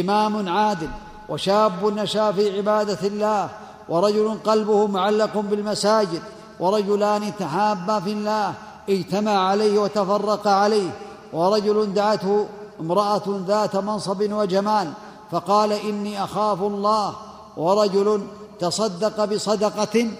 إمام 0.00 0.48
عادل 0.48 0.88
وشاب 1.28 1.84
نشأ 1.84 2.32
في 2.32 2.58
عبادة 2.58 3.06
الله 3.06 3.48
ورجل 3.88 4.34
قلبه 4.44 4.86
معلق 4.86 5.36
بالمساجد 5.38 6.22
ورجلان 6.60 7.32
تحابا 7.38 8.00
في 8.00 8.12
الله. 8.12 8.54
اجتمع 8.88 9.48
عليه 9.48 9.78
وتفرق 9.78 10.48
عليه 10.48 10.90
ورجل 11.32 11.94
دعته 11.94 12.46
امرأة 12.80 13.22
ذات 13.46 13.76
منصب 13.76 14.32
وجمال 14.32 14.92
فقال 15.30 15.72
إني 15.72 16.24
أخاف 16.24 16.62
الله. 16.62 17.14
ورجل 17.56 18.26
تصدق 18.60 19.24
بصدقة 19.24 20.10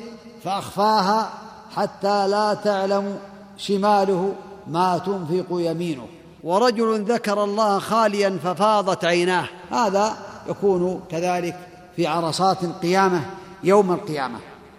فأخفاها 0.44 1.30
حتى 1.76 2.28
لا 2.28 2.54
تعلم 2.54 3.18
شماله 3.56 4.34
ما 4.66 4.98
تنفق 4.98 5.46
يمينه. 5.50 6.06
ورجل 6.44 7.04
ذكر 7.04 7.44
الله 7.44 7.78
خاليا 7.78 8.38
ففاضت 8.44 9.04
عيناه. 9.04 9.48
هذا 9.70 10.16
يكون 10.48 11.00
كذلك 11.10 11.56
في 11.96 12.06
عرصات 12.06 12.64
القيامة 12.64 13.20
يوم 13.64 13.92
القيامة. 13.92 14.38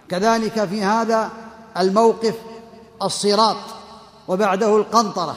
كذلك 0.10 0.66
في 0.66 0.84
هذا 0.84 1.30
الموقف 1.78 2.36
الصراط 3.02 3.58
وبعده 4.28 4.78
القنطرة 4.78 5.36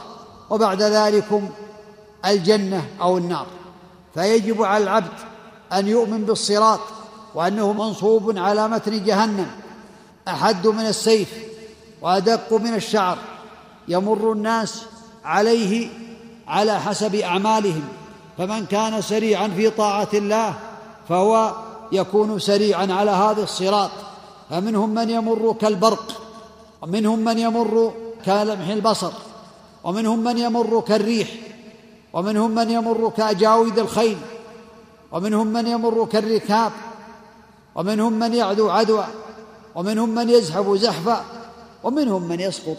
وبعد 0.50 0.82
ذلكم 0.82 1.48
الجنة 2.26 2.88
أو 3.00 3.18
النار. 3.18 3.46
فيجب 4.14 4.62
على 4.62 4.84
العبد 4.84 5.12
أن 5.72 5.88
يؤمن 5.88 6.24
بالصراط 6.24 6.80
وأنه 7.34 7.72
منصوب 7.72 8.38
على 8.38 8.68
متن 8.68 9.04
جهنم 9.04 9.50
أحد 10.28 10.66
من 10.66 10.86
السيف 10.86 11.28
وأدق 12.02 12.52
من 12.52 12.74
الشعر 12.74 13.18
يمر 13.88 14.32
الناس 14.32 14.82
عليه 15.24 15.88
على 16.48 16.80
حسب 16.80 17.14
أعمالهم. 17.14 17.84
فمن 18.38 18.66
كان 18.66 19.02
سريعا 19.02 19.48
في 19.48 19.70
طاعة 19.70 20.08
الله 20.14 20.54
فهو 21.08 21.54
يكون 21.92 22.38
سريعا 22.38 22.92
على 22.92 23.10
هذا 23.10 23.42
الصراط. 23.42 23.90
فمنهم 24.50 24.94
من 24.94 25.10
يمر 25.10 25.56
كالبرق 25.60 26.25
ومنهم 26.86 27.18
من 27.18 27.38
يمر 27.38 27.92
كلمح 28.24 28.68
البصر 28.68 29.12
ومنهم 29.84 30.24
من 30.24 30.38
يمر 30.38 30.80
كالريح 30.80 31.28
ومنهم 32.12 32.50
من 32.50 32.70
يمر 32.70 33.12
كأجاويد 33.16 33.78
الخيل 33.78 34.18
ومنهم 35.12 35.46
من 35.46 35.66
يمر 35.66 36.06
كالركاب 36.12 36.72
ومنهم 37.74 38.12
من 38.12 38.34
يعدو 38.34 38.70
عدوى 38.70 39.06
ومنهم 39.74 40.08
من 40.08 40.30
يزحف 40.30 40.72
زحفا 40.72 41.24
ومنهم 41.84 42.22
من 42.22 42.40
يسقط 42.40 42.78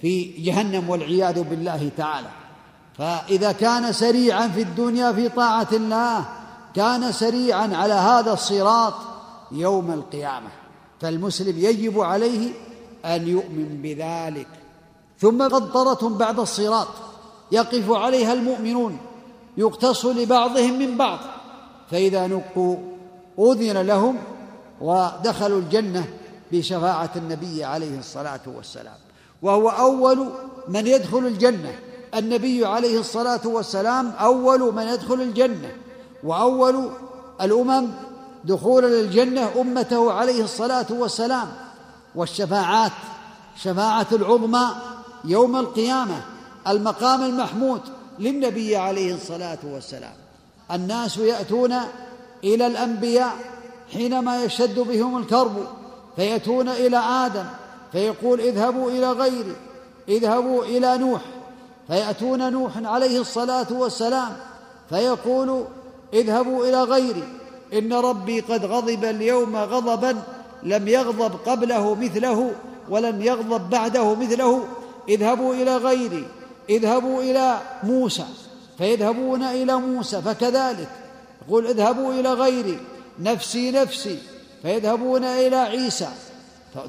في 0.00 0.24
جهنم 0.24 0.90
والعياذ 0.90 1.42
بالله 1.42 1.90
تعالى. 1.96 2.30
فإذا 2.98 3.52
كان 3.52 3.92
سريعا 3.92 4.48
في 4.48 4.62
الدنيا 4.62 5.12
في 5.12 5.28
طاعة 5.28 5.68
الله 5.72 6.24
كان 6.74 7.12
سريعا 7.12 7.76
على 7.76 7.94
هذا 7.94 8.32
الصراط 8.32 8.94
يوم 9.52 9.90
القيامة. 9.90 10.48
فالمسلم 11.00 11.58
يجب 11.58 12.00
عليه 12.00 12.52
أن 13.04 13.28
يؤمن 13.28 13.82
بذلك. 13.82 14.48
ثم 15.18 15.42
قنطرة 15.42 16.08
بعد 16.08 16.38
الصراط 16.38 16.88
يقف 17.52 17.90
عليها 17.90 18.32
المؤمنون 18.32 18.98
يقتص 19.56 20.06
لبعضهم 20.06 20.78
من 20.78 20.96
بعض. 20.96 21.18
فإذا 21.90 22.26
نقوا 22.26 22.76
أذن 23.38 23.86
لهم 23.86 24.18
ودخلوا 24.80 25.58
الجنة 25.58 26.04
بشفاعة 26.52 27.10
النبي 27.16 27.64
عليه 27.64 27.98
الصلاة 27.98 28.40
والسلام. 28.46 28.96
وهو 29.42 29.68
أول 29.68 30.28
من 30.68 30.86
يدخل 30.86 31.18
الجنة. 31.18 31.78
النبي 32.14 32.66
عليه 32.66 33.00
الصلاة 33.00 33.40
والسلام 33.44 34.10
أول 34.10 34.74
من 34.74 34.82
يدخل 34.82 35.14
الجنة. 35.14 35.72
وأول 36.24 36.90
الأمم 37.40 37.88
دخولا 38.44 38.86
للجنة 38.86 39.50
أمته 39.60 40.12
عليه 40.12 40.44
الصلاة 40.44 40.86
والسلام. 40.90 41.48
والشفاعات 42.14 42.92
شفاعة 43.62 44.06
العظمى 44.12 44.68
يوم 45.24 45.56
القيامة 45.56 46.22
المقام 46.68 47.22
المحمود 47.22 47.80
للنبي 48.18 48.76
عليه 48.76 49.14
الصلاة 49.14 49.58
والسلام. 49.64 50.14
الناس 50.72 51.16
يأتون 51.18 51.74
إلى 52.44 52.66
الأنبياء 52.66 53.32
حينما 53.92 54.44
يشد 54.44 54.78
بهم 54.78 55.18
الكرب 55.18 55.66
فيأتون 56.16 56.68
إلى 56.68 56.96
آدم 56.96 57.44
فيقول 57.92 58.40
اذهبوا 58.40 58.90
إلى 58.90 59.12
غيري 59.12 59.56
اذهبوا 60.08 60.64
إلى 60.64 60.98
نوح 60.98 61.20
فيأتون 61.86 62.52
نوح 62.52 62.72
عليه 62.76 63.20
الصلاة 63.20 63.66
والسلام 63.70 64.36
فيقول 64.88 65.64
اذهبوا 66.14 66.66
إلى 66.66 66.82
غيري 66.82 67.28
إن 67.72 67.92
ربي 67.92 68.40
قد 68.40 68.64
غضب 68.64 69.04
اليوم 69.04 69.56
غضبا 69.56 70.22
لم 70.64 70.88
يغضب 70.88 71.34
قبله 71.46 71.94
مثله 71.94 72.52
ولن 72.88 73.22
يغضب 73.22 73.70
بعده 73.70 74.14
مثله 74.14 74.64
اذهبوا 75.08 75.54
إلى 75.54 75.76
غيري 75.76 76.26
اذهبوا 76.70 77.22
إلى 77.22 77.58
موسى 77.82 78.24
فيذهبون 78.78 79.42
إلى 79.42 79.76
موسى 79.76 80.22
فكذلك 80.22 80.88
يقول 81.48 81.66
اذهبوا 81.66 82.12
إلى 82.12 82.32
غيري 82.32 82.78
نفسي 83.20 83.70
نفسي 83.70 84.18
فيذهبون 84.62 85.24
إلى 85.24 85.56
عيسى 85.56 86.08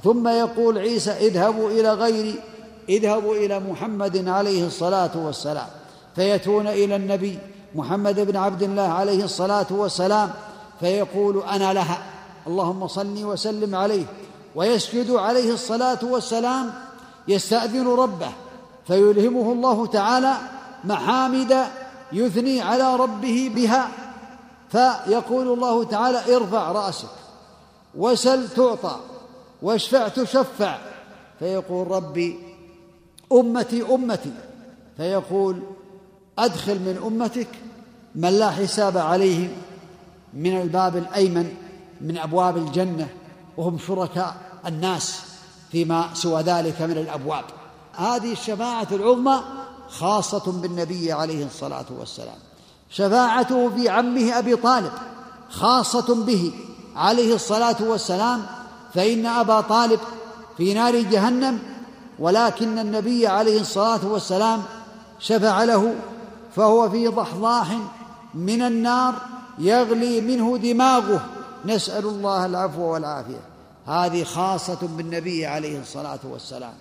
ثم 0.03 0.27
يقول 0.27 0.77
عيسى 0.77 1.11
اذهبوا 1.11 1.71
إلى 1.71 1.93
غيري 1.93 2.35
اذهبوا 2.89 3.35
إلى 3.35 3.59
محمد 3.59 4.27
عليه 4.27 4.67
الصلاة 4.67 5.11
والسلام 5.15 5.67
فيأتون 6.15 6.67
إلى 6.67 6.95
النبي 6.95 7.39
محمد 7.75 8.19
بن 8.19 8.37
عبد 8.37 8.63
الله 8.63 8.87
عليه 8.87 9.23
الصلاة 9.23 9.67
والسلام 9.69 10.31
فيقول 10.79 11.43
أنا 11.43 11.73
لها. 11.73 12.03
اللهم 12.47 12.87
صل 12.87 13.25
وسلم 13.25 13.75
عليه 13.75 14.05
ويسجد 14.55 15.11
عليه 15.11 15.53
الصلاة 15.53 15.99
والسلام 16.03 16.73
يستأذن 17.27 17.87
ربه 17.87 18.31
فيلهمه 18.87 19.51
الله 19.51 19.85
تعالى 19.85 20.35
محامد 20.83 21.65
يثني 22.13 22.61
على 22.61 22.95
ربه 22.95 23.51
بها 23.55 23.89
فيقول 24.69 25.47
الله 25.47 25.83
تعالى 25.83 26.35
ارفع 26.35 26.71
رأسك 26.71 27.15
وسل 27.95 28.49
تعطى 28.49 28.99
واشفع 29.61 30.07
تشفع 30.07 30.77
فيقول 31.39 31.91
ربي 31.91 32.39
أمتي 33.31 33.83
أمتي 33.83 34.33
فيقول 34.97 35.59
أدخل 36.39 36.79
من 36.79 37.01
أمتك 37.05 37.47
من 38.15 38.29
لا 38.29 38.49
حساب 38.51 38.97
عليهم 38.97 39.49
من 40.33 40.61
الباب 40.61 40.97
الأيمن 40.97 41.53
من 42.05 42.17
أبواب 42.17 42.57
الجنة 42.57 43.07
وهم 43.57 43.77
شركاء 43.87 44.35
الناس 44.67 45.19
فيما 45.71 46.09
سوى 46.13 46.41
ذلك 46.41 46.81
من 46.81 46.97
الأبواب. 46.97 47.43
هذه 47.93 48.31
الشفاعة 48.31 48.87
العظمى 48.91 49.41
خاصة 49.89 50.51
بالنبي 50.51 51.11
عليه 51.11 51.45
الصلاة 51.45 51.85
والسلام. 51.99 52.37
شفاعته 52.89 53.69
في 53.69 53.89
عمه 53.89 54.39
أبي 54.39 54.55
طالب 54.55 54.91
خاصة 55.49 56.25
به 56.25 56.53
عليه 56.95 57.35
الصلاة 57.35 57.75
والسلام. 57.79 58.45
فإن 58.93 59.25
أبا 59.25 59.61
طالب 59.61 59.99
في 60.57 60.73
نار 60.73 61.01
جهنم 61.01 61.59
ولكن 62.19 62.79
النبي 62.79 63.27
عليه 63.27 63.61
الصلاة 63.61 64.07
والسلام 64.07 64.63
شفع 65.19 65.63
له 65.63 65.95
فهو 66.55 66.89
في 66.89 67.07
ضحضاح 67.07 67.77
من 68.33 68.61
النار 68.61 69.13
يغلي 69.59 70.21
منه 70.21 70.57
دماغه. 70.57 71.25
نسأل 71.65 72.05
الله 72.05 72.45
العفو 72.45 72.81
والعافية. 72.81 73.41
هذه 73.87 74.23
خاصة 74.23 74.77
بالنبي 74.81 75.45
عليه 75.45 75.79
الصلاة 75.79 76.19
والسلام. 76.23 76.73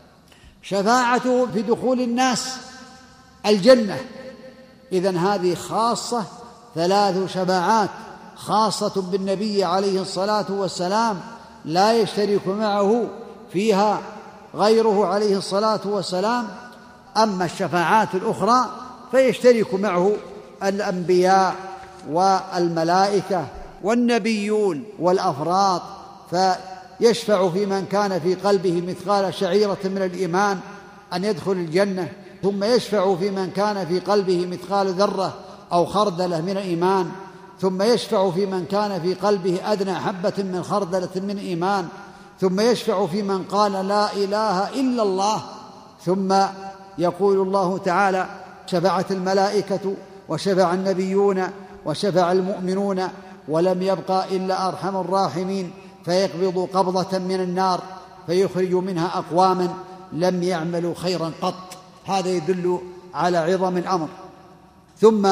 شفاعته 0.63 1.47
في 1.47 1.63
دخول 1.63 2.01
الناس 2.01 2.57
الجنة. 3.47 3.99
إذن 4.93 5.17
هذه 5.17 5.55
خاصة 5.55 6.25
ثلاث 6.75 7.33
شفاعات 7.35 7.91
خاصة 8.37 9.03
بالنبي 9.03 9.65
عليه 9.65 10.03
الصلاة 10.03 10.47
والسلام 10.51 11.21
لا 11.65 11.93
يشترك 11.93 12.49
معه 12.49 13.07
فيها 13.53 14.01
غيره 14.55 15.07
عليه 15.07 15.37
الصلاة 15.37 15.81
والسلام. 15.85 16.49
أما 17.17 17.45
الشفاعات 17.45 18.15
الأخرى 18.15 18.71
فيشترك 19.11 19.75
معه 19.75 20.13
الأنبياء 20.63 21.55
والملائكة 22.11 23.47
والنبيون 23.85 24.85
والأفراط 24.99 25.83
فيشفع 26.31 27.49
في 27.49 27.67
من 27.67 27.87
كان 27.87 28.21
في 28.21 28.35
قلبه 28.35 28.81
مثقال 28.81 29.35
شعيرة 29.35 29.79
من 29.85 30.03
الإيمان 30.03 30.59
أن 31.13 31.25
يدخل 31.25 31.53
الجنة 31.53 32.13
ثم 32.43 32.65
يشفع 32.65 33.15
في 33.17 33.31
من 33.31 33.51
كان 33.51 33.87
في 33.87 34.01
قلبه 34.01 34.47
مثقال 34.47 34.89
ذرة 34.89 35.35
أو 35.73 35.87
خردلة 35.87 36.41
من 36.41 36.51
الإيمان 36.51 37.11
ثم 37.61 37.83
يشفع 37.83 38.31
في 38.31 38.47
من 38.47 38.65
كان 38.65 39.03
في 39.03 39.15
قلبه 39.15 39.73
أدنى 39.73 39.95
حبة 39.95 40.33
من 40.39 40.63
خردلة 40.63 41.09
من 41.17 41.39
إيمان 41.39 41.89
ثم 42.41 42.61
يشفع 42.61 43.07
في 43.07 43.23
من 43.23 43.43
قال 43.43 43.73
لا 43.73 44.13
إله 44.13 44.81
إلا 44.81 45.03
الله 45.03 45.43
ثم 46.05 46.35
يقول 46.99 47.41
الله 47.41 47.79
تعالى 47.79 48.27
شفعت 48.67 49.13
الملائكة 49.13 49.95
وشفع 50.29 50.75
النبيون 50.75 51.43
وشفع 51.87 52.33
المؤمنون 52.33 53.09
ولم 53.49 53.83
يبقى 53.83 54.37
إلا 54.37 54.69
أرحم 54.69 54.97
الراحمين 54.97 55.71
فيقبض 56.05 56.69
قبضة 56.75 57.19
من 57.19 57.41
النار 57.41 57.83
فيخرج 58.27 58.75
منها 58.75 59.19
أقواما 59.19 59.69
لم 60.13 60.43
يعملوا 60.43 60.95
خيرا 60.95 61.33
قط. 61.43 61.55
هذا 62.05 62.29
يدل 62.29 62.79
على 63.15 63.39
عظم 63.39 63.77
الأمر. 63.77 64.09
ثم 65.01 65.29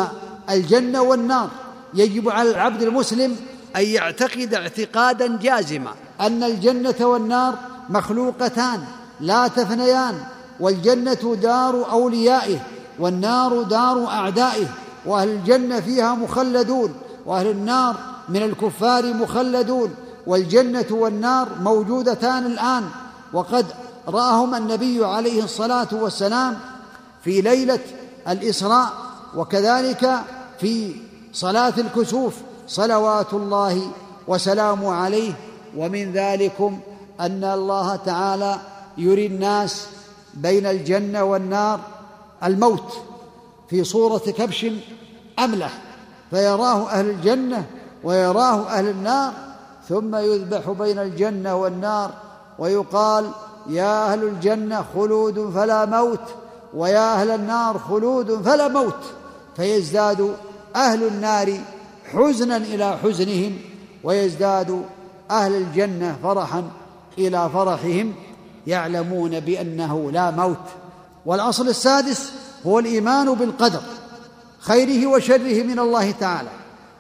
الجنة 0.51 1.03
والنار. 1.03 1.49
يجب 1.95 2.29
على 2.29 2.51
العبد 2.51 2.83
المسلم 2.83 3.37
أن 3.77 3.85
يعتقد 3.85 4.55
اعتقادا 4.55 5.39
جازما 5.39 5.91
أن 6.21 6.43
الجنة 6.43 6.95
والنار 7.01 7.55
مخلوقتان 7.89 8.85
لا 9.21 9.49
تفنيان 9.49 10.25
والجنة 10.61 11.37
دار 11.43 11.91
أوليائه 11.91 12.59
والنار 12.99 13.63
دار 13.63 14.07
أعدائه 14.07 14.67
وأهل 15.07 15.29
الجنة 15.29 15.81
فيها 15.81 16.15
مخلدون. 16.15 16.95
وأهل 17.27 17.47
النار 17.47 17.97
من 18.29 18.43
الكفار 18.43 19.15
مخلدون 19.15 19.95
والجنة 20.27 20.87
والنار 20.91 21.49
موجودتان 21.61 22.47
الآن. 22.47 22.85
وقد 23.33 23.67
رآهم 24.09 24.55
النبي 24.55 25.05
عليه 25.05 25.45
الصلاة 25.45 25.89
والسلام 25.93 26.59
في 27.25 27.41
ليلة 27.41 27.81
الإسراء 28.29 28.89
وكذلك 29.37 30.19
في 30.61 30.95
صلاة 31.33 31.75
الكسوف 31.79 32.35
صلوات 32.67 33.33
الله 33.33 33.91
وسلامه 34.29 34.93
عليه. 34.93 35.33
ومن 35.77 36.13
ذلكم 36.13 36.81
أن 37.21 37.45
الله 37.45 37.97
تعالى 37.97 38.59
يري 38.99 39.27
الناس 39.27 39.87
بين 40.35 40.67
الجنة 40.67 41.23
والنار 41.23 41.81
الموت 42.45 42.93
في 43.71 43.85
صورة 43.85 44.19
كبش 44.19 44.67
املح 45.39 45.79
فيراه 46.33 46.91
أهل 46.91 47.11
الجنة 47.11 47.65
ويراه 48.05 48.69
أهل 48.69 48.89
النار 48.89 49.33
ثم 49.89 50.17
يذبح 50.17 50.71
بين 50.71 50.99
الجنة 50.99 51.57
والنار 51.57 52.11
ويقال 52.59 53.31
يا 53.69 54.13
أهل 54.13 54.25
الجنة 54.25 54.85
خلود 54.95 55.51
فلا 55.55 55.85
موت 55.85 56.21
ويا 56.75 57.15
أهل 57.15 57.31
النار 57.31 57.79
خلود 57.79 58.43
فلا 58.43 58.69
موت. 58.69 58.95
فيزداد 59.57 60.35
أهل 60.77 61.07
النار 61.07 61.59
حزنا 62.13 62.57
إلى 62.57 62.97
حزنهم 62.97 63.59
ويزداد 64.05 64.83
أهل 65.31 65.55
الجنة 65.55 66.17
فرحا 66.23 66.65
إلى 67.19 67.51
فرحهم 67.55 68.15
يعلمون 68.67 69.41
بأنه 69.41 70.11
لا 70.11 70.31
موت. 70.31 70.67
والأصل 71.27 71.69
السادس 71.69 72.33
هو 72.67 72.79
الإيمان 72.79 73.35
بالقدر. 73.35 73.81
خيره 74.63 75.07
وشره 75.07 75.63
من 75.63 75.79
الله 75.79 76.11
تعالى. 76.11 76.49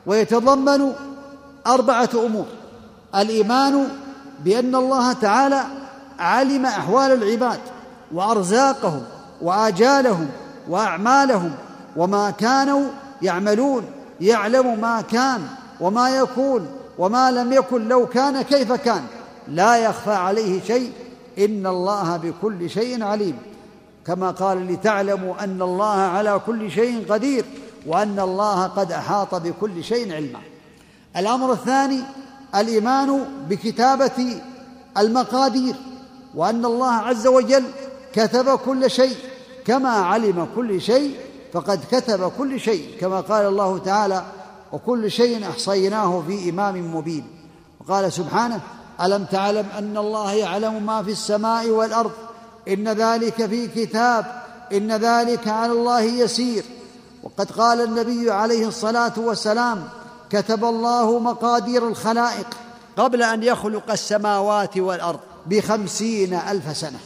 ويتضمن 0.06 0.92
أربعة 1.66 2.10
أمور. 2.14 2.46
الإيمان 3.14 3.88
بأن 4.44 4.74
الله 4.74 5.12
تعالى 5.12 5.64
علم 6.18 6.66
أحوال 6.66 7.12
العباد 7.12 7.60
وأرزاقهم 8.12 9.02
وآجالهم 9.42 10.28
وأعمالهم 10.68 11.52
وما 11.96 12.30
كانوا 12.30 12.88
يعملون. 13.22 13.84
يعلم 14.20 14.80
ما 14.80 15.00
كان 15.00 15.40
وما 15.80 16.16
يكون 16.16 16.66
وما 16.98 17.30
لم 17.30 17.52
يكن 17.52 17.88
لو 17.88 18.06
كان 18.06 18.42
كيف 18.42 18.72
كان. 18.72 19.02
لا 19.48 19.76
يخفى 19.76 20.12
عليه 20.12 20.62
شيء. 20.62 20.92
إن 21.38 21.66
الله 21.66 22.16
بكل 22.16 22.70
شيء 22.70 23.04
عليم. 23.04 23.38
كما 24.06 24.30
قال 24.30 24.66
لتعلموا 24.66 25.44
أن 25.44 25.62
الله 25.62 25.94
على 25.94 26.40
كل 26.46 26.70
شيء 26.70 27.12
قدير 27.12 27.44
وأن 27.86 28.20
الله 28.20 28.66
قد 28.66 28.92
أحاط 28.92 29.34
بكل 29.34 29.84
شيء 29.84 30.12
علما. 30.12 30.40
الأمر 31.16 31.52
الثاني 31.52 32.00
الإيمان 32.54 33.24
بكتابة 33.48 34.40
المقادير 34.98 35.74
وأن 36.34 36.64
الله 36.64 36.92
عز 36.92 37.26
وجل 37.26 37.64
كتب 38.12 38.58
كل 38.58 38.90
شيء. 38.90 39.16
كما 39.64 39.90
علم 39.90 40.48
كل 40.56 40.80
شيء 40.80 41.16
فقد 41.52 41.80
كتب 41.90 42.32
كل 42.38 42.60
شيء 42.60 42.96
كما 43.00 43.20
قال 43.20 43.46
الله 43.46 43.78
تعالى 43.78 44.24
وكل 44.72 45.10
شيء 45.10 45.48
أحصيناه 45.48 46.22
في 46.26 46.50
إمام 46.50 46.96
مبين 46.96 47.26
وقال 47.80 48.12
سبحانه 48.12 48.60
ألم 49.00 49.24
تعلم 49.24 49.66
أن 49.78 49.96
الله 49.96 50.32
يعلم 50.32 50.86
ما 50.86 51.02
في 51.02 51.10
السماء 51.10 51.68
والأرض 51.68 52.10
إن 52.68 52.88
ذلك 52.88 53.46
في 53.46 53.66
كتاب 53.66 54.42
إن 54.72 54.92
ذلك 54.92 55.48
على 55.48 55.72
الله 55.72 56.00
يسير. 56.00 56.64
وقد 57.22 57.50
قال 57.50 57.80
النبي 57.80 58.30
عليه 58.30 58.68
الصلاة 58.68 59.12
والسلام 59.16 59.84
كتب 60.30 60.64
الله 60.64 61.18
مقادير 61.18 61.88
الخلائق 61.88 62.46
قبل 62.96 63.22
أن 63.22 63.42
يخلق 63.42 63.90
السماوات 63.90 64.78
والأرض 64.78 65.20
بخمسين 65.46 66.34
ألف 66.34 66.76
سنة. 66.76 66.98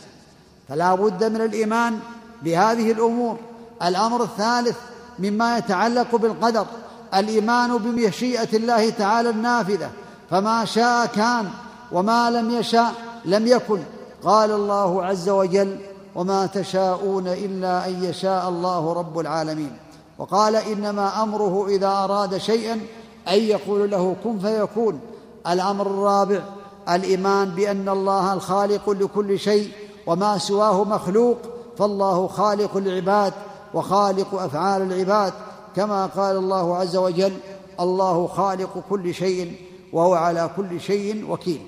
فلا 0.68 0.94
بد 0.94 1.24
من 1.24 1.40
الإيمان 1.40 1.98
بهذه 2.42 2.92
الأمور. 2.92 3.38
الأمر 3.82 4.22
الثالث 4.22 4.76
مما 5.18 5.58
يتعلق 5.58 6.16
بالقدر 6.16 6.66
الإيمان 7.14 7.76
بمشيئة 7.78 8.56
الله 8.56 8.90
تعالى 8.90 9.30
النافذة. 9.30 9.90
فما 10.30 10.64
شاء 10.64 11.06
كان 11.06 11.48
وما 11.92 12.30
لم 12.30 12.50
يشاء 12.50 12.92
لم 13.24 13.46
يكن. 13.46 13.82
قال 14.26 14.50
الله 14.50 15.04
عز 15.04 15.28
وجل 15.28 15.78
وما 16.14 16.46
تشاءون 16.46 17.28
إلا 17.28 17.88
أن 17.88 18.04
يشاء 18.04 18.48
الله 18.48 18.92
رب 18.92 19.18
العالمين 19.18 19.76
وقال 20.18 20.56
إنما 20.56 21.22
أمره 21.22 21.66
إذا 21.68 21.88
أراد 21.88 22.38
شيئا 22.38 22.80
أن 23.28 23.38
يقول 23.38 23.90
له 23.90 24.16
كن 24.24 24.38
فيكون 24.38 25.00
الأمر 25.46 25.86
الرابع 25.86 26.40
الإيمان 26.88 27.50
بأن 27.50 27.88
الله 27.88 28.32
الخالق 28.32 28.90
لكل 28.90 29.38
شيء 29.38 29.70
وما 30.06 30.38
سواه 30.38 30.84
مخلوق 30.84 31.38
فالله 31.78 32.26
خالق 32.26 32.76
العباد 32.76 33.32
وخالق 33.74 34.34
أفعال 34.34 34.82
العباد. 34.82 35.32
كما 35.76 36.06
قال 36.06 36.36
الله 36.36 36.76
عز 36.76 36.96
وجل 36.96 37.32
الله 37.80 38.26
خالق 38.26 38.84
كل 38.90 39.14
شيء 39.14 39.52
وهو 39.92 40.14
على 40.14 40.50
كل 40.56 40.80
شيء 40.80 41.30
وكيل 41.30 41.60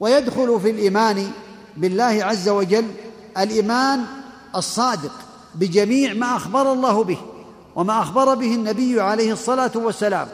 ويدخل 0.00 0.60
في 0.60 0.70
الإيمان 0.70 1.30
بالله 1.76 2.24
عز 2.24 2.48
وجل 2.48 2.86
الإيمان 3.38 4.04
الصادق 4.56 5.12
بجميع 5.54 6.14
ما 6.14 6.36
أخبر 6.36 6.72
الله 6.72 7.04
به 7.04 7.18
وما 7.76 8.00
أخبر 8.00 8.34
به 8.34 8.54
النبي 8.54 9.00
عليه 9.00 9.32
الصلاة 9.32 9.70
والسلام 9.74 10.28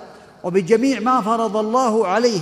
وبجميع 0.45 1.01
ما 1.01 1.21
فرض 1.21 1.57
الله 1.57 2.07
عليه 2.07 2.41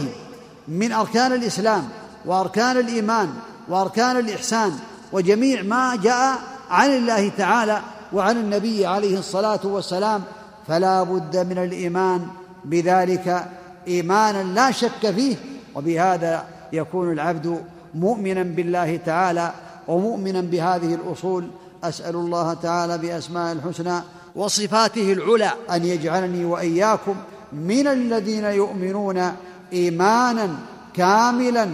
من 0.68 0.92
أركان 0.92 1.32
الإسلام 1.32 1.88
وأركان 2.26 2.76
الإيمان 2.76 3.34
وأركان 3.68 4.16
الإحسان 4.16 4.72
وجميع 5.12 5.62
ما 5.62 5.96
جاء 5.96 6.38
عن 6.70 6.90
الله 6.90 7.28
تعالى 7.28 7.80
وعن 8.12 8.36
النبي 8.36 8.86
عليه 8.86 9.18
الصلاة 9.18 9.60
والسلام 9.64 10.22
فلا 10.68 11.02
بد 11.02 11.36
من 11.36 11.58
الإيمان 11.58 12.26
بذلك 12.64 13.46
إيمانا 13.88 14.42
لا 14.42 14.70
شك 14.70 15.10
فيه 15.10 15.36
وبهذا 15.74 16.44
يكون 16.72 17.12
العبد 17.12 17.64
مؤمنا 17.94 18.42
بالله 18.42 18.96
تعالى 18.96 19.52
ومؤمنا 19.88 20.40
بهذه 20.40 20.94
الأصول 20.94 21.48
أسأل 21.84 22.14
الله 22.14 22.54
تعالى 22.54 22.98
باسماء 22.98 23.52
الحسنى 23.52 24.00
وصفاته 24.36 25.12
العلى 25.12 25.50
أن 25.70 25.84
يجعلني 25.84 26.44
وإياكم 26.44 27.14
من 27.52 27.86
الذين 27.86 28.44
يؤمنون 28.44 29.32
إيمانا 29.72 30.50
كاملا 30.94 31.68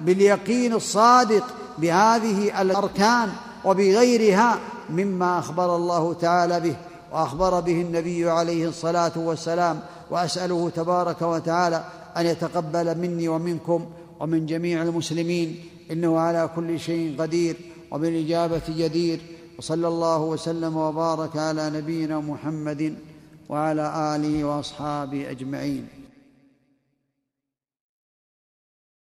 باليقين 0.00 0.74
الصادق 0.74 1.44
بهذه 1.78 2.62
الأركان 2.62 3.28
وبغيرها 3.64 4.58
مما 4.90 5.38
أخبر 5.38 5.76
الله 5.76 6.14
تعالى 6.14 6.60
به 6.60 6.76
وأخبر 7.12 7.60
به 7.60 7.80
النبي 7.80 8.30
عليه 8.30 8.68
الصلاة 8.68 9.12
والسلام 9.16 9.80
وأسأله 10.10 10.70
تبارك 10.76 11.22
وتعالى 11.22 11.84
أن 12.16 12.26
يتقبل 12.26 12.98
مني 12.98 13.28
ومنكم 13.28 13.86
ومن 14.20 14.46
جميع 14.46 14.82
المسلمين 14.82 15.56
إنه 15.90 16.18
على 16.18 16.50
كل 16.56 16.80
شيء 16.80 17.16
قدير 17.18 17.56
وبالإجابة 17.90 18.62
جدير 18.68 19.20
وصلى 19.58 19.88
الله 19.88 20.22
وسلم 20.22 20.76
وبارك 20.76 21.36
على 21.36 21.70
نبينا 21.70 22.20
محمد 22.20 22.94
وعلى 23.48 24.16
آله 24.16 24.44
وأصحابه 24.44 25.30
أجمعين 25.30 25.86